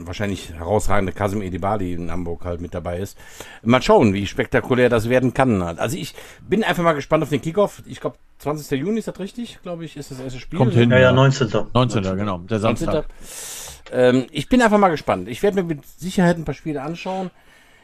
wahrscheinlich 0.00 0.52
herausragende 0.52 1.12
Kasim 1.12 1.40
Edibali 1.40 1.94
in 1.94 2.10
Hamburg 2.10 2.44
halt 2.44 2.60
mit 2.60 2.74
dabei 2.74 2.98
ist. 2.98 3.16
Mal 3.62 3.80
schauen, 3.80 4.12
wie 4.12 4.26
spektakulär 4.26 4.90
das 4.90 5.08
werden 5.08 5.32
kann. 5.32 5.62
Also 5.62 5.96
ich 5.96 6.14
bin 6.46 6.62
einfach 6.62 6.82
mal 6.82 6.92
gespannt 6.92 7.22
auf 7.22 7.30
den 7.30 7.40
Kickoff. 7.40 7.82
Ich 7.86 8.00
glaube, 8.00 8.18
20. 8.40 8.78
Juni 8.78 8.98
ist 8.98 9.08
das 9.08 9.18
richtig, 9.18 9.60
glaube 9.62 9.86
ich, 9.86 9.96
ist 9.96 10.10
das 10.10 10.20
erste 10.20 10.40
Spiel. 10.40 10.58
Kommt 10.58 10.74
hin. 10.74 10.90
Ja, 10.90 10.98
ja, 10.98 11.12
19. 11.12 11.48
19. 11.48 12.02
19. 12.02 12.16
genau, 12.18 12.38
der 12.38 12.58
Samstag. 12.58 13.06
Ähm, 13.92 14.26
ich 14.30 14.50
bin 14.50 14.60
einfach 14.60 14.78
mal 14.78 14.90
gespannt. 14.90 15.26
Ich 15.28 15.42
werde 15.42 15.62
mir 15.62 15.74
mit 15.74 15.86
Sicherheit 15.86 16.36
ein 16.36 16.44
paar 16.44 16.54
Spiele 16.54 16.82
anschauen. 16.82 17.30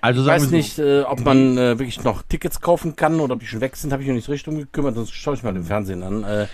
Also 0.03 0.21
ich 0.21 0.27
weiß 0.27 0.51
nicht, 0.51 0.79
äh, 0.79 1.03
ob 1.03 1.25
man 1.25 1.57
äh, 1.57 1.79
wirklich 1.79 2.05
noch 2.05 2.23
Tickets 2.23 2.61
kaufen 2.61 2.97
kann 2.97 3.19
oder 3.19 3.33
ob 3.33 3.41
die 3.41 3.47
schon 3.47 3.63
weg 3.63 3.77
sind, 3.77 3.95
habe 3.95 4.03
ich 4.03 4.09
noch 4.09 4.15
nicht 4.15 4.29
richtig 4.29 4.49
umgekümmert, 4.49 4.95
sonst 4.95 5.15
schaue 5.15 5.35
ich 5.35 5.43
mal 5.43 5.57
im 5.57 5.65
Fernsehen 5.65 6.03
an. 6.03 6.23
Äh. 6.23 6.47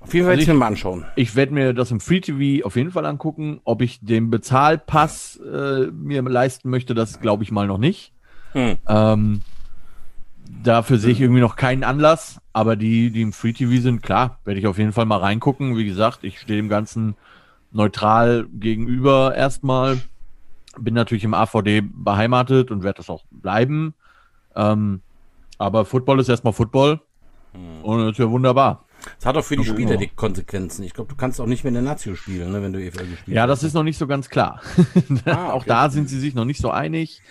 Auf 0.00 0.14
jeden 0.14 0.26
Fall 0.26 0.32
also 0.32 0.42
ich, 0.42 0.48
mir 0.48 0.54
mal 0.54 0.66
anschauen. 0.66 1.04
Ich 1.14 1.36
werde 1.36 1.52
mir 1.52 1.74
das 1.74 1.90
im 1.90 2.00
Free 2.00 2.20
TV 2.20 2.66
auf 2.66 2.76
jeden 2.76 2.90
Fall 2.90 3.04
angucken. 3.04 3.60
Ob 3.64 3.82
ich 3.82 4.00
den 4.00 4.30
Bezahlpass 4.30 5.38
äh, 5.40 5.86
mir 5.92 6.22
leisten 6.22 6.70
möchte, 6.70 6.94
das 6.94 7.20
glaube 7.20 7.42
ich 7.42 7.52
mal 7.52 7.66
noch 7.66 7.78
nicht. 7.78 8.12
Hm. 8.52 8.78
Ähm, 8.88 9.42
dafür 10.62 10.98
sehe 10.98 11.12
ich 11.12 11.20
irgendwie 11.20 11.40
noch 11.40 11.56
keinen 11.56 11.84
Anlass, 11.84 12.40
aber 12.52 12.76
die, 12.76 13.10
die 13.10 13.22
im 13.22 13.32
Free 13.32 13.52
TV 13.52 13.80
sind, 13.80 14.02
klar, 14.02 14.38
werde 14.44 14.58
ich 14.58 14.66
auf 14.66 14.78
jeden 14.78 14.92
Fall 14.92 15.06
mal 15.06 15.18
reingucken. 15.18 15.76
Wie 15.76 15.84
gesagt, 15.86 16.24
ich 16.24 16.40
stehe 16.40 16.60
dem 16.60 16.68
Ganzen 16.68 17.14
neutral 17.70 18.46
gegenüber 18.52 19.34
erstmal. 19.34 20.00
Bin 20.78 20.94
natürlich 20.94 21.24
im 21.24 21.34
AVD 21.34 21.82
beheimatet 21.82 22.70
und 22.70 22.82
werde 22.82 22.98
das 22.98 23.10
auch 23.10 23.24
bleiben. 23.30 23.94
Ähm, 24.56 25.02
aber 25.58 25.84
Football 25.84 26.20
ist 26.20 26.28
erstmal 26.28 26.54
Football. 26.54 27.00
Hm. 27.52 27.84
Und 27.84 28.00
das 28.00 28.12
ist 28.12 28.18
ja 28.18 28.30
wunderbar. 28.30 28.86
Es 29.18 29.26
hat 29.26 29.36
auch 29.36 29.44
für 29.44 29.56
die 29.56 29.64
Spieler 29.64 29.96
die 29.96 30.08
Konsequenzen. 30.08 30.84
Ich 30.84 30.94
glaube, 30.94 31.10
du 31.10 31.16
kannst 31.16 31.40
auch 31.40 31.46
nicht 31.46 31.64
mehr 31.64 31.68
in 31.68 31.74
der 31.74 31.82
Nazio 31.82 32.14
spielen, 32.14 32.52
ne, 32.52 32.62
wenn 32.62 32.72
du 32.72 32.80
EFL 32.80 33.06
gespielt 33.06 33.36
Ja, 33.36 33.46
das 33.46 33.62
ist 33.62 33.74
noch 33.74 33.82
nicht 33.82 33.98
so 33.98 34.06
ganz 34.06 34.28
klar. 34.28 34.60
Ah, 35.24 35.48
okay. 35.48 35.52
auch 35.52 35.64
da 35.64 35.90
sind 35.90 36.08
sie 36.08 36.18
sich 36.18 36.34
noch 36.34 36.44
nicht 36.44 36.60
so 36.60 36.70
einig. 36.70 37.22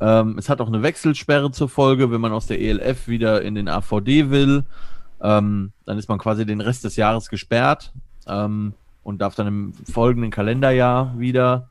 Ähm, 0.00 0.36
es 0.38 0.48
hat 0.48 0.60
auch 0.60 0.68
eine 0.68 0.82
Wechselsperre 0.82 1.50
zur 1.52 1.68
Folge, 1.68 2.10
wenn 2.10 2.20
man 2.20 2.32
aus 2.32 2.46
der 2.46 2.60
ELF 2.60 3.08
wieder 3.08 3.42
in 3.42 3.54
den 3.54 3.68
AVD 3.68 4.30
will. 4.30 4.64
Ähm, 5.20 5.72
dann 5.86 5.98
ist 5.98 6.08
man 6.08 6.18
quasi 6.18 6.44
den 6.44 6.60
Rest 6.60 6.84
des 6.84 6.96
Jahres 6.96 7.28
gesperrt 7.28 7.92
ähm, 8.26 8.74
und 9.02 9.20
darf 9.20 9.34
dann 9.34 9.46
im 9.46 9.72
folgenden 9.90 10.30
Kalenderjahr 10.30 11.14
wieder 11.18 11.68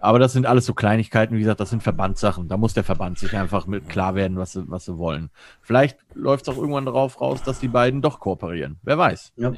aber 0.00 0.18
das 0.18 0.32
sind 0.32 0.46
alles 0.46 0.66
so 0.66 0.74
Kleinigkeiten, 0.74 1.34
wie 1.36 1.40
gesagt, 1.40 1.60
das 1.60 1.70
sind 1.70 1.82
Verbandssachen. 1.82 2.48
Da 2.48 2.56
muss 2.56 2.74
der 2.74 2.84
Verband 2.84 3.18
sich 3.18 3.36
einfach 3.36 3.66
mit 3.66 3.88
klar 3.88 4.14
werden, 4.14 4.36
was 4.36 4.52
sie, 4.52 4.64
was 4.68 4.84
sie 4.84 4.98
wollen. 4.98 5.30
Vielleicht 5.62 5.98
läuft 6.14 6.48
es 6.48 6.54
auch 6.54 6.58
irgendwann 6.58 6.86
darauf 6.86 7.20
raus, 7.20 7.42
dass 7.42 7.60
die 7.60 7.68
beiden 7.68 8.02
doch 8.02 8.20
kooperieren. 8.20 8.78
Wer 8.82 8.98
weiß. 8.98 9.32
Ja. 9.36 9.52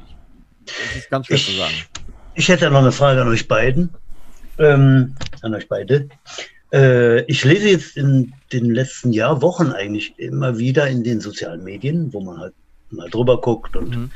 Das 0.65 0.95
ist 0.95 1.09
ganz 1.09 1.27
schwer 1.27 1.37
ich, 1.37 1.45
zu 1.45 1.51
sagen. 1.53 1.73
Ich 2.35 2.49
hätte 2.49 2.69
noch 2.71 2.79
eine 2.79 2.91
Frage 2.91 3.21
an 3.21 3.27
euch 3.27 3.47
beiden. 3.47 3.89
Ähm, 4.57 5.15
an 5.41 5.55
euch 5.55 5.67
beide. 5.67 6.09
Äh, 6.71 7.21
ich 7.23 7.43
lese 7.43 7.69
jetzt 7.69 7.97
in 7.97 8.33
den 8.51 8.73
letzten 8.73 9.11
Jahr, 9.13 9.41
Wochen 9.41 9.71
eigentlich 9.71 10.17
immer 10.17 10.57
wieder 10.57 10.87
in 10.87 11.03
den 11.03 11.21
sozialen 11.21 11.63
Medien, 11.63 12.13
wo 12.13 12.21
man 12.21 12.39
halt 12.39 12.53
mal 12.91 13.09
drüber 13.09 13.41
guckt 13.41 13.75
und 13.75 13.95
mhm 13.95 14.11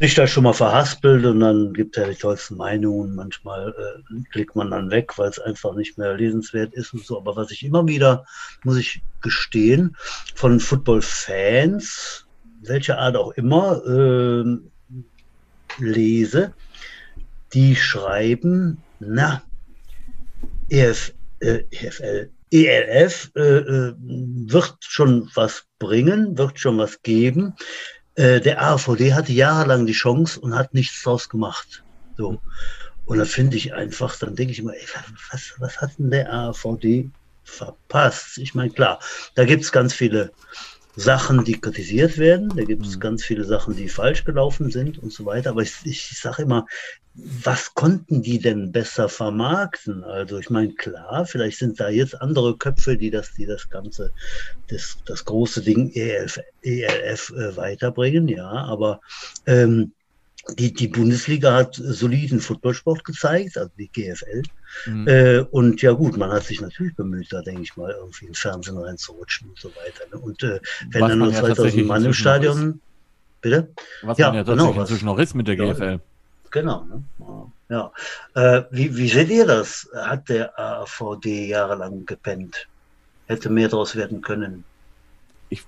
sich 0.00 0.14
da 0.14 0.26
schon 0.26 0.44
mal 0.44 0.54
verhaspelt 0.54 1.26
und 1.26 1.40
dann 1.40 1.74
gibt 1.74 1.98
er 1.98 2.08
die 2.08 2.16
tollsten 2.16 2.56
Meinungen. 2.56 3.14
Manchmal 3.14 3.74
äh, 3.76 4.22
klickt 4.30 4.56
man 4.56 4.70
dann 4.70 4.90
weg, 4.90 5.18
weil 5.18 5.28
es 5.28 5.38
einfach 5.38 5.74
nicht 5.74 5.98
mehr 5.98 6.16
lesenswert 6.16 6.72
ist 6.72 6.94
und 6.94 7.04
so. 7.04 7.18
Aber 7.18 7.36
was 7.36 7.50
ich 7.50 7.62
immer 7.62 7.86
wieder, 7.86 8.24
muss 8.64 8.78
ich 8.78 9.02
gestehen, 9.20 9.94
von 10.34 10.58
Football-Fans, 10.58 12.26
welcher 12.62 12.98
Art 12.98 13.16
auch 13.16 13.32
immer, 13.32 13.84
äh, 13.84 14.58
lese, 15.78 16.54
die 17.52 17.76
schreiben, 17.76 18.78
na, 19.00 19.42
EF, 20.70 21.12
äh, 21.40 21.64
EFL, 21.70 22.30
ELF 22.50 23.30
äh, 23.36 23.40
äh, 23.40 23.94
wird 23.98 24.76
schon 24.80 25.30
was 25.34 25.64
bringen, 25.78 26.38
wird 26.38 26.58
schon 26.58 26.78
was 26.78 27.02
geben. 27.02 27.54
Äh, 28.20 28.42
der 28.42 28.60
AVD 28.60 29.14
hatte 29.14 29.32
jahrelang 29.32 29.86
die 29.86 29.94
Chance 29.94 30.38
und 30.40 30.54
hat 30.54 30.74
nichts 30.74 31.02
draus 31.02 31.30
gemacht. 31.30 31.82
So. 32.18 32.38
Und 33.06 33.18
da 33.18 33.24
finde 33.24 33.56
ich 33.56 33.72
einfach, 33.72 34.14
dann 34.18 34.36
denke 34.36 34.52
ich 34.52 34.58
immer, 34.58 34.74
ey, 34.74 34.86
was, 35.30 35.54
was 35.56 35.80
hat 35.80 35.98
denn 35.98 36.10
der 36.10 36.30
AVD 36.30 37.08
verpasst? 37.44 38.36
Ich 38.36 38.54
meine, 38.54 38.72
klar, 38.72 39.00
da 39.36 39.46
gibt 39.46 39.62
es 39.62 39.72
ganz 39.72 39.94
viele 39.94 40.32
Sachen, 41.00 41.44
die 41.44 41.58
kritisiert 41.58 42.18
werden, 42.18 42.52
da 42.54 42.64
gibt 42.64 42.84
es 42.84 42.96
mhm. 42.96 43.00
ganz 43.00 43.24
viele 43.24 43.44
Sachen, 43.44 43.74
die 43.74 43.88
falsch 43.88 44.24
gelaufen 44.24 44.70
sind 44.70 44.98
und 44.98 45.12
so 45.12 45.24
weiter. 45.24 45.50
Aber 45.50 45.62
ich, 45.62 45.74
ich 45.84 46.20
sage 46.20 46.42
immer, 46.42 46.66
was 47.14 47.74
konnten 47.74 48.22
die 48.22 48.38
denn 48.38 48.70
besser 48.70 49.08
vermarkten? 49.08 50.04
Also 50.04 50.38
ich 50.38 50.50
meine, 50.50 50.74
klar, 50.74 51.24
vielleicht 51.26 51.58
sind 51.58 51.80
da 51.80 51.88
jetzt 51.88 52.20
andere 52.20 52.56
Köpfe, 52.56 52.96
die 52.96 53.10
das, 53.10 53.32
die 53.32 53.46
das 53.46 53.68
Ganze, 53.70 54.12
das, 54.68 54.98
das 55.06 55.24
große 55.24 55.62
Ding 55.62 55.90
ELF, 55.94 56.38
ELF 56.62 57.30
äh, 57.30 57.56
weiterbringen, 57.56 58.28
ja, 58.28 58.50
aber 58.50 59.00
ähm, 59.46 59.92
die, 60.58 60.72
die 60.72 60.88
Bundesliga 60.88 61.52
hat 61.52 61.74
soliden 61.74 62.40
Footballsport 62.40 63.04
gezeigt, 63.04 63.58
also 63.58 63.70
die 63.78 63.88
GFL. 63.88 64.42
Mhm. 64.86 65.08
Äh, 65.08 65.40
und 65.50 65.82
ja 65.82 65.92
gut, 65.92 66.16
man 66.16 66.30
hat 66.30 66.44
sich 66.44 66.60
natürlich 66.60 66.94
bemüht, 66.96 67.32
da 67.32 67.42
denke 67.42 67.62
ich 67.62 67.76
mal, 67.76 67.90
irgendwie 67.92 68.26
ins 68.26 68.38
Fernsehen 68.38 68.78
reinzurutschen 68.78 69.50
und 69.50 69.58
so 69.58 69.68
weiter. 69.70 70.04
Ne? 70.12 70.18
Und 70.20 70.42
äh, 70.42 70.60
wenn 70.90 71.02
Was 71.02 71.10
dann 71.10 71.18
nur 71.18 71.32
ja 71.32 71.40
2000 71.40 71.86
Mann 71.86 72.04
im 72.04 72.14
Stadion, 72.14 72.80
bitte? 73.40 73.68
Was 74.02 74.18
ja, 74.18 74.28
man 74.28 74.36
ja 74.36 74.44
tatsächlich 74.44 74.68
genau, 74.72 74.80
inzwischen 74.80 75.06
noch 75.06 75.18
ist 75.18 75.34
mit 75.34 75.48
der 75.48 75.56
GFL. 75.56 76.00
Genau. 76.50 76.84
Ne? 76.84 77.52
Ja. 77.68 77.92
Äh, 78.34 78.64
wie, 78.70 78.96
wie 78.96 79.08
seht 79.08 79.28
ihr 79.28 79.46
das? 79.46 79.88
Hat 79.94 80.28
der 80.28 80.58
AVD 80.58 81.48
jahrelang 81.48 82.06
gepennt? 82.06 82.66
Hätte 83.26 83.48
mehr 83.48 83.68
daraus 83.68 83.94
werden 83.94 84.22
können? 84.22 84.64
ich 85.50 85.64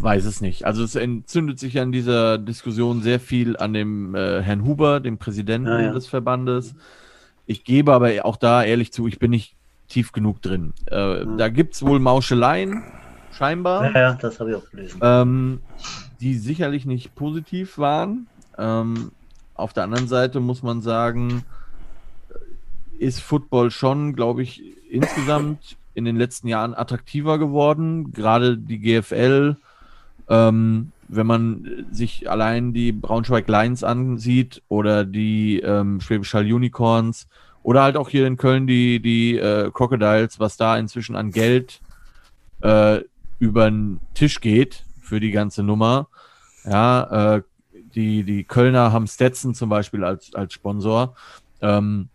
weiß 0.00 0.24
es 0.24 0.40
nicht. 0.40 0.64
Also 0.64 0.82
es 0.84 0.94
entzündet 0.94 1.58
sich 1.58 1.78
an 1.80 1.92
dieser 1.92 2.38
Diskussion 2.38 3.02
sehr 3.02 3.20
viel 3.20 3.56
an 3.56 3.72
dem 3.72 4.14
äh, 4.14 4.42
Herrn 4.42 4.64
Huber, 4.64 5.00
dem 5.00 5.18
Präsidenten 5.18 5.68
ja, 5.68 5.80
ja. 5.80 5.92
des 5.92 6.06
Verbandes. 6.06 6.74
Ich 7.46 7.64
gebe 7.64 7.92
aber 7.92 8.24
auch 8.24 8.36
da 8.36 8.62
ehrlich 8.62 8.92
zu, 8.92 9.06
ich 9.06 9.18
bin 9.18 9.30
nicht 9.30 9.56
tief 9.88 10.12
genug 10.12 10.42
drin. 10.42 10.74
Äh, 10.90 11.24
mhm. 11.24 11.38
Da 11.38 11.48
gibt 11.48 11.74
es 11.74 11.82
wohl 11.84 11.98
Mauscheleien, 11.98 12.84
scheinbar. 13.32 13.86
Ja, 13.86 14.00
ja 14.00 14.12
das 14.14 14.38
habe 14.38 14.50
ich 14.50 14.56
auch 14.56 14.70
gelesen. 14.70 15.00
Ähm, 15.02 15.60
die 16.20 16.34
sicherlich 16.34 16.84
nicht 16.84 17.14
positiv 17.14 17.78
waren. 17.78 18.26
Ähm, 18.56 19.12
auf 19.54 19.72
der 19.72 19.84
anderen 19.84 20.08
Seite 20.08 20.40
muss 20.40 20.62
man 20.62 20.82
sagen, 20.82 21.44
ist 22.98 23.20
Football 23.20 23.70
schon, 23.70 24.14
glaube 24.14 24.42
ich, 24.42 24.62
insgesamt 24.90 25.76
in 25.94 26.04
den 26.04 26.16
letzten 26.16 26.48
Jahren 26.48 26.74
attraktiver 26.74 27.38
geworden. 27.38 28.12
Gerade 28.12 28.56
die 28.56 28.78
GFL, 28.78 29.56
ähm, 30.28 30.92
wenn 31.08 31.26
man 31.26 31.86
sich 31.90 32.30
allein 32.30 32.72
die 32.72 32.92
Braunschweig 32.92 33.48
Lions 33.48 33.82
ansieht 33.82 34.62
oder 34.68 35.04
die 35.04 35.60
ähm, 35.60 36.00
Schwäbisch 36.00 36.34
Hall 36.34 36.52
Unicorns 36.52 37.28
oder 37.62 37.82
halt 37.82 37.96
auch 37.96 38.08
hier 38.08 38.26
in 38.26 38.36
Köln 38.36 38.66
die, 38.66 39.00
die 39.00 39.38
äh, 39.38 39.70
Crocodiles, 39.72 40.38
was 40.38 40.56
da 40.56 40.76
inzwischen 40.76 41.16
an 41.16 41.30
Geld 41.30 41.80
äh, 42.62 43.00
über 43.38 43.70
den 43.70 44.00
Tisch 44.14 44.40
geht 44.40 44.84
für 45.00 45.20
die 45.20 45.30
ganze 45.30 45.62
Nummer. 45.62 46.08
Ja, 46.64 47.36
äh, 47.36 47.42
die, 47.94 48.22
die 48.24 48.44
Kölner 48.44 48.92
haben 48.92 49.06
Stetson 49.06 49.54
zum 49.54 49.70
Beispiel 49.70 50.04
als, 50.04 50.34
als 50.34 50.52
Sponsor. 50.52 51.14
Ähm, 51.60 52.08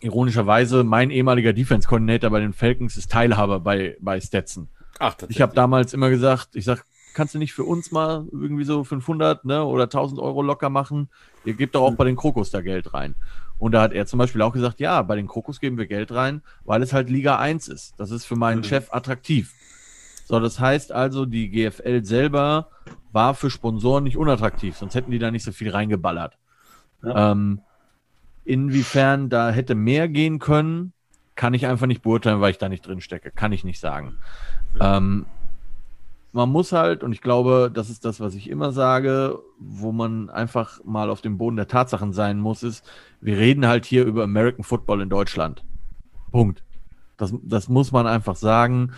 ironischerweise, 0.00 0.84
mein 0.84 1.10
ehemaliger 1.10 1.52
Defense-Coordinator 1.52 2.30
bei 2.30 2.40
den 2.40 2.52
Falcons 2.52 2.96
ist 2.96 3.10
Teilhaber 3.10 3.60
bei, 3.60 3.96
bei 4.00 4.20
Stetson. 4.20 4.68
Ach, 4.98 5.16
ich 5.28 5.40
habe 5.40 5.54
damals 5.54 5.94
immer 5.94 6.10
gesagt, 6.10 6.50
ich 6.54 6.64
sag, 6.64 6.84
kannst 7.14 7.34
du 7.34 7.38
nicht 7.38 7.54
für 7.54 7.64
uns 7.64 7.92
mal 7.92 8.26
irgendwie 8.30 8.64
so 8.64 8.84
500 8.84 9.44
ne, 9.44 9.64
oder 9.64 9.84
1000 9.84 10.20
Euro 10.20 10.42
locker 10.42 10.70
machen? 10.70 11.08
Ihr 11.44 11.54
gebt 11.54 11.74
doch 11.74 11.82
auch 11.82 11.92
mhm. 11.92 11.96
bei 11.96 12.04
den 12.04 12.16
Krokus 12.16 12.50
da 12.50 12.60
Geld 12.60 12.92
rein. 12.92 13.14
Und 13.58 13.72
da 13.72 13.82
hat 13.82 13.92
er 13.92 14.06
zum 14.06 14.18
Beispiel 14.18 14.42
auch 14.42 14.52
gesagt, 14.52 14.80
ja, 14.80 15.00
bei 15.02 15.16
den 15.16 15.28
Krokus 15.28 15.60
geben 15.60 15.78
wir 15.78 15.86
Geld 15.86 16.12
rein, 16.12 16.42
weil 16.64 16.82
es 16.82 16.92
halt 16.92 17.08
Liga 17.08 17.38
1 17.38 17.68
ist. 17.68 17.94
Das 17.98 18.10
ist 18.10 18.24
für 18.24 18.36
meinen 18.36 18.58
mhm. 18.58 18.64
Chef 18.64 18.92
attraktiv. 18.92 19.54
So, 20.26 20.40
das 20.40 20.58
heißt 20.58 20.90
also, 20.90 21.26
die 21.26 21.50
GFL 21.50 22.04
selber 22.04 22.68
war 23.12 23.34
für 23.34 23.50
Sponsoren 23.50 24.04
nicht 24.04 24.16
unattraktiv, 24.16 24.76
sonst 24.76 24.94
hätten 24.94 25.10
die 25.10 25.18
da 25.18 25.30
nicht 25.30 25.44
so 25.44 25.52
viel 25.52 25.70
reingeballert. 25.70 26.38
Ja. 27.02 27.32
Ähm, 27.32 27.60
inwiefern 28.44 29.28
da 29.28 29.50
hätte 29.50 29.74
mehr 29.74 30.08
gehen 30.08 30.38
können, 30.38 30.92
kann 31.34 31.54
ich 31.54 31.66
einfach 31.66 31.86
nicht 31.86 32.02
beurteilen, 32.02 32.40
weil 32.40 32.50
ich 32.50 32.58
da 32.58 32.68
nicht 32.68 32.86
drin 32.86 33.00
stecke. 33.00 33.30
Kann 33.30 33.52
ich 33.52 33.64
nicht 33.64 33.80
sagen. 33.80 34.18
Ja. 34.78 34.96
Ähm, 34.96 35.26
man 36.34 36.50
muss 36.50 36.72
halt, 36.72 37.04
und 37.04 37.12
ich 37.12 37.20
glaube, 37.20 37.70
das 37.72 37.88
ist 37.88 38.04
das, 38.04 38.18
was 38.18 38.34
ich 38.34 38.50
immer 38.50 38.72
sage, 38.72 39.38
wo 39.60 39.92
man 39.92 40.30
einfach 40.30 40.80
mal 40.84 41.08
auf 41.08 41.20
dem 41.20 41.38
Boden 41.38 41.56
der 41.56 41.68
Tatsachen 41.68 42.12
sein 42.12 42.40
muss, 42.40 42.64
ist, 42.64 42.84
wir 43.20 43.38
reden 43.38 43.68
halt 43.68 43.86
hier 43.86 44.04
über 44.04 44.24
American 44.24 44.64
Football 44.64 45.00
in 45.00 45.08
Deutschland. 45.08 45.64
Punkt. 46.32 46.64
Das, 47.16 47.32
das 47.44 47.68
muss 47.68 47.92
man 47.92 48.08
einfach 48.08 48.34
sagen 48.34 48.92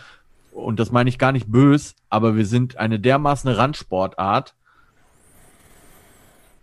und 0.51 0.81
das 0.81 0.91
meine 0.91 1.11
ich 1.11 1.19
gar 1.19 1.33
nicht 1.33 1.53
bös, 1.53 1.95
aber 2.09 2.37
wir 2.37 2.47
sind 2.47 2.79
eine 2.79 2.99
dermaßen 2.99 3.51
Randsportart. 3.51 4.55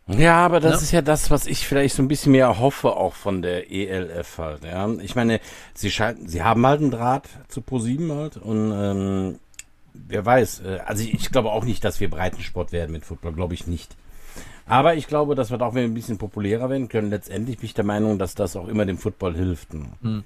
Ja, 0.07 0.43
aber 0.43 0.59
das 0.59 0.73
ja. 0.73 0.77
ist 0.79 0.91
ja 0.91 1.01
das, 1.03 1.29
was 1.29 1.45
ich 1.45 1.67
vielleicht 1.67 1.95
so 1.95 2.01
ein 2.01 2.07
bisschen 2.07 2.31
mehr 2.31 2.57
hoffe 2.59 2.95
auch 2.95 3.13
von 3.13 3.43
der 3.43 3.71
ELF 3.71 4.39
halt. 4.39 4.65
Ja, 4.65 4.89
ich 4.89 5.15
meine, 5.15 5.39
sie 5.75 5.91
schalten, 5.91 6.27
sie 6.27 6.41
haben 6.41 6.65
halt 6.65 6.81
einen 6.81 6.89
Draht 6.89 7.29
zu 7.47 7.61
Pro7 7.61 8.11
halt 8.15 8.37
und 8.37 8.71
ähm, 8.75 9.39
wer 9.93 10.25
weiß. 10.25 10.61
Äh, 10.61 10.79
also 10.85 11.03
ich, 11.03 11.31
glaube 11.31 11.51
auch 11.51 11.65
nicht, 11.65 11.83
dass 11.83 11.99
wir 11.99 12.09
Breitensport 12.09 12.71
werden 12.71 12.91
mit 12.91 13.05
Football, 13.05 13.33
glaube 13.33 13.53
ich 13.53 13.67
nicht. 13.67 13.95
Aber 14.65 14.95
ich 14.95 15.07
glaube, 15.07 15.35
dass 15.35 15.51
wir 15.51 15.61
auch 15.61 15.73
wenn 15.73 15.83
wir 15.83 15.89
ein 15.89 15.93
bisschen 15.93 16.17
populärer 16.17 16.69
werden 16.69 16.87
können. 16.87 17.09
Letztendlich 17.09 17.57
bin 17.57 17.65
ich 17.65 17.73
der 17.73 17.83
Meinung, 17.83 18.17
dass 18.17 18.35
das 18.35 18.55
auch 18.55 18.67
immer 18.67 18.85
dem 18.85 18.97
Football 18.97 19.35
hilft. 19.35 19.73
Hm. 19.73 20.23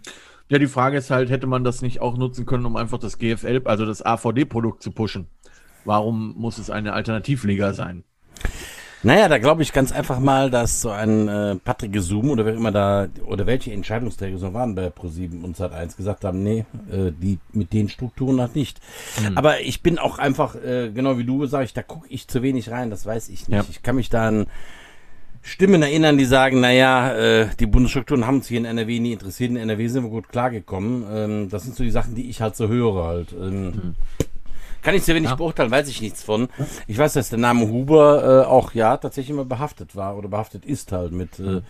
Ja, 0.49 0.59
die 0.59 0.67
Frage 0.67 0.97
ist 0.97 1.09
halt, 1.09 1.29
hätte 1.29 1.47
man 1.47 1.63
das 1.63 1.81
nicht 1.81 1.99
auch 1.99 2.17
nutzen 2.17 2.45
können, 2.45 2.65
um 2.65 2.77
einfach 2.77 2.99
das 2.99 3.17
GFL, 3.17 3.63
also 3.65 3.85
das 3.85 4.01
AVD-Produkt 4.01 4.81
zu 4.81 4.91
pushen? 4.91 5.27
Warum 5.83 6.35
muss 6.37 6.57
es 6.57 6.69
eine 6.69 6.93
Alternativliga 6.93 7.73
sein? 7.73 8.03
Naja, 9.03 9.27
da 9.27 9.37
glaube 9.37 9.61
ich 9.61 9.73
ganz 9.73 9.91
einfach 9.91 10.19
mal, 10.19 10.49
dass 10.49 10.81
so 10.81 10.89
ein 10.89 11.27
äh, 11.27 11.55
Patrick 11.55 11.93
Gesum 11.93 12.29
oder 12.29 12.45
wer 12.45 12.55
immer 12.55 12.71
da, 12.71 13.07
oder 13.25 13.45
welche 13.45 13.71
Entscheidungsträger 13.71 14.37
so 14.37 14.53
waren 14.53 14.73
bei 14.75 14.87
Pro7 14.87 15.43
und 15.43 15.55
Sat1 15.55 15.95
gesagt 15.95 16.23
haben, 16.23 16.41
nee, 16.41 16.65
äh, 16.91 17.11
die 17.11 17.37
mit 17.53 17.73
den 17.73 17.89
Strukturen 17.89 18.37
noch 18.37 18.55
nicht. 18.55 18.79
Hm. 19.23 19.37
Aber 19.37 19.61
ich 19.61 19.83
bin 19.83 19.99
auch 19.99 20.17
einfach, 20.17 20.55
äh, 20.55 20.89
genau 20.89 21.17
wie 21.17 21.25
du 21.25 21.45
sag 21.45 21.65
ich, 21.65 21.73
da 21.73 21.83
gucke 21.83 22.07
ich 22.09 22.27
zu 22.27 22.41
wenig 22.41 22.71
rein, 22.71 22.89
das 22.89 23.05
weiß 23.05 23.29
ich 23.29 23.47
nicht. 23.47 23.55
Ja. 23.55 23.65
Ich 23.69 23.83
kann 23.83 23.95
mich 23.95 24.09
da 24.09 24.27
an 24.27 24.47
Stimmen 25.43 25.81
erinnern, 25.81 26.17
die 26.17 26.25
sagen, 26.25 26.59
naja, 26.59 27.15
äh, 27.15 27.47
die 27.59 27.67
Bundesstrukturen 27.67 28.25
haben 28.25 28.37
uns 28.37 28.47
hier 28.47 28.57
in 28.57 28.65
NRW 28.65 28.99
nie 28.99 29.13
interessiert, 29.13 29.51
in 29.51 29.57
NRW 29.57 29.87
sind 29.87 30.03
wir 30.03 30.09
gut 30.09 30.27
klargekommen. 30.29 31.05
Ähm, 31.09 31.49
das 31.49 31.63
sind 31.63 31.75
so 31.75 31.83
die 31.83 31.91
Sachen, 31.91 32.15
die 32.15 32.29
ich 32.29 32.41
halt 32.41 32.55
so 32.55 32.67
höre 32.67 33.05
halt. 33.05 33.31
Ähm, 33.31 33.65
mhm. 33.65 33.95
Kann 34.87 34.95
ich 34.95 35.03
sehr 35.03 35.15
wenig 35.15 35.31
ja. 35.31 35.35
beurteilen, 35.35 35.69
weiß 35.69 35.89
ich 35.89 35.99
nichts 35.99 36.23
von. 36.23 36.47
Ich 36.87 36.97
weiß, 36.97 37.11
dass 37.11 37.29
der 37.29 37.39
Name 37.39 37.67
Huber 37.67 38.43
äh, 38.43 38.47
auch 38.47 38.73
ja 38.73 38.95
tatsächlich 38.95 39.31
immer 39.31 39.43
behaftet 39.43 39.97
war 39.97 40.17
oder 40.17 40.29
behaftet 40.29 40.63
ist 40.63 40.93
halt 40.93 41.11
mit 41.11 41.39
äh, 41.39 41.43
hm. 41.43 41.61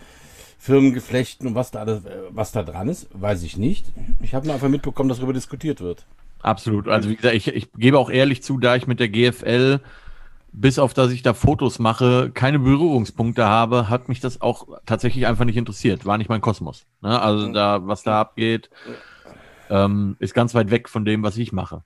Firmengeflechten 0.56 1.48
und 1.48 1.56
was 1.56 1.72
da 1.72 1.80
alles, 1.80 2.04
äh, 2.04 2.10
was 2.30 2.52
da 2.52 2.62
dran 2.62 2.88
ist, 2.88 3.08
weiß 3.12 3.42
ich 3.42 3.56
nicht. 3.56 3.86
Ich 4.20 4.36
habe 4.36 4.46
nur 4.46 4.54
einfach 4.54 4.68
mitbekommen, 4.68 5.08
dass 5.08 5.18
darüber 5.18 5.32
diskutiert 5.32 5.80
wird. 5.80 6.06
Absolut. 6.42 6.86
Also 6.86 7.08
wie 7.08 7.16
gesagt, 7.16 7.34
ich, 7.34 7.48
ich 7.48 7.72
gebe 7.72 7.98
auch 7.98 8.08
ehrlich 8.08 8.44
zu, 8.44 8.56
da 8.56 8.76
ich 8.76 8.86
mit 8.86 9.00
der 9.00 9.08
GFL 9.08 9.80
bis 10.52 10.78
auf 10.78 10.94
dass 10.94 11.10
ich 11.10 11.22
da 11.22 11.34
Fotos 11.34 11.80
mache, 11.80 12.30
keine 12.32 12.60
Berührungspunkte 12.60 13.46
habe, 13.46 13.88
hat 13.88 14.08
mich 14.08 14.20
das 14.20 14.40
auch 14.40 14.68
tatsächlich 14.86 15.26
einfach 15.26 15.44
nicht 15.44 15.56
interessiert. 15.56 16.06
War 16.06 16.18
nicht 16.18 16.30
mein 16.30 16.40
Kosmos. 16.40 16.86
Ne? 17.00 17.20
Also 17.20 17.52
da, 17.52 17.84
was 17.84 18.04
da 18.04 18.20
abgeht, 18.20 18.70
ähm, 19.70 20.14
ist 20.20 20.34
ganz 20.34 20.54
weit 20.54 20.70
weg 20.70 20.88
von 20.88 21.04
dem, 21.04 21.24
was 21.24 21.36
ich 21.36 21.50
mache. 21.50 21.82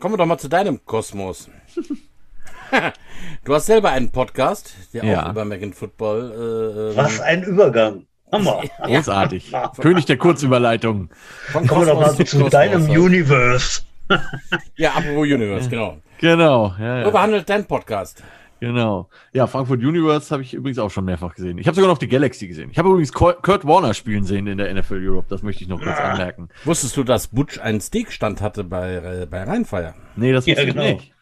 Kommen 0.00 0.14
wir 0.14 0.18
doch 0.18 0.26
mal 0.26 0.38
zu 0.38 0.48
deinem 0.48 0.84
Kosmos. 0.84 1.50
du 3.44 3.54
hast 3.54 3.66
selber 3.66 3.90
einen 3.90 4.10
Podcast, 4.10 4.72
der 4.92 5.04
ja. 5.04 5.26
auch 5.26 5.30
über 5.30 5.42
American 5.42 5.72
Football. 5.72 6.92
Äh, 6.92 6.96
was 6.96 7.20
ein 7.20 7.42
Übergang. 7.42 8.06
Hammer. 8.30 8.62
Großartig. 8.84 9.52
König 9.80 10.06
der 10.06 10.16
Kurzüberleitung. 10.16 11.10
Kommen 11.52 11.68
wir 11.68 11.86
doch 11.86 12.00
mal 12.00 12.14
zu, 12.14 12.24
zu 12.24 12.48
deinem 12.48 12.88
Universe. 12.88 13.82
ja, 14.76 14.90
apropos 14.92 15.26
Universe, 15.26 15.68
genau. 15.70 15.98
Genau. 16.20 16.74
Ja, 16.78 16.98
ja. 16.98 17.04
So 17.04 17.10
behandelt 17.10 17.48
dein 17.50 17.64
Podcast. 17.64 18.22
Genau. 18.60 19.08
Ja, 19.32 19.46
Frankfurt 19.46 19.80
Universe 19.80 20.30
habe 20.32 20.42
ich 20.42 20.54
übrigens 20.54 20.78
auch 20.78 20.90
schon 20.90 21.04
mehrfach 21.04 21.34
gesehen. 21.34 21.58
Ich 21.58 21.66
habe 21.66 21.74
sogar 21.76 21.88
noch 21.88 21.98
die 21.98 22.08
Galaxy 22.08 22.48
gesehen. 22.48 22.70
Ich 22.70 22.78
habe 22.78 22.88
übrigens 22.88 23.12
Kurt 23.12 23.66
Warner 23.66 23.94
spielen 23.94 24.24
sehen 24.24 24.46
in 24.46 24.58
der 24.58 24.72
NFL 24.74 25.00
Europe. 25.06 25.26
Das 25.28 25.42
möchte 25.42 25.62
ich 25.62 25.68
noch 25.68 25.80
kurz 25.80 25.96
ah. 25.98 26.10
anmerken. 26.10 26.48
Wusstest 26.64 26.96
du, 26.96 27.04
dass 27.04 27.28
Butch 27.28 27.60
einen 27.60 27.80
Steakstand 27.80 28.40
hatte 28.40 28.64
bei, 28.64 28.94
äh, 28.94 29.26
bei 29.26 29.44
Rheinfeier? 29.44 29.94
Nee, 30.16 30.32
das 30.32 30.46
wusste 30.46 30.62
ja, 30.62 30.72
genau. 30.72 30.82
ich 30.82 30.94
nicht. 30.94 31.12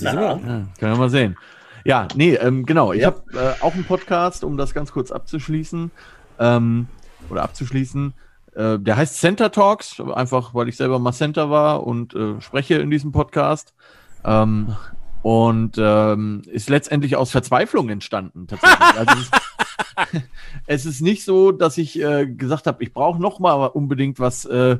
Ja, 0.00 0.36
können 0.36 0.68
wir 0.78 0.96
mal 0.96 1.10
sehen. 1.10 1.36
Ja, 1.84 2.08
nee, 2.14 2.34
ähm, 2.34 2.66
genau. 2.66 2.92
Ich 2.92 3.02
ja. 3.02 3.06
habe 3.06 3.22
äh, 3.34 3.62
auch 3.62 3.74
einen 3.74 3.84
Podcast, 3.84 4.44
um 4.44 4.56
das 4.56 4.74
ganz 4.74 4.92
kurz 4.92 5.10
abzuschließen. 5.10 5.90
Ähm, 6.38 6.88
oder 7.28 7.42
abzuschließen. 7.42 8.14
Äh, 8.54 8.78
der 8.78 8.96
heißt 8.96 9.20
Center 9.20 9.50
Talks, 9.52 10.00
einfach 10.00 10.54
weil 10.54 10.68
ich 10.68 10.76
selber 10.76 10.98
mal 10.98 11.12
Center 11.12 11.50
war 11.50 11.86
und 11.86 12.14
äh, 12.14 12.40
spreche 12.40 12.76
in 12.76 12.90
diesem 12.90 13.12
Podcast. 13.12 13.74
Ähm, 14.24 14.76
und 15.22 15.76
ähm, 15.78 16.42
ist 16.46 16.68
letztendlich 16.70 17.16
aus 17.16 17.30
Verzweiflung 17.30 17.88
entstanden 17.88 18.46
tatsächlich. 18.46 18.94
Also 18.96 19.12
es, 19.14 20.12
ist, 20.12 20.22
es, 20.66 20.86
ist, 20.86 21.00
nicht 21.00 21.24
so, 21.24 21.52
dass 21.52 21.78
ich 21.78 22.00
äh, 22.00 22.26
gesagt 22.26 22.66
habe, 22.66 22.82
ich 22.82 22.92
brauche 22.92 23.20
noch 23.20 23.38
mal 23.38 23.66
unbedingt 23.66 24.18
was 24.18 24.44
äh, 24.44 24.78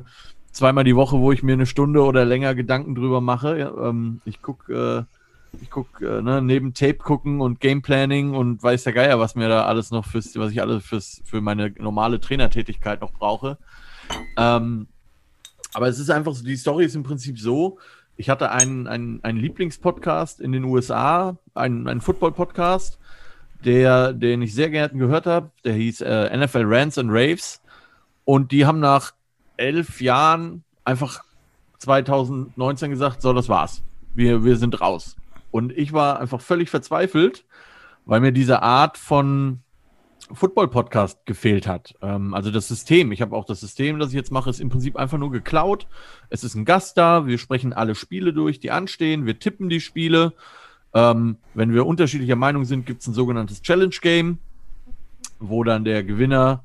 zweimal 0.51 0.83
die 0.83 0.95
Woche, 0.95 1.19
wo 1.19 1.31
ich 1.31 1.43
mir 1.43 1.53
eine 1.53 1.65
Stunde 1.65 2.03
oder 2.03 2.25
länger 2.25 2.55
Gedanken 2.55 2.95
drüber 2.95 3.21
mache. 3.21 3.57
Ja, 3.57 3.89
ähm, 3.89 4.21
ich 4.25 4.41
gucke 4.41 5.07
äh, 5.07 5.15
ich 5.59 5.69
guck, 5.69 6.01
äh, 6.01 6.21
ne, 6.21 6.41
neben 6.41 6.73
Tape 6.73 6.95
gucken 6.95 7.41
und 7.41 7.59
Game 7.59 7.81
Planning 7.81 8.33
und 8.33 8.63
weiß 8.63 8.83
der 8.83 8.93
Geier, 8.93 9.19
was 9.19 9.35
mir 9.35 9.49
da 9.49 9.65
alles 9.65 9.91
noch 9.91 10.05
fürs, 10.05 10.35
was 10.37 10.51
ich 10.51 10.61
alles 10.61 10.85
fürs, 10.85 11.21
für 11.25 11.41
meine 11.41 11.73
normale 11.77 12.19
Trainertätigkeit 12.19 13.01
noch 13.01 13.11
brauche. 13.11 13.57
Ähm, 14.37 14.87
aber 15.73 15.87
es 15.87 15.99
ist 15.99 16.09
einfach 16.09 16.33
so, 16.33 16.43
die 16.43 16.55
Story 16.55 16.85
ist 16.85 16.95
im 16.95 17.03
Prinzip 17.03 17.39
so, 17.39 17.79
ich 18.17 18.29
hatte 18.29 18.51
einen, 18.51 18.87
einen, 18.87 19.23
einen 19.23 19.37
Lieblingspodcast 19.39 20.39
in 20.39 20.51
den 20.51 20.63
USA, 20.63 21.37
einen, 21.53 21.87
einen 21.87 22.01
Football-Podcast, 22.01 22.99
den 23.63 24.41
ich 24.41 24.53
sehr 24.53 24.69
gerne 24.69 24.97
gehört 24.97 25.25
habe. 25.25 25.51
Der 25.63 25.73
hieß 25.73 26.01
äh, 26.01 26.37
NFL 26.37 26.63
Rants 26.65 26.97
and 26.97 27.09
Raves. 27.11 27.61
Und 28.25 28.51
die 28.51 28.65
haben 28.65 28.79
nach 28.79 29.13
elf 29.57 30.01
Jahren 30.01 30.63
einfach 30.83 31.23
2019 31.79 32.91
gesagt, 32.91 33.21
so, 33.21 33.33
das 33.33 33.49
war's. 33.49 33.83
Wir, 34.13 34.43
wir 34.43 34.57
sind 34.57 34.81
raus. 34.81 35.15
Und 35.51 35.71
ich 35.77 35.93
war 35.93 36.19
einfach 36.19 36.41
völlig 36.41 36.69
verzweifelt, 36.69 37.45
weil 38.05 38.19
mir 38.19 38.31
diese 38.31 38.61
Art 38.61 38.97
von 38.97 39.59
Football-Podcast 40.35 41.25
gefehlt 41.25 41.67
hat. 41.67 41.95
Ähm, 42.01 42.33
also 42.33 42.51
das 42.51 42.67
System. 42.67 43.11
Ich 43.11 43.21
habe 43.21 43.35
auch 43.35 43.45
das 43.45 43.59
System, 43.59 43.99
das 43.99 44.09
ich 44.09 44.15
jetzt 44.15 44.31
mache, 44.31 44.49
ist 44.49 44.59
im 44.59 44.69
Prinzip 44.69 44.95
einfach 44.95 45.17
nur 45.17 45.31
geklaut. 45.31 45.87
Es 46.29 46.43
ist 46.43 46.55
ein 46.55 46.65
Gast 46.65 46.97
da, 46.97 47.27
wir 47.27 47.37
sprechen 47.37 47.73
alle 47.73 47.95
Spiele 47.95 48.33
durch, 48.33 48.59
die 48.59 48.71
anstehen, 48.71 49.25
wir 49.25 49.39
tippen 49.39 49.69
die 49.69 49.81
Spiele. 49.81 50.33
Ähm, 50.93 51.37
wenn 51.53 51.73
wir 51.73 51.85
unterschiedlicher 51.85 52.35
Meinung 52.35 52.65
sind, 52.65 52.85
gibt 52.85 53.01
es 53.01 53.07
ein 53.07 53.13
sogenanntes 53.13 53.61
Challenge 53.61 53.95
Game, 54.01 54.39
wo 55.39 55.63
dann 55.63 55.85
der 55.85 56.03
Gewinner 56.03 56.63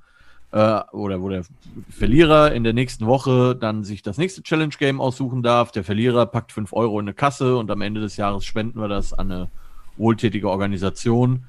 äh, 0.53 0.81
oder 0.93 1.21
wo 1.21 1.29
der 1.29 1.45
Verlierer 1.91 2.53
in 2.53 2.65
der 2.65 2.73
nächsten 2.73 3.07
Woche 3.07 3.55
dann 3.55 3.85
sich 3.85 4.03
das 4.03 4.19
nächste 4.19 4.43
Challenge 4.43 4.75
Game 4.79 5.01
aussuchen 5.01 5.43
darf. 5.43 5.71
Der 5.73 5.85
Verlierer 5.85 6.27
packt 6.27 6.53
5 6.53 6.73
Euro 6.73 6.99
in 6.99 7.07
eine 7.07 7.15
Kasse 7.15 7.57
und 7.57 7.71
am 7.71 7.83
Ende 7.83 8.01
des 8.01 8.17
Jahres 8.17 8.45
spenden 8.45 8.81
wir 8.81 8.89
das 8.89 9.13
an 9.13 9.31
eine 9.31 9.51
wohltätige 9.97 10.51
Organisation. 10.51 11.45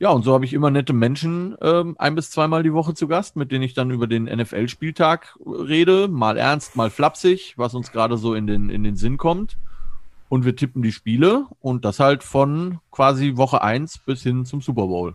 Ja, 0.00 0.10
und 0.10 0.24
so 0.24 0.34
habe 0.34 0.44
ich 0.44 0.52
immer 0.52 0.70
nette 0.70 0.92
Menschen 0.92 1.56
ähm, 1.60 1.94
ein 1.98 2.16
bis 2.16 2.30
zweimal 2.30 2.64
die 2.64 2.72
Woche 2.72 2.94
zu 2.94 3.06
Gast, 3.06 3.36
mit 3.36 3.52
denen 3.52 3.62
ich 3.62 3.74
dann 3.74 3.90
über 3.90 4.08
den 4.08 4.24
NFL-Spieltag 4.24 5.36
rede, 5.46 6.08
mal 6.08 6.36
ernst, 6.36 6.74
mal 6.74 6.90
flapsig, 6.90 7.54
was 7.56 7.74
uns 7.74 7.92
gerade 7.92 8.16
so 8.16 8.34
in 8.34 8.46
den, 8.46 8.70
in 8.70 8.82
den 8.82 8.96
Sinn 8.96 9.16
kommt. 9.16 9.56
Und 10.28 10.44
wir 10.44 10.56
tippen 10.56 10.82
die 10.82 10.90
Spiele 10.90 11.46
und 11.60 11.84
das 11.84 12.00
halt 12.00 12.24
von 12.24 12.80
quasi 12.90 13.36
Woche 13.36 13.62
1 13.62 13.98
bis 13.98 14.22
hin 14.22 14.44
zum 14.44 14.60
Super 14.60 14.86
Bowl. 14.86 15.14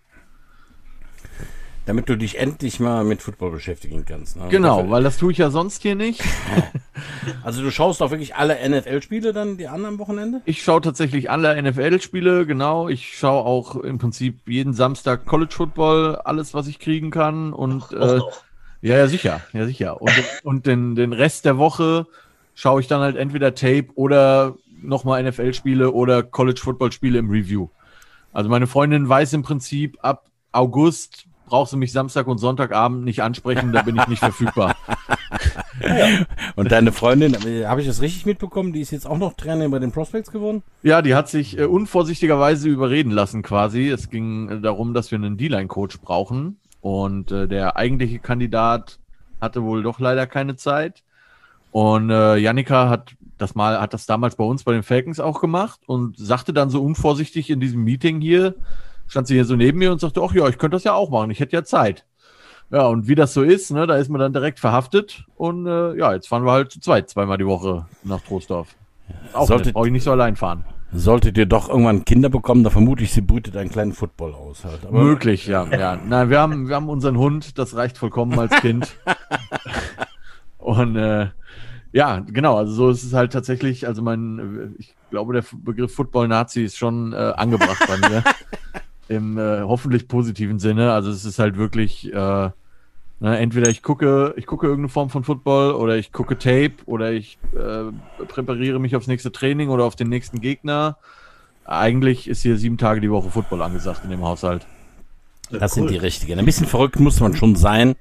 Damit 1.89 2.07
du 2.07 2.15
dich 2.15 2.37
endlich 2.37 2.79
mal 2.79 3.03
mit 3.03 3.23
Football 3.23 3.49
beschäftigen 3.49 4.05
kannst. 4.05 4.37
Ne? 4.37 4.45
Genau, 4.49 4.91
weil 4.91 5.01
das 5.01 5.17
tue 5.17 5.31
ich 5.31 5.39
ja 5.39 5.49
sonst 5.49 5.81
hier 5.81 5.95
nicht. 5.95 6.21
also 7.43 7.63
du 7.63 7.71
schaust 7.71 8.03
auch 8.03 8.11
wirklich 8.11 8.35
alle 8.35 8.57
NFL-Spiele 8.69 9.33
dann 9.33 9.57
die 9.57 9.67
anderen 9.67 9.97
Wochenende? 9.97 10.41
Ich 10.45 10.61
schaue 10.61 10.81
tatsächlich 10.81 11.31
alle 11.31 11.59
NFL-Spiele, 11.59 12.45
genau. 12.45 12.89
Ich 12.89 13.17
schaue 13.17 13.43
auch 13.43 13.75
im 13.75 13.97
Prinzip 13.97 14.47
jeden 14.47 14.73
Samstag 14.73 15.25
College 15.25 15.51
Football, 15.51 16.17
alles, 16.17 16.53
was 16.53 16.67
ich 16.67 16.77
kriegen 16.77 17.09
kann. 17.09 17.53
Und 17.53 17.85
Ach, 17.85 18.19
äh, 18.19 18.19
ja, 18.81 18.97
ja, 18.97 19.07
sicher, 19.07 19.41
ja, 19.53 19.65
sicher. 19.65 19.99
Und, 19.99 20.13
und 20.43 20.67
den, 20.67 20.93
den 20.93 21.11
Rest 21.11 21.45
der 21.45 21.57
Woche 21.57 22.05
schaue 22.53 22.81
ich 22.81 22.87
dann 22.87 23.01
halt 23.01 23.15
entweder 23.15 23.55
Tape 23.55 23.87
oder 23.95 24.53
nochmal 24.79 25.23
NFL-Spiele 25.23 25.89
oder 25.91 26.21
College 26.21 26.61
Football-Spiele 26.61 27.17
im 27.17 27.31
Review. 27.31 27.69
Also 28.31 28.47
meine 28.47 28.67
Freundin 28.67 29.09
weiß 29.09 29.33
im 29.33 29.41
Prinzip 29.41 29.97
ab 30.03 30.27
August 30.51 31.25
brauchst 31.49 31.73
du 31.73 31.77
mich 31.77 31.91
Samstag 31.91 32.27
und 32.27 32.37
Sonntagabend 32.37 33.03
nicht 33.03 33.21
ansprechen, 33.21 33.73
da 33.73 33.81
bin 33.81 33.97
ich 33.97 34.07
nicht 34.07 34.19
verfügbar. 34.19 34.75
Und 36.55 36.71
deine 36.71 36.91
Freundin, 36.91 37.35
habe 37.65 37.81
ich 37.81 37.87
das 37.87 38.01
richtig 38.01 38.25
mitbekommen, 38.25 38.73
die 38.73 38.81
ist 38.81 38.91
jetzt 38.91 39.07
auch 39.07 39.17
noch 39.17 39.33
Trainer 39.33 39.69
bei 39.69 39.79
den 39.79 39.91
Prospects 39.91 40.31
geworden? 40.31 40.61
Ja, 40.83 41.01
die 41.01 41.15
hat 41.15 41.29
sich 41.29 41.57
äh, 41.57 41.63
unvorsichtigerweise 41.65 42.67
überreden 42.67 43.11
lassen 43.11 43.41
quasi. 43.41 43.89
Es 43.89 44.09
ging 44.09 44.49
äh, 44.49 44.59
darum, 44.59 44.93
dass 44.93 45.11
wir 45.11 45.17
einen 45.17 45.37
D-Line-Coach 45.37 45.99
brauchen 46.01 46.57
und 46.81 47.31
äh, 47.31 47.47
der 47.47 47.77
eigentliche 47.77 48.19
Kandidat 48.19 48.99
hatte 49.41 49.63
wohl 49.63 49.83
doch 49.83 49.99
leider 49.99 50.27
keine 50.27 50.55
Zeit. 50.55 51.03
Und 51.71 52.09
äh, 52.09 52.35
Janika 52.37 52.89
hat 52.89 53.15
das 53.37 53.55
mal, 53.55 53.79
hat 53.79 53.93
das 53.93 54.05
damals 54.05 54.35
bei 54.35 54.43
uns 54.43 54.63
bei 54.63 54.73
den 54.73 54.83
Falcons 54.83 55.19
auch 55.19 55.39
gemacht 55.39 55.79
und 55.85 56.17
sagte 56.17 56.51
dann 56.51 56.69
so 56.69 56.83
unvorsichtig 56.83 57.49
in 57.49 57.59
diesem 57.59 57.83
Meeting 57.83 58.21
hier, 58.21 58.55
stand 59.09 59.27
sie 59.27 59.33
hier 59.33 59.45
so 59.45 59.55
neben 59.55 59.79
mir 59.79 59.91
und 59.91 59.99
sagte, 59.99 60.21
ach 60.23 60.33
ja, 60.33 60.47
ich 60.47 60.57
könnte 60.57 60.75
das 60.75 60.85
ja 60.85 60.93
auch 60.93 61.09
machen, 61.09 61.31
ich 61.31 61.39
hätte 61.39 61.55
ja 61.55 61.63
Zeit. 61.63 62.05
Ja, 62.71 62.85
und 62.85 63.07
wie 63.07 63.15
das 63.15 63.33
so 63.33 63.41
ist, 63.41 63.71
ne, 63.71 63.87
da 63.87 63.95
ist 63.95 64.09
man 64.09 64.21
dann 64.21 64.31
direkt 64.31 64.59
verhaftet 64.59 65.25
und 65.35 65.65
äh, 65.65 65.97
ja, 65.97 66.13
jetzt 66.13 66.27
fahren 66.27 66.45
wir 66.45 66.51
halt 66.51 66.71
zu 66.71 66.79
zweit, 66.79 67.09
zweimal 67.09 67.37
die 67.37 67.47
Woche 67.47 67.87
nach 68.03 68.21
Trostorf. 68.21 68.75
Auch 69.33 69.47
Solltet, 69.47 69.73
brauche 69.73 69.87
ich 69.87 69.91
nicht 69.91 70.03
so 70.03 70.11
allein 70.11 70.35
fahren. 70.35 70.63
Solltet 70.91 71.37
ihr 71.37 71.47
doch 71.47 71.69
irgendwann 71.69 72.05
Kinder 72.05 72.29
bekommen, 72.29 72.63
da 72.63 72.69
vermute 72.69 73.03
ich, 73.03 73.11
sie 73.11 73.21
brütet 73.21 73.57
einen 73.57 73.71
kleinen 73.71 73.93
Football 73.93 74.35
aus 74.35 74.65
halt. 74.65 74.85
Aber 74.87 75.03
Möglich, 75.03 75.47
ja, 75.47 75.67
ja. 75.67 75.97
Nein, 76.07 76.29
wir 76.29 76.39
haben, 76.39 76.67
wir 76.67 76.75
haben 76.75 76.89
unseren 76.89 77.17
Hund, 77.17 77.57
das 77.57 77.75
reicht 77.75 77.97
vollkommen 77.97 78.37
als 78.37 78.51
Kind. 78.61 78.95
und 80.59 80.95
äh, 80.95 81.29
ja, 81.91 82.19
genau, 82.19 82.57
also 82.57 82.71
so 82.71 82.89
ist 82.89 83.03
es 83.03 83.13
halt 83.13 83.33
tatsächlich, 83.33 83.87
also 83.87 84.03
mein, 84.03 84.75
ich 84.77 84.93
glaube, 85.09 85.33
der 85.33 85.43
Begriff 85.53 85.93
Football-Nazi 85.93 86.63
ist 86.63 86.77
schon 86.77 87.13
äh, 87.13 87.33
angebracht 87.35 87.83
bei 87.87 88.09
mir. 88.09 88.23
im 89.09 89.37
äh, 89.37 89.61
hoffentlich 89.61 90.07
positiven 90.07 90.59
Sinne. 90.59 90.93
Also 90.93 91.09
es 91.09 91.25
ist 91.25 91.39
halt 91.39 91.57
wirklich, 91.57 92.13
äh, 92.13 92.15
ne, 92.15 92.53
entweder 93.21 93.69
ich 93.69 93.83
gucke, 93.83 94.33
ich 94.37 94.45
gucke 94.45 94.67
irgendeine 94.67 94.89
Form 94.89 95.09
von 95.09 95.23
Football 95.23 95.73
oder 95.73 95.97
ich 95.97 96.13
gucke 96.13 96.37
Tape 96.37 96.75
oder 96.85 97.11
ich 97.11 97.37
äh, 97.55 97.91
präpariere 98.25 98.79
mich 98.79 98.95
aufs 98.95 99.07
nächste 99.07 99.31
Training 99.31 99.69
oder 99.69 99.83
auf 99.83 99.95
den 99.95 100.09
nächsten 100.09 100.39
Gegner. 100.39 100.97
Eigentlich 101.65 102.27
ist 102.27 102.43
hier 102.43 102.57
sieben 102.57 102.77
Tage 102.77 103.01
die 103.01 103.11
Woche 103.11 103.29
Football 103.29 103.61
angesagt 103.63 104.01
in 104.03 104.11
dem 104.11 104.23
Haushalt. 104.23 104.65
Das 105.51 105.71
cool. 105.71 105.87
sind 105.87 105.91
die 105.91 105.97
richtigen. 105.97 106.39
Ein 106.39 106.45
bisschen 106.45 106.67
verrückt 106.67 106.99
muss 106.99 107.19
man 107.19 107.35
schon 107.35 107.55
sein, 107.55 107.95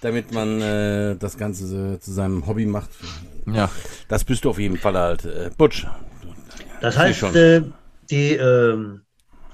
damit 0.00 0.32
man 0.32 0.60
äh, 0.62 1.16
das 1.16 1.36
Ganze 1.36 2.00
zu 2.00 2.12
seinem 2.12 2.46
Hobby 2.46 2.64
macht. 2.64 2.90
Ja. 3.46 3.70
Das 4.08 4.24
bist 4.24 4.44
du 4.44 4.50
auf 4.50 4.58
jeden 4.58 4.78
Fall 4.78 4.96
halt. 4.96 5.26
Äh, 5.26 5.50
Butch. 5.56 5.86
Das 6.80 6.96
heißt, 6.96 7.22
äh, 7.34 7.62
die, 8.10 8.32
ähm, 8.32 9.02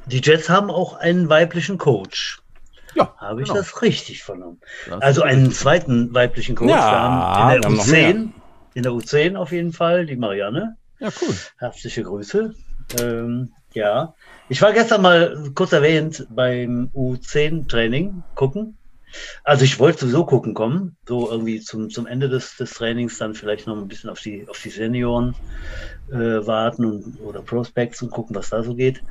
die 0.06 0.20
Jets 0.20 0.48
haben 0.48 0.70
auch 0.70 0.94
einen 0.94 1.28
weiblichen 1.28 1.78
Coach. 1.78 2.42
Ja. 2.94 3.14
Habe 3.16 3.42
ich 3.42 3.48
genau. 3.48 3.58
das 3.58 3.80
richtig 3.82 4.22
vernommen? 4.22 4.60
Das 4.88 5.00
also 5.00 5.22
einen 5.22 5.46
richtig. 5.46 5.58
zweiten 5.60 6.14
weiblichen 6.14 6.54
Coach. 6.54 6.70
Ja, 6.70 6.76
wir 6.76 6.98
haben 7.00 7.54
in 7.54 7.62
der 7.62 7.70
U10, 7.70 8.30
in 8.74 8.82
der 8.82 8.92
U10 8.92 9.36
auf 9.36 9.52
jeden 9.52 9.72
Fall, 9.72 10.06
die 10.06 10.16
Marianne. 10.16 10.76
Ja, 10.98 11.08
cool. 11.20 11.34
Herzliche 11.58 12.02
Grüße. 12.02 12.54
Ähm, 13.00 13.52
ja. 13.72 14.14
Ich 14.48 14.60
war 14.60 14.72
gestern 14.72 15.02
mal 15.02 15.50
kurz 15.54 15.72
erwähnt 15.72 16.26
beim 16.30 16.90
U10-Training 16.94 18.22
gucken. 18.34 18.76
Also 19.44 19.64
ich 19.64 19.78
wollte 19.78 20.00
sowieso 20.00 20.24
gucken 20.24 20.54
kommen, 20.54 20.96
so 21.06 21.30
irgendwie 21.30 21.60
zum, 21.60 21.90
zum 21.90 22.06
Ende 22.06 22.28
des, 22.28 22.56
des 22.56 22.72
Trainings 22.72 23.18
dann 23.18 23.34
vielleicht 23.34 23.66
noch 23.66 23.76
ein 23.76 23.88
bisschen 23.88 24.10
auf 24.10 24.20
die, 24.20 24.46
auf 24.48 24.60
die 24.60 24.70
Senioren 24.70 25.34
äh, 26.10 26.46
warten 26.46 26.84
und, 26.84 27.20
oder 27.20 27.42
Prospects 27.42 28.02
und 28.02 28.10
gucken, 28.10 28.36
was 28.36 28.50
da 28.50 28.62
so 28.62 28.74
geht. 28.74 29.02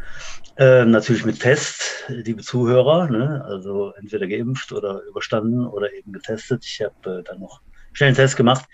Äh, 0.57 0.85
natürlich 0.85 1.25
mit 1.25 1.39
Test, 1.39 2.05
liebe 2.07 2.41
Zuhörer, 2.41 3.09
ne? 3.09 3.43
also 3.45 3.93
entweder 3.97 4.27
geimpft 4.27 4.71
oder 4.71 5.01
überstanden 5.03 5.65
oder 5.65 5.93
eben 5.93 6.11
getestet. 6.11 6.65
Ich 6.65 6.81
habe 6.81 7.19
äh, 7.19 7.23
dann 7.23 7.39
noch 7.39 7.61
schnell 7.93 8.07
einen 8.07 8.15
Test 8.15 8.37
gemacht. 8.37 8.65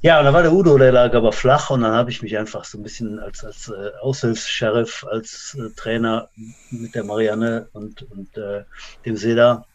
Ja, 0.00 0.18
und 0.18 0.24
da 0.24 0.32
war 0.32 0.42
der 0.42 0.52
Udo, 0.52 0.78
der 0.78 0.92
lag 0.92 1.14
aber 1.14 1.32
flach 1.32 1.70
und 1.70 1.82
dann 1.82 1.92
habe 1.92 2.10
ich 2.10 2.22
mich 2.22 2.36
einfach 2.38 2.64
so 2.64 2.78
ein 2.78 2.82
bisschen 2.82 3.18
als, 3.18 3.44
als 3.44 3.68
äh, 3.68 3.90
Aushilfs-Sheriff, 4.00 5.04
als 5.08 5.56
äh, 5.58 5.70
Trainer 5.76 6.30
mit 6.70 6.94
der 6.94 7.04
Marianne 7.04 7.68
und, 7.72 8.02
und 8.10 8.36
äh, 8.36 8.64
dem 9.04 9.16
Seda 9.16 9.66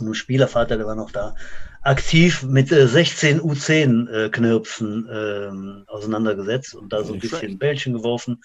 ein 0.00 0.14
Spielervater, 0.14 0.76
der 0.76 0.86
war 0.86 0.94
noch 0.94 1.10
da, 1.10 1.34
aktiv 1.82 2.42
mit 2.42 2.70
äh, 2.72 2.86
16 2.86 3.40
U10-Knirpsen 3.40 5.08
äh, 5.08 5.90
auseinandergesetzt 5.90 6.74
und 6.74 6.92
da 6.92 7.02
so 7.02 7.14
ein 7.14 7.20
bisschen 7.20 7.38
schlecht. 7.38 7.58
Bällchen 7.58 7.94
geworfen. 7.94 8.42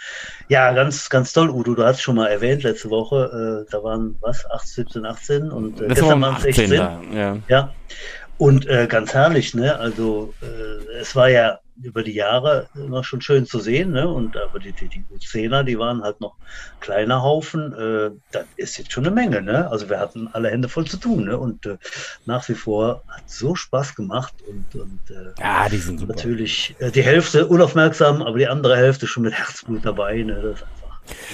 Ja, 0.48 0.72
ganz, 0.74 1.10
ganz 1.10 1.34
toll, 1.34 1.50
Udo. 1.50 1.76
Du 1.76 1.84
hast 1.84 2.02
schon 2.02 2.16
mal 2.16 2.28
erwähnt 2.28 2.64
letzte 2.64 2.90
Woche, 2.90 3.66
äh, 3.68 3.72
da 3.72 3.84
waren 3.84 4.16
was, 4.22 4.46
8, 4.50 4.68
17, 4.68 5.06
18 5.06 5.52
und 5.52 5.82
äh, 5.82 5.88
gestern 5.88 6.22
waren 6.22 6.36
es 6.38 6.44
16. 6.44 6.70
Da, 6.72 7.02
ja. 7.14 7.38
ja. 7.48 7.74
Und 8.38 8.68
äh, 8.68 8.88
ganz 8.88 9.14
herrlich, 9.14 9.54
ne? 9.54 9.78
Also 9.78 10.34
äh, 10.42 11.00
es 11.00 11.16
war 11.16 11.30
ja 11.30 11.60
über 11.82 12.04
die 12.04 12.14
Jahre 12.14 12.70
immer 12.76 13.04
schon 13.04 13.22
schön 13.22 13.46
zu 13.46 13.60
sehen. 13.60 13.92
Ne? 13.92 14.08
Und 14.08 14.38
aber 14.38 14.60
die, 14.60 14.72
die, 14.74 14.88
die 14.88 15.06
U10er, 15.16 15.64
die 15.64 15.80
waren 15.80 16.04
halt 16.04 16.22
noch 16.22 16.36
kleiner 16.80 17.24
Haufen. 17.24 17.74
Äh, 17.74 18.12
das 18.32 18.46
ist 18.58 18.78
jetzt 18.78 18.92
schon 18.92 19.06
eine 19.06 19.16
Menge. 19.16 19.42
Ne? 19.42 19.70
Also 19.70 19.90
wir 19.90 20.00
hatten 20.00 20.28
alle 20.34 20.50
Hände 20.50 20.70
voll 20.70 20.86
zu 20.86 20.98
tun. 20.98 21.26
Ne? 21.26 21.38
Und 21.38 21.66
äh, 21.66 21.78
nach 22.26 22.48
wie 22.50 22.54
vor 22.54 23.04
hat 23.08 23.30
so 23.30 23.56
Spaß 23.56 23.96
gemacht. 23.96 24.34
Und, 24.48 24.82
und 24.82 25.00
äh, 25.10 25.40
ja, 25.40 25.70
die 25.70 25.78
sind 25.78 26.00
super. 26.00 26.14
natürlich 26.14 26.76
äh, 26.80 26.92
die 26.92 27.04
Hälfte 27.04 27.48
unaufmerksam, 27.48 28.22
aber 28.22 28.38
die 28.38 28.48
andere 28.48 28.78
Hälfte 28.78 29.08
schon 29.08 29.24
mit 29.24 29.34
Herzblut 29.34 29.86
dabei. 29.86 30.24
Ne? 30.24 30.42
Das 30.42 30.60
ist 30.60 30.64
einfach 30.64 30.84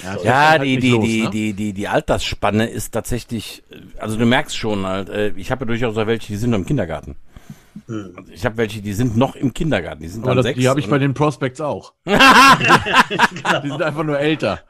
ja, 0.02 0.16
ja 0.24 0.48
halt 0.50 0.62
die, 0.62 0.78
die, 0.78 0.90
los, 0.90 1.04
die, 1.04 1.22
ne? 1.22 1.30
die, 1.30 1.52
die, 1.52 1.72
die 1.72 1.88
Altersspanne 1.88 2.68
ist 2.68 2.92
tatsächlich, 2.92 3.62
also 3.98 4.16
du 4.16 4.26
merkst 4.26 4.56
schon 4.56 4.86
halt, 4.86 5.08
äh, 5.08 5.28
ich 5.36 5.50
habe 5.50 5.64
ja 5.64 5.66
durchaus 5.66 5.96
welche, 5.96 6.28
die 6.28 6.36
sind 6.36 6.50
noch 6.50 6.58
im 6.58 6.66
Kindergarten. 6.66 7.16
Hm. 7.86 8.26
Ich 8.32 8.44
habe 8.44 8.56
welche, 8.56 8.80
die 8.80 8.92
sind 8.92 9.16
noch 9.16 9.36
im 9.36 9.52
Kindergarten. 9.54 10.02
Die 10.02 10.08
sind 10.08 10.26
dann 10.26 10.36
das, 10.36 10.44
sechs. 10.44 10.58
Die 10.58 10.68
habe 10.68 10.80
ich 10.80 10.88
bei 10.88 10.98
den 10.98 11.14
Prospects 11.14 11.60
auch. 11.60 11.94
genau. 12.04 12.18
Die 13.62 13.68
sind 13.68 13.82
einfach 13.82 14.04
nur 14.04 14.18
älter. 14.18 14.60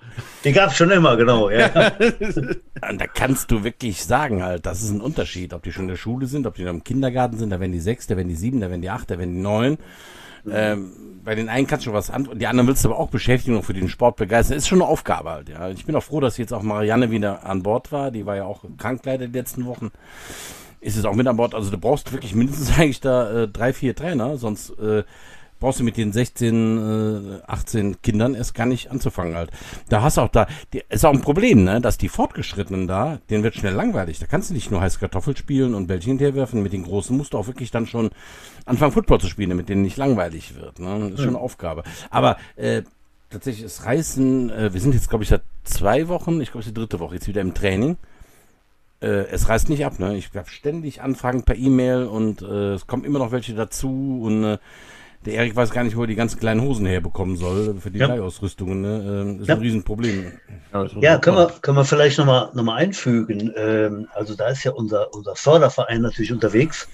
Die 0.44 0.52
gab 0.52 0.70
es 0.70 0.76
schon 0.76 0.90
immer, 0.90 1.16
genau. 1.16 1.50
Ja. 1.50 1.68
da 1.90 3.06
kannst 3.12 3.50
du 3.50 3.62
wirklich 3.64 4.04
sagen 4.04 4.42
halt, 4.42 4.66
das 4.66 4.82
ist 4.82 4.90
ein 4.90 5.00
Unterschied, 5.00 5.52
ob 5.52 5.62
die 5.62 5.72
schon 5.72 5.84
in 5.84 5.88
der 5.90 5.96
Schule 5.96 6.26
sind, 6.26 6.46
ob 6.46 6.54
die 6.54 6.64
noch 6.64 6.72
im 6.72 6.84
Kindergarten 6.84 7.38
sind, 7.38 7.50
da 7.50 7.60
werden 7.60 7.72
die 7.72 7.80
sechs, 7.80 8.06
da 8.06 8.16
werden 8.16 8.28
die 8.28 8.34
sieben, 8.34 8.60
da 8.60 8.70
werden 8.70 8.82
die 8.82 8.90
acht, 8.90 9.10
da 9.10 9.18
werden 9.18 9.34
die 9.34 9.40
neun. 9.40 9.78
Mhm. 10.44 10.52
Ähm, 10.54 10.92
bei 11.22 11.34
den 11.34 11.48
einen 11.48 11.66
kannst 11.66 11.86
du 11.86 11.92
was 11.92 12.10
an, 12.10 12.28
die 12.34 12.46
anderen 12.46 12.66
willst 12.66 12.84
du 12.84 12.88
aber 12.88 12.98
auch 12.98 13.10
beschäftigen 13.10 13.56
und 13.56 13.62
für 13.62 13.74
den 13.74 13.88
Sport 13.88 14.16
begeistern. 14.16 14.56
Ist 14.56 14.68
schon 14.68 14.80
eine 14.80 14.90
Aufgabe 14.90 15.30
halt, 15.30 15.48
ja. 15.50 15.68
Ich 15.68 15.84
bin 15.84 15.94
auch 15.94 16.02
froh, 16.02 16.20
dass 16.20 16.38
jetzt 16.38 16.52
auch 16.52 16.62
Marianne 16.62 17.10
wieder 17.10 17.44
an 17.44 17.62
Bord 17.62 17.92
war. 17.92 18.10
Die 18.10 18.24
war 18.24 18.36
ja 18.36 18.44
auch 18.44 18.64
krank 18.78 19.02
leider 19.04 19.26
die 19.26 19.38
letzten 19.38 19.66
Wochen 19.66 19.90
ist 20.80 20.96
es 20.96 21.04
auch 21.04 21.14
mit 21.14 21.26
an 21.26 21.36
Bord. 21.36 21.54
Also 21.54 21.70
du 21.70 21.78
brauchst 21.78 22.12
wirklich 22.12 22.34
mindestens 22.34 22.70
eigentlich 22.78 23.00
da 23.00 23.42
äh, 23.42 23.48
drei, 23.48 23.72
vier 23.72 23.94
Trainer, 23.94 24.36
sonst 24.36 24.70
äh, 24.78 25.04
brauchst 25.60 25.78
du 25.78 25.84
mit 25.84 25.96
den 25.98 26.12
16, 26.12 27.38
äh, 27.38 27.42
18 27.46 28.02
Kindern 28.02 28.34
erst 28.34 28.54
gar 28.54 28.66
nicht 28.66 28.90
anzufangen 28.90 29.36
halt. 29.36 29.50
Da 29.90 30.02
hast 30.02 30.16
du 30.16 30.22
auch 30.22 30.28
da, 30.28 30.46
die, 30.72 30.82
ist 30.88 31.04
auch 31.04 31.12
ein 31.12 31.20
Problem, 31.20 31.64
ne, 31.64 31.80
dass 31.80 31.98
die 31.98 32.08
Fortgeschrittenen 32.08 32.88
da, 32.88 33.18
denen 33.28 33.44
wird 33.44 33.54
schnell 33.54 33.74
langweilig. 33.74 34.18
Da 34.18 34.26
kannst 34.26 34.50
du 34.50 34.54
nicht 34.54 34.70
nur 34.70 34.80
heiß 34.80 34.98
Kartoffel 34.98 35.36
spielen 35.36 35.74
und 35.74 35.86
Bällchen 35.86 36.18
hinterwerfen. 36.18 36.62
Mit 36.62 36.72
den 36.72 36.82
Großen 36.82 37.16
musst 37.16 37.34
du 37.34 37.38
auch 37.38 37.46
wirklich 37.46 37.70
dann 37.70 37.86
schon 37.86 38.10
anfangen 38.64 38.92
Football 38.92 39.20
zu 39.20 39.28
spielen, 39.28 39.50
damit 39.50 39.68
denen 39.68 39.82
nicht 39.82 39.98
langweilig 39.98 40.56
wird. 40.56 40.78
Ne? 40.78 40.98
Das 40.98 41.10
ist 41.12 41.20
schon 41.20 41.36
eine 41.36 41.38
Aufgabe. 41.38 41.84
Aber 42.08 42.38
äh, 42.56 42.82
tatsächlich 43.28 43.64
das 43.64 43.84
Reißen, 43.84 44.50
äh, 44.50 44.72
wir 44.72 44.80
sind 44.80 44.94
jetzt 44.94 45.10
glaube 45.10 45.24
ich 45.24 45.30
seit 45.30 45.42
zwei 45.64 46.08
Wochen, 46.08 46.40
ich 46.40 46.50
glaube 46.50 46.60
es 46.60 46.66
ist 46.66 46.76
die 46.76 46.80
dritte 46.80 47.00
Woche 47.00 47.16
jetzt 47.16 47.28
wieder 47.28 47.42
im 47.42 47.52
Training. 47.52 47.98
Äh, 49.00 49.26
es 49.30 49.48
reißt 49.48 49.68
nicht 49.68 49.84
ab, 49.84 49.98
ne? 49.98 50.16
Ich 50.16 50.30
habe 50.34 50.48
ständig 50.48 51.00
Anfragen 51.02 51.44
per 51.44 51.56
E-Mail 51.56 52.04
und 52.04 52.42
äh, 52.42 52.74
es 52.74 52.86
kommen 52.86 53.04
immer 53.04 53.18
noch 53.18 53.32
welche 53.32 53.54
dazu 53.54 54.20
und 54.22 54.44
äh, 54.44 54.58
der 55.26 55.34
Erik 55.34 55.54
weiß 55.54 55.70
gar 55.70 55.84
nicht, 55.84 55.96
wo 55.96 56.02
er 56.02 56.06
die 56.06 56.14
ganzen 56.14 56.40
kleinen 56.40 56.62
Hosen 56.62 56.86
herbekommen 56.86 57.36
soll 57.36 57.76
für 57.78 57.90
die 57.90 57.98
Ja. 57.98 58.06
Leihausrüstungen. 58.06 58.80
Ne? 58.80 59.36
Äh, 59.38 59.42
ist 59.42 59.48
Ja. 59.48 59.54
ein 59.54 59.60
Riesenproblem. 59.60 60.32
Ja, 61.00 61.18
können 61.18 61.36
wir, 61.36 61.52
können 61.60 61.76
wir 61.76 61.84
vielleicht 61.84 62.18
nochmal 62.18 62.50
noch 62.54 62.62
mal 62.62 62.76
einfügen. 62.76 63.52
Ähm, 63.56 64.08
also 64.14 64.34
da 64.34 64.48
ist 64.48 64.64
ja 64.64 64.72
unser, 64.72 65.12
unser 65.14 65.36
Förderverein 65.36 66.00
natürlich 66.00 66.32
unterwegs, 66.32 66.88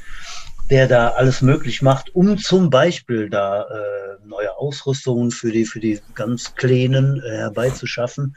der 0.71 0.89
da 0.89 1.11
alles 1.11 1.41
möglich 1.41 1.83
macht, 1.83 2.15
um 2.17 2.37
zum 2.37 2.69
Beispiel 2.69 3.31
da 3.31 3.63
äh, 3.63 4.27
neue 4.27 4.57
Ausrüstungen 4.57 5.31
für 5.31 5.53
die, 5.53 5.65
für 5.65 5.79
die 5.79 6.01
ganz 6.17 6.57
Kleinen 6.57 7.23
äh, 7.23 7.37
herbeizuschaffen. 7.37 8.35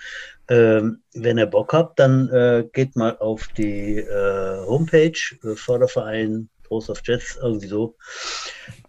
Ähm, 0.49 1.03
wenn 1.13 1.37
ihr 1.37 1.45
Bock 1.45 1.73
habt, 1.73 1.99
dann 1.99 2.29
äh, 2.29 2.67
geht 2.73 2.95
mal 2.95 3.17
auf 3.17 3.47
die 3.57 3.97
äh, 3.97 4.65
Homepage, 4.65 5.19
äh, 5.43 5.55
Förderverein 5.55 6.49
Trost 6.69 6.89
of 6.89 7.01
Jets, 7.03 7.37
irgendwie 7.41 7.67
so. 7.67 7.95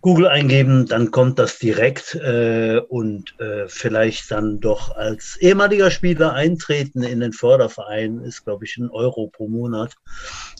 Google 0.02 0.28
eingeben, 0.28 0.86
dann 0.86 1.10
kommt 1.10 1.38
das 1.38 1.58
direkt 1.58 2.14
äh, 2.14 2.80
und 2.88 3.38
äh, 3.38 3.68
vielleicht 3.68 4.30
dann 4.30 4.60
doch 4.60 4.94
als 4.96 5.36
ehemaliger 5.36 5.90
Spieler 5.90 6.32
eintreten 6.32 7.02
in 7.02 7.20
den 7.20 7.32
Förderverein 7.32 8.20
ist, 8.20 8.44
glaube 8.44 8.64
ich, 8.64 8.76
ein 8.78 8.90
Euro 8.90 9.28
pro 9.28 9.48
Monat 9.48 9.96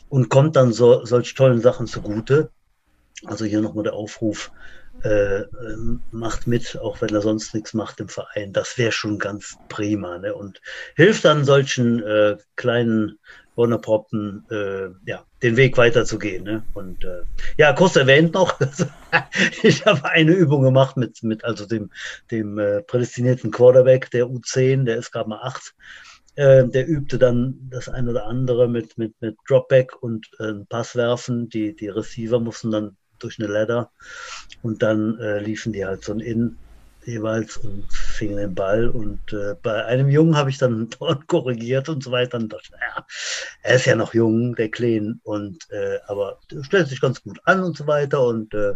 und 0.09 0.29
kommt 0.29 0.57
dann 0.57 0.73
so 0.73 1.05
solch 1.07 1.35
tollen 1.35 1.61
Sachen 1.61 1.87
zugute. 1.87 2.51
Also 3.25 3.45
hier 3.45 3.61
nochmal 3.61 3.85
der 3.85 3.95
Aufruf, 3.95 4.51
äh, 5.03 5.43
macht 6.11 6.47
mit, 6.47 6.79
auch 6.79 7.01
wenn 7.01 7.15
er 7.15 7.23
sonst 7.23 7.55
nichts 7.55 7.75
macht 7.75 8.01
im 8.01 8.09
Verein. 8.09 8.53
Das 8.53 8.77
wäre 8.79 8.93
schon 8.93 9.19
ganz 9.19 9.57
prima 9.69 10.19
ne? 10.19 10.35
und 10.35 10.61
hilft 10.95 11.25
dann 11.25 11.45
solchen 11.45 12.03
äh, 12.03 12.37
kleinen 12.57 13.19
Bonneproppen, 13.55 14.45
äh, 14.51 14.89
ja, 15.07 15.25
den 15.43 15.57
Weg 15.57 15.77
weiterzugehen. 15.77 16.45
Ne? 16.45 16.63
Und 16.75 17.05
äh, 17.05 17.23
ja, 17.59 17.73
kurz 17.73 17.97
erwähnt 17.97 18.35
noch, 18.35 18.59
ich 19.63 19.85
habe 19.87 20.05
eine 20.05 20.33
Übung 20.33 20.63
gemacht 20.63 20.97
mit, 20.97 21.23
mit 21.23 21.45
also 21.45 21.67
dem, 21.67 21.91
dem 22.31 22.59
äh, 22.59 22.83
prädestinierten 22.83 23.51
Quarterback 23.51 24.11
der 24.11 24.27
U10, 24.27 24.85
der 24.85 24.97
ist 24.97 25.13
gerade 25.13 25.29
mal 25.29 25.41
acht. 25.43 25.75
Äh, 26.37 26.69
der 26.69 26.89
übte 26.89 27.19
dann 27.19 27.69
das 27.71 27.89
ein 27.89 28.09
oder 28.09 28.27
andere 28.27 28.69
mit, 28.69 28.97
mit, 28.97 29.21
mit 29.21 29.37
Dropback 29.49 30.01
und 30.03 30.31
äh, 30.39 30.55
Pass 30.69 30.95
werfen. 30.95 31.49
Die, 31.49 31.75
die 31.75 31.89
Receiver 31.89 32.41
mussten 32.41 32.71
dann 32.71 32.97
durch 33.23 33.39
eine 33.39 33.49
Ladder 33.49 33.91
und 34.63 34.83
dann 34.83 35.19
äh, 35.19 35.39
liefen 35.41 35.73
die 35.73 35.85
halt 35.85 36.05
so 36.05 36.13
ein 36.13 36.21
In 36.21 36.57
jeweils 37.05 37.57
und 37.57 37.85
fingen 37.93 38.37
den 38.37 38.55
Ball. 38.55 38.89
Und 38.89 39.33
äh, 39.33 39.55
bei 39.63 39.85
einem 39.85 40.09
Jungen 40.11 40.37
habe 40.37 40.51
ich 40.51 40.59
dann 40.59 40.89
dort 40.99 41.27
korrigiert 41.27 41.89
und 41.89 42.03
so 42.03 42.11
weiter. 42.11 42.39
Und 42.39 42.53
dachte, 42.53 42.73
naja, 42.73 43.07
er 43.63 43.77
ist 43.77 43.87
ja 43.87 43.97
noch 43.97 44.15
jung, 44.15 44.55
der 44.55 44.71
Kleen, 44.71 45.21
und 45.25 45.71
äh, 45.71 45.99
aber 46.07 46.39
er 46.53 46.65
stellt 46.65 46.89
sich 46.89 47.01
ganz 47.01 47.23
gut 47.23 47.41
an 47.45 47.63
und 47.63 47.77
so 47.77 47.87
weiter. 47.87 48.25
Und 48.25 48.55
äh, 48.55 48.75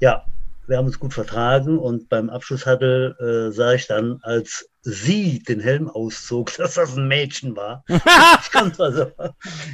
ja, 0.00 0.24
wir 0.66 0.78
haben 0.78 0.86
uns 0.86 0.98
gut 0.98 1.12
vertragen 1.12 1.78
und 1.78 2.08
beim 2.08 2.30
Abschlusshuddle 2.30 3.50
äh, 3.50 3.52
sah 3.52 3.74
ich 3.74 3.86
dann, 3.86 4.18
als 4.22 4.66
sie 4.80 5.42
den 5.42 5.60
Helm 5.60 5.90
auszog, 5.90 6.54
dass 6.56 6.74
das 6.74 6.96
ein 6.96 7.08
Mädchen 7.08 7.56
war. 7.56 7.84
ich 7.88 8.52
konnte 8.52 8.82
also, 8.82 9.12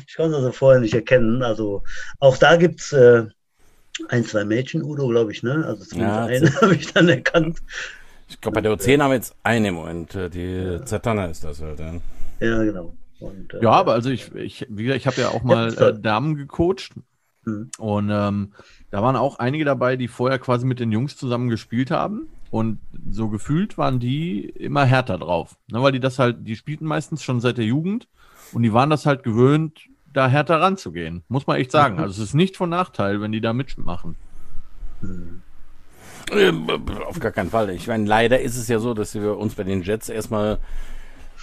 ich 0.07 0.17
konnte 0.17 0.37
also 0.37 0.53
vorher 0.53 0.81
nicht 0.81 0.95
erkennen. 0.95 1.43
Also 1.43 1.85
auch 2.19 2.37
da 2.37 2.57
gibt's 2.57 2.93
äh, 2.93 3.27
ein, 4.09 4.25
zwei 4.25 4.45
Mädchen, 4.45 4.83
Udo, 4.83 5.09
glaube 5.09 5.33
ich, 5.33 5.43
ne? 5.43 5.65
Also 5.67 5.85
zumindest 5.85 6.19
Ja, 6.19 6.25
eine 6.27 6.55
habe 6.61 6.75
ich 6.75 6.93
dann 6.93 7.09
erkannt. 7.09 7.59
Ich 8.29 8.41
glaube, 8.41 8.57
bei 8.57 8.61
der 8.61 8.73
O10 8.73 9.03
haben 9.03 9.11
wir 9.11 9.17
jetzt 9.17 9.35
eine 9.43 9.69
im 9.69 9.75
Moment. 9.75 10.15
äh, 10.15 10.31
Die 10.31 10.81
Zatanna 10.85 11.27
ist 11.27 11.45
das 11.45 11.61
halt. 11.61 11.81
Ja. 11.81 11.95
Ja, 12.41 12.63
genau. 12.63 12.95
Und, 13.19 13.53
äh, 13.55 13.63
Ja, 13.63 13.73
aber 13.73 13.93
also 13.93 14.09
ich, 14.11 14.35
ich 14.35 14.67
wie 14.71 14.85
gesagt, 14.85 15.01
ich 15.01 15.07
habe 15.07 15.21
ja 15.21 15.29
auch 15.31 15.43
mal 15.43 15.75
toll. 15.75 15.97
äh, 15.99 16.01
Damen 16.01 16.37
gecoacht 16.37 16.93
Mhm. 17.47 17.71
und 17.79 18.11
ähm, 18.13 18.53
da 18.91 19.03
waren 19.03 19.17
auch 19.17 19.39
einige 19.39 19.65
dabei, 19.65 19.97
die 19.97 20.09
vorher 20.09 20.39
quasi 20.39 20.67
mit 20.67 20.79
den 20.79 20.93
Jungs 20.93 21.17
zusammen 21.17 21.49
gespielt 21.49 21.91
haben 21.91 22.29
und 22.51 22.81
so 23.11 23.29
gefühlt 23.31 23.79
waren 23.79 23.99
die 23.99 24.45
immer 24.45 24.85
härter 24.85 25.17
drauf, 25.17 25.57
ne, 25.73 25.81
weil 25.83 25.93
die 25.93 26.01
das 26.01 26.19
halt, 26.19 26.47
die 26.47 26.55
spielten 26.55 26.85
meistens 26.85 27.23
schon 27.23 27.41
seit 27.41 27.57
der 27.57 27.65
Jugend 27.65 28.09
und 28.53 28.63
die 28.63 28.75
waren 28.75 28.91
das 28.91 29.07
halt 29.07 29.23
gewöhnt, 29.23 29.81
da 30.13 30.29
härter 30.29 30.61
ranzugehen, 30.61 31.23
muss 31.29 31.47
man 31.47 31.57
echt 31.57 31.71
sagen. 31.71 31.97
Mhm. 31.97 32.03
Also 32.03 32.23
es 32.23 32.29
ist 32.31 32.35
nicht 32.35 32.57
von 32.57 32.71
Nachteil, 32.71 33.21
wenn 33.21 33.33
die 33.33 33.41
da 33.41 33.53
mitmachen. 33.53 34.17
Mhm. 35.01 35.43
Auf 37.07 37.19
gar 37.19 37.33
keinen 37.33 37.51
Fall. 37.51 37.71
Ich 37.71 37.89
meine, 37.89 38.07
leider 38.07 38.41
ist 38.41 38.57
es 38.57 38.69
ja 38.69 38.79
so, 38.79 38.95
dass 38.95 39.15
wir 39.15 39.37
uns 39.37 39.55
bei 39.55 39.65
den 39.65 39.83
Jets 39.83 40.09
erstmal, 40.09 40.59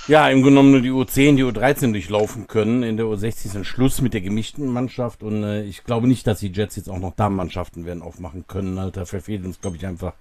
ja, 0.07 0.29
im 0.29 0.41
Grunde 0.41 0.61
genommen 0.61 0.71
nur 0.71 0.81
die 0.81 0.91
U10, 0.91 1.35
die 1.35 1.43
U13 1.43 1.91
durchlaufen 1.91 2.47
können. 2.47 2.83
In 2.83 2.95
der 2.95 3.05
U16 3.05 3.47
ist 3.47 3.55
ein 3.55 3.65
Schluss 3.65 4.01
mit 4.01 4.13
der 4.13 4.21
gemischten 4.21 4.67
Mannschaft 4.67 5.23
und 5.23 5.43
äh, 5.43 5.63
ich 5.63 5.83
glaube 5.83 6.07
nicht, 6.07 6.25
dass 6.25 6.39
die 6.39 6.51
Jets 6.51 6.77
jetzt 6.77 6.89
auch 6.89 6.99
noch 6.99 7.15
Damenmannschaften 7.15 7.85
werden 7.85 8.01
aufmachen 8.01 8.45
können. 8.47 8.91
Da 8.93 9.05
verfehlt 9.05 9.43
uns, 9.43 9.59
glaube 9.59 9.75
ich, 9.75 9.85
einfach 9.85 10.13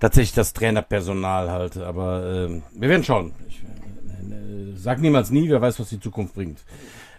tatsächlich 0.00 0.34
das 0.34 0.52
Trainerpersonal 0.52 1.50
halt. 1.50 1.76
Aber 1.76 2.24
äh, 2.24 2.60
wir 2.72 2.88
werden 2.88 3.04
schauen. 3.04 3.32
Ich 3.48 3.62
äh, 3.62 4.76
sag 4.76 5.00
niemals 5.00 5.30
nie, 5.30 5.48
wer 5.48 5.60
weiß, 5.60 5.78
was 5.78 5.90
die 5.90 6.00
Zukunft 6.00 6.34
bringt. 6.34 6.58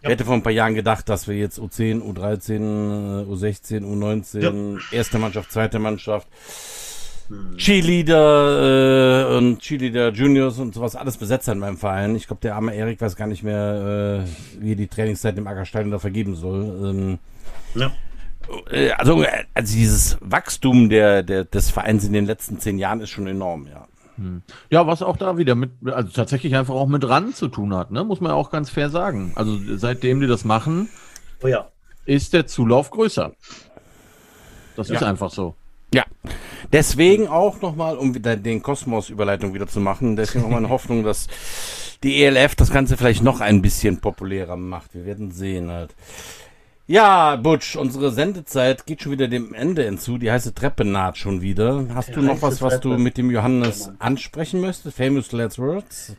Ich 0.04 0.10
hätte 0.10 0.26
vor 0.26 0.34
ein 0.34 0.41
paar 0.43 0.52
Jahren 0.52 0.74
gedacht, 0.74 1.08
dass 1.10 1.28
wir 1.28 1.36
jetzt 1.36 1.60
U10, 1.60 2.02
U13, 2.02 3.22
äh, 3.22 3.26
U16, 3.32 3.82
U19, 3.84 4.80
erste 4.91 5.20
Mannschaft, 5.20 5.52
zweite 5.52 5.78
Mannschaft, 5.78 6.28
Cheerleader 7.58 9.30
äh, 9.32 9.38
und 9.38 9.60
Cheerleader 9.60 10.10
Juniors 10.12 10.60
und 10.60 10.74
sowas 10.74 10.95
alles 10.95 11.18
besetzt 11.18 11.47
in 11.47 11.60
meinem 11.60 11.78
Verein. 11.78 12.16
Ich 12.16 12.28
glaube, 12.28 12.41
der 12.41 12.56
arme 12.56 12.74
Erik 12.76 12.99
weiß 12.99 13.16
gar 13.16 13.28
nicht 13.28 13.43
mehr, 13.43 14.26
äh, 14.26 14.62
wie 14.62 14.72
er 14.74 14.76
die 14.76 14.88
Trainingszeit 14.88 15.38
im 15.38 15.47
Ackerstein 15.47 15.91
da 15.91 15.99
vergeben 15.99 16.36
soll. 16.36 16.89
Ähm, 16.89 17.20
Ja. 17.76 17.91
äh, 18.72 18.91
also, 18.91 19.22
äh, 19.24 19.45
also 19.54 19.74
dieses 19.76 20.18
Wachstum 20.20 20.89
der, 20.89 21.24
der, 21.24 21.45
des 21.45 21.70
Vereins 21.70 22.04
in 22.04 22.14
den 22.14 22.26
letzten 22.26 22.60
zehn 22.60 22.78
Jahren 22.78 23.02
ist 23.02 23.12
schon 23.12 23.28
enorm, 23.28 23.68
ja. 23.68 23.88
Ja, 24.69 24.88
was 24.88 25.01
auch 25.01 25.17
da 25.17 25.38
wieder 25.38 25.55
mit, 25.55 25.72
also 25.86 26.09
tatsächlich 26.11 26.55
einfach 26.55 26.74
auch 26.74 26.88
mit 26.88 27.07
ran 27.07 27.34
zu 27.34 27.47
tun 27.47 27.74
hat, 27.74 27.91
ne? 27.91 28.03
muss 28.03 28.22
man 28.22 28.32
ja 28.32 28.36
auch 28.36 28.51
ganz 28.51 28.69
fair 28.69 28.89
sagen. 28.89 29.32
Also 29.36 29.57
seitdem 29.78 30.19
die 30.22 30.28
das 30.28 30.45
machen, 30.45 30.89
Oh 31.43 31.47
ja. 31.47 31.67
ist 32.05 32.34
der 32.34 32.47
Zulauf 32.47 32.91
größer. 32.91 33.32
Das 34.76 34.89
Ja. 34.89 34.95
ist 34.95 35.03
einfach 35.03 35.32
so. 35.32 35.55
Ja, 35.93 36.05
deswegen 36.72 37.28
auch 37.28 37.61
nochmal, 37.61 37.97
um 37.97 38.15
wieder 38.15 38.38
den 38.38 38.63
Kosmos-Überleitung 38.63 39.53
wieder 39.53 39.67
zu 39.67 39.80
machen, 39.82 40.15
deswegen 40.15 40.45
auch 40.45 40.49
meine 40.49 40.69
Hoffnung, 40.69 41.03
dass 41.03 41.28
die 42.03 42.24
ELF 42.24 42.55
das 42.55 42.72
Ganze 42.72 42.97
vielleicht 42.97 43.24
noch 43.24 43.41
ein 43.41 43.61
bisschen 43.61 43.99
populärer 43.99 44.55
macht. 44.55 44.93
Wir 44.93 45.05
werden 45.05 45.32
sehen 45.32 45.69
halt. 45.69 45.93
Ja, 46.88 47.38
Butch, 47.38 47.76
unsere 47.78 48.12
Sendezeit 48.12 48.86
geht 48.86 49.02
schon 49.02 49.12
wieder 49.14 49.28
dem 49.28 49.54
Ende 49.54 49.84
hinzu. 49.84 50.18
Die 50.18 50.32
heiße 50.32 50.54
Treppe 50.54 50.84
naht 50.84 51.18
schon 51.18 51.42
wieder. 51.42 51.86
Hast 51.96 52.10
Die 52.10 52.14
du 52.14 52.22
noch 52.22 52.42
was, 52.42 52.62
was 52.62 52.80
du 52.82 52.90
Treppe. 52.90 53.02
mit 53.02 53.18
dem 53.18 53.32
Johannes 53.32 53.92
ansprechen 54.00 54.60
möchtest? 54.62 54.98
Famous 54.98 55.32
Last 55.32 55.58
Words? 55.60 56.16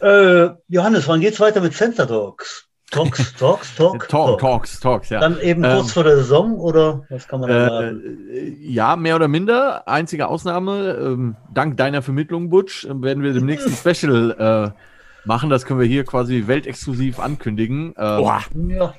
Äh, 0.00 0.50
Johannes, 0.68 1.08
wann 1.08 1.20
geht's 1.20 1.40
weiter 1.40 1.60
mit 1.60 1.74
Center 1.74 2.06
Talks? 2.06 2.68
Talks, 2.90 3.34
Talks, 3.38 3.74
Talk, 3.74 4.08
Talk, 4.08 4.38
Talks, 4.38 4.78
Talks, 4.78 5.08
ja. 5.08 5.18
Dann 5.18 5.40
eben 5.40 5.64
Ähm, 5.64 5.76
kurz 5.78 5.92
vor 5.92 6.04
der 6.04 6.16
Saison 6.18 6.56
oder 6.58 7.04
was 7.08 7.26
kann 7.26 7.40
man 7.40 7.48
da 7.48 7.66
Äh, 7.66 7.68
sagen? 7.70 8.56
ja, 8.60 8.96
mehr 8.96 9.16
oder 9.16 9.28
minder. 9.28 9.88
Einzige 9.88 10.28
Ausnahme, 10.28 10.98
ähm, 11.00 11.36
dank 11.52 11.78
deiner 11.78 12.02
Vermittlung, 12.02 12.50
Butch, 12.50 12.86
werden 12.88 13.22
wir 13.24 13.32
demnächst 13.32 13.66
ein 13.66 13.72
Special 13.96 14.72
äh, 14.74 14.78
machen. 15.24 15.50
Das 15.50 15.64
können 15.64 15.80
wir 15.80 15.86
hier 15.86 16.04
quasi 16.04 16.44
weltexklusiv 16.46 17.18
ankündigen. 17.18 17.94
Ähm, 17.96 18.18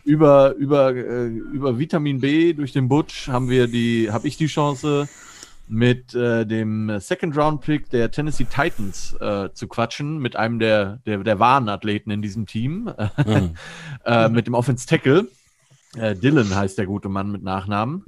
über, 0.03 0.53
über, 0.55 0.95
äh, 0.95 1.28
über 1.28 1.80
Vitamin 1.80 2.19
B 2.19 2.53
durch 2.53 2.71
den 2.74 2.88
Butch 2.89 3.28
haben 3.28 3.49
wir 3.49 3.67
die, 3.67 4.09
habe 4.11 4.28
ich 4.28 4.38
die 4.38 4.47
Chance, 4.47 5.07
mit 5.69 6.13
äh, 6.13 6.45
dem 6.45 6.99
Second 6.99 7.38
Round 7.38 7.61
Pick 7.61 7.89
der 7.89 8.11
Tennessee 8.11 8.43
Titans 8.45 9.15
äh, 9.21 9.47
zu 9.53 9.67
quatschen, 9.67 10.19
mit 10.19 10.36
einem 10.36 10.59
der, 10.59 10.99
der, 11.05 11.19
der 11.19 11.39
wahren 11.39 11.69
Athleten 11.69 12.11
in 12.11 12.21
diesem 12.21 12.45
Team, 12.45 12.91
Mhm. 13.26 13.55
äh, 14.05 14.28
mit 14.30 14.45
dem 14.45 14.53
Offense 14.53 14.86
Tackle. 14.86 15.28
Äh, 15.97 16.15
Dylan 16.15 16.53
heißt 16.53 16.78
der 16.78 16.86
gute 16.86 17.07
Mann 17.07 17.32
mit 17.32 17.43
Nachnamen. 17.43 18.03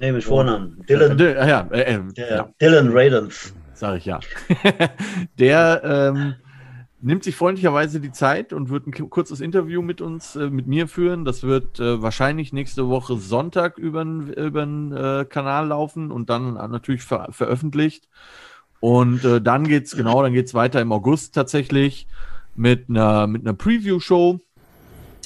nee, 0.00 0.10
mit 0.12 0.24
Vornamen. 0.24 0.84
Dylan, 0.88 1.18
Äh, 1.18 1.48
ja, 1.48 1.68
äh, 1.70 1.80
äh, 1.94 2.00
ja, 2.16 2.26
ja, 2.36 2.48
Dylan 2.60 2.88
Radens. 2.90 3.54
sag 3.74 3.98
ich 3.98 4.04
ja. 4.06 4.18
der 5.38 5.82
ähm, 5.84 6.34
nimmt 7.00 7.24
sich 7.24 7.36
freundlicherweise 7.36 8.00
die 8.00 8.12
Zeit 8.12 8.52
und 8.52 8.70
wird 8.70 8.86
ein 8.86 9.10
kurzes 9.10 9.40
Interview 9.40 9.82
mit 9.82 10.00
uns, 10.00 10.36
äh, 10.36 10.50
mit 10.50 10.66
mir 10.66 10.88
führen. 10.88 11.24
Das 11.24 11.42
wird 11.42 11.78
äh, 11.78 12.02
wahrscheinlich 12.02 12.52
nächste 12.52 12.88
Woche 12.88 13.16
Sonntag 13.16 13.78
über 13.78 14.04
den 14.04 14.92
äh, 14.92 15.24
Kanal 15.28 15.68
laufen 15.68 16.10
und 16.10 16.28
dann 16.30 16.54
natürlich 16.54 17.02
ver 17.02 17.28
veröffentlicht. 17.30 18.08
Und 18.80 19.24
äh, 19.24 19.40
dann 19.40 19.66
geht's 19.66 19.96
genau, 19.96 20.22
dann 20.22 20.32
geht's 20.32 20.54
weiter 20.54 20.80
im 20.80 20.92
August 20.92 21.34
tatsächlich 21.34 22.06
mit 22.54 22.88
einer 22.88 23.26
mit 23.26 23.42
einer 23.42 23.54
Preview-Show, 23.54 24.40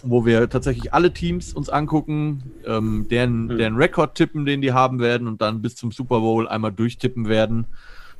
wo 0.03 0.27
wir 0.27 0.49
tatsächlich 0.51 0.93
alle 0.93 1.12
Teams 1.12 1.53
uns 1.55 1.68
angucken, 1.68 2.53
ähm, 2.66 3.07
deren, 3.11 3.45
mhm. 3.45 3.59
deren 3.59 3.77
Rekord 3.77 4.14
tippen, 4.14 4.45
den 4.45 4.61
die 4.61 4.73
haben 4.73 5.01
werden 5.01 5.27
und 5.27 5.41
dann 5.41 5.62
bis 5.62 5.77
zum 5.77 5.93
Super 5.93 6.20
Bowl 6.20 6.49
einmal 6.49 6.73
durchtippen 6.73 7.29
werden. 7.29 7.66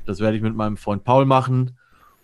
Das 0.07 0.21
werde 0.21 0.37
ich 0.37 0.43
mit 0.43 0.57
meinem 0.57 0.77
Freund 0.77 1.05
Paul 1.05 1.27
machen. 1.27 1.77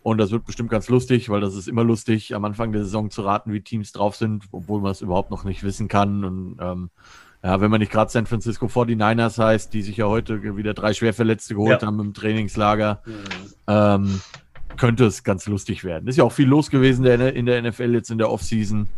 Und 0.02 0.18
das 0.18 0.30
wird 0.30 0.46
bestimmt 0.46 0.70
ganz 0.70 0.88
lustig, 0.88 1.28
weil 1.28 1.40
das 1.40 1.54
ist 1.54 1.68
immer 1.68 1.84
lustig, 1.84 2.34
am 2.34 2.44
Anfang 2.44 2.72
der 2.72 2.84
Saison 2.84 3.10
zu 3.10 3.22
raten, 3.22 3.52
wie 3.52 3.60
Teams 3.60 3.92
drauf 3.92 4.16
sind, 4.16 4.44
obwohl 4.52 4.80
man 4.80 4.92
es 4.92 5.00
überhaupt 5.00 5.30
noch 5.30 5.44
nicht 5.44 5.62
wissen 5.64 5.88
kann. 5.88 6.24
Und 6.24 6.56
ähm, 6.60 6.90
ja, 7.42 7.60
wenn 7.60 7.70
man 7.70 7.80
nicht 7.80 7.92
gerade 7.92 8.10
San 8.10 8.26
Francisco 8.26 8.66
49ers 8.66 9.38
heißt, 9.38 9.72
die 9.72 9.82
sich 9.82 9.96
ja 9.96 10.06
heute 10.06 10.56
wieder 10.56 10.74
drei 10.74 10.94
Schwerverletzte 10.94 11.54
geholt 11.54 11.82
ja. 11.82 11.86
haben 11.86 12.00
im 12.00 12.14
Trainingslager, 12.14 13.02
mhm. 13.04 13.12
ähm, 13.66 14.20
könnte 14.76 15.04
es 15.04 15.24
ganz 15.24 15.46
lustig 15.46 15.84
werden. 15.84 16.08
Ist 16.08 16.16
ja 16.16 16.24
auch 16.24 16.32
viel 16.32 16.48
los 16.48 16.70
gewesen 16.70 17.04
in 17.04 17.46
der 17.46 17.62
NFL 17.62 17.94
jetzt 17.94 18.10
in 18.10 18.18
der 18.18 18.30
Offseason. 18.30 18.88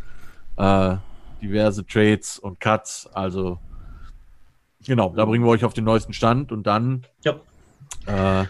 Äh, 0.57 0.97
diverse 1.41 1.87
Trades 1.87 2.39
und 2.39 2.61
Cuts. 2.61 3.09
Also, 3.13 3.59
genau, 4.85 5.15
da 5.15 5.25
bringen 5.25 5.45
wir 5.45 5.51
euch 5.51 5.65
auf 5.65 5.75
den 5.75 5.85
neuesten 5.85 6.13
Stand 6.13 6.53
und 6.53 6.67
dann 6.67 7.07
ja. 7.25 7.41
äh, 8.07 8.47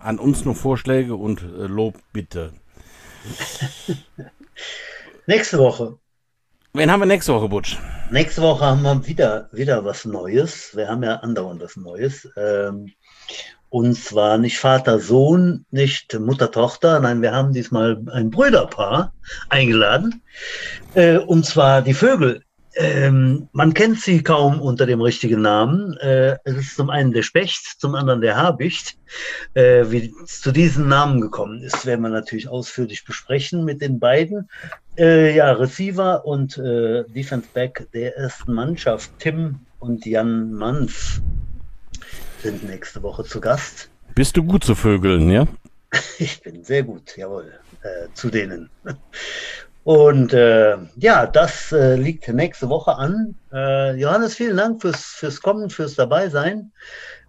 An 0.00 0.18
uns 0.18 0.46
nur 0.46 0.54
Vorschläge 0.54 1.16
und 1.16 1.42
äh, 1.42 1.66
Lob 1.66 1.98
bitte. 2.12 2.54
nächste 5.26 5.58
Woche. 5.58 5.98
Wen 6.72 6.90
haben 6.90 7.00
wir 7.00 7.06
nächste 7.06 7.34
Woche, 7.34 7.48
Butsch? 7.48 7.76
Nächste 8.10 8.40
Woche 8.42 8.64
haben 8.64 8.82
wir 8.82 9.06
wieder, 9.06 9.48
wieder 9.52 9.84
was 9.84 10.06
Neues. 10.06 10.74
Wir 10.74 10.88
haben 10.88 11.02
ja 11.02 11.16
andauernd 11.16 11.60
was 11.62 11.76
Neues. 11.76 12.26
Ähm, 12.36 12.92
und 13.74 13.96
zwar 13.96 14.38
nicht 14.38 14.60
Vater, 14.60 15.00
Sohn, 15.00 15.66
nicht 15.72 16.16
Mutter, 16.20 16.52
Tochter. 16.52 17.00
Nein, 17.00 17.22
wir 17.22 17.32
haben 17.32 17.52
diesmal 17.52 18.00
ein 18.12 18.30
Brüderpaar 18.30 19.12
eingeladen. 19.48 20.22
Äh, 20.94 21.18
und 21.18 21.44
zwar 21.44 21.82
die 21.82 21.92
Vögel. 21.92 22.44
Ähm, 22.76 23.48
man 23.50 23.74
kennt 23.74 24.00
sie 24.00 24.22
kaum 24.22 24.60
unter 24.60 24.86
dem 24.86 25.00
richtigen 25.00 25.42
Namen. 25.42 25.96
Äh, 25.96 26.36
es 26.44 26.54
ist 26.54 26.76
zum 26.76 26.88
einen 26.88 27.10
der 27.12 27.24
Specht, 27.24 27.80
zum 27.80 27.96
anderen 27.96 28.20
der 28.20 28.36
Habicht. 28.36 28.96
Äh, 29.54 29.86
wie 29.90 30.14
es 30.22 30.40
zu 30.40 30.52
diesen 30.52 30.86
Namen 30.86 31.20
gekommen 31.20 31.60
ist, 31.60 31.84
werden 31.84 32.02
wir 32.02 32.10
natürlich 32.10 32.46
ausführlich 32.46 33.04
besprechen 33.04 33.64
mit 33.64 33.82
den 33.82 33.98
beiden. 33.98 34.48
Äh, 34.96 35.34
ja, 35.34 35.50
Receiver 35.50 36.24
und 36.24 36.58
äh, 36.58 37.02
Defense 37.08 37.48
Back 37.52 37.88
der 37.92 38.16
ersten 38.16 38.52
Mannschaft, 38.52 39.10
Tim 39.18 39.58
und 39.80 40.06
Jan 40.06 40.52
Manz 40.52 41.20
sind 42.44 42.62
nächste 42.62 43.02
Woche 43.02 43.24
zu 43.24 43.40
Gast. 43.40 43.88
Bist 44.14 44.36
du 44.36 44.44
gut 44.44 44.64
zu 44.64 44.74
Vögeln, 44.74 45.30
ja? 45.30 45.46
Ich 46.18 46.42
bin 46.42 46.62
sehr 46.62 46.82
gut, 46.82 47.16
jawohl, 47.16 47.50
äh, 47.82 48.08
zu 48.12 48.28
denen. 48.28 48.68
Und 49.84 50.34
äh, 50.34 50.76
ja, 50.96 51.26
das 51.26 51.72
äh, 51.72 51.96
liegt 51.96 52.28
nächste 52.28 52.68
Woche 52.68 52.96
an. 52.96 53.34
Äh, 53.50 53.96
Johannes, 53.96 54.34
vielen 54.34 54.58
Dank 54.58 54.82
fürs, 54.82 55.04
fürs 55.04 55.40
Kommen, 55.40 55.70
fürs 55.70 55.94
Dabeisein. 55.94 56.70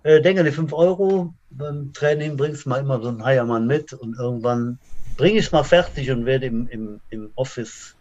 Äh, 0.03 0.21
denke, 0.21 0.43
die 0.43 0.51
5 0.51 0.73
Euro 0.73 1.33
beim 1.49 1.93
Training 1.93 2.35
bringst 2.35 2.67
mal 2.67 2.81
immer 2.81 3.01
so 3.01 3.07
einen 3.07 3.23
Heiermann 3.23 3.67
mit 3.67 3.93
und 3.93 4.19
irgendwann 4.19 4.79
bringe 5.15 5.39
ich 5.39 5.45
es 5.45 5.51
mal 5.53 5.63
fertig 5.63 6.11
und 6.11 6.25
werde 6.25 6.47
im, 6.47 6.67
im, 6.67 6.99
im 7.09 7.31
Office 7.35 7.95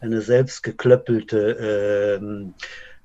eine 0.00 0.20
selbst 0.20 0.64
geklöppelte 0.64 2.18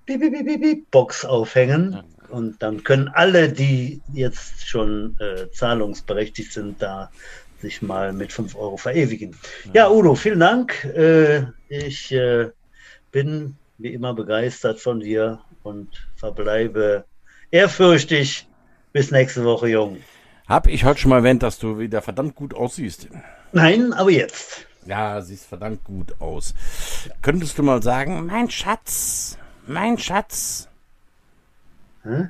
äh, 0.08 0.76
Box 0.90 1.26
aufhängen. 1.26 2.02
Und 2.32 2.62
dann 2.64 2.84
können 2.84 3.10
alle, 3.10 3.50
die 3.50 4.02
jetzt 4.14 4.68
schon 4.68 5.18
äh, 5.20 5.52
zahlungsberechtigt 5.52 6.54
sind, 6.54 6.82
da 6.82 7.12
sich 7.62 7.82
mal 7.82 8.14
mit 8.14 8.32
5 8.34 8.56
Euro 8.56 8.78
verewigen. 8.78 9.36
Ja, 9.74 9.90
Udo, 9.90 10.16
vielen 10.16 10.40
Dank. 10.40 10.84
Äh, 10.86 11.44
ich 11.70 12.12
äh, 12.12 12.50
bin 13.12 13.56
wie 13.78 13.94
immer 13.94 14.14
begeistert 14.14 14.80
von 14.80 15.00
dir 15.00 15.40
und 15.64 15.90
verbleibe 16.16 17.06
ehrfürchtig. 17.52 18.48
Bis 18.94 19.12
nächste 19.12 19.44
Woche, 19.46 19.70
Jung. 19.70 19.98
Hab 20.48 20.68
ich 20.68 20.84
heute 20.84 21.00
schon 21.00 21.10
mal 21.10 21.18
erwähnt, 21.18 21.44
dass 21.44 21.60
du 21.60 21.80
wieder 21.80 22.02
verdammt 22.02 22.36
gut 22.36 22.54
aussiehst? 22.54 23.08
Nein, 23.54 23.94
aber 23.94 24.12
jetzt. 24.12 24.68
Ja, 24.86 25.22
siehst 25.22 25.46
verdammt 25.46 25.84
gut 25.84 26.20
aus. 26.20 26.54
Könntest 27.22 27.58
du 27.58 27.64
mal 27.64 27.82
sagen, 27.82 28.26
mein 28.26 28.50
Schatz, 28.50 29.38
mein 29.68 29.98
Schatz, 29.98 30.68
hm? 32.04 32.30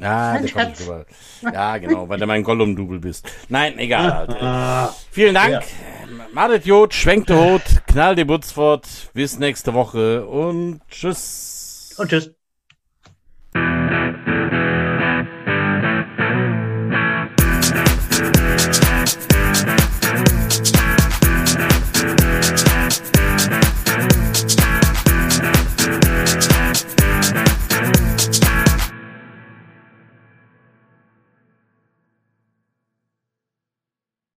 Ja, 0.00 0.38
der 0.38 0.50
kommt 0.50 0.80
drüber. 0.80 1.06
Ja, 1.42 1.76
genau, 1.76 2.08
weil 2.08 2.18
du 2.18 2.26
mein 2.26 2.42
Gollum-Double 2.42 3.00
bist. 3.00 3.28
Nein, 3.48 3.78
egal. 3.78 4.14
Halt. 4.14 4.42
Ah. 4.42 4.94
Vielen 5.10 5.34
Dank. 5.34 5.52
Ja. 5.52 5.60
Madet 6.32 6.64
Jod, 6.64 6.94
schwenkt 6.94 7.30
Hut, 7.30 7.62
knall 7.86 8.14
die 8.14 8.24
Butz 8.24 8.52
fort. 8.52 8.86
Bis 9.12 9.38
nächste 9.38 9.74
Woche 9.74 10.24
und 10.24 10.80
tschüss. 10.88 11.94
Und 11.98 12.08
tschüss. 12.08 12.30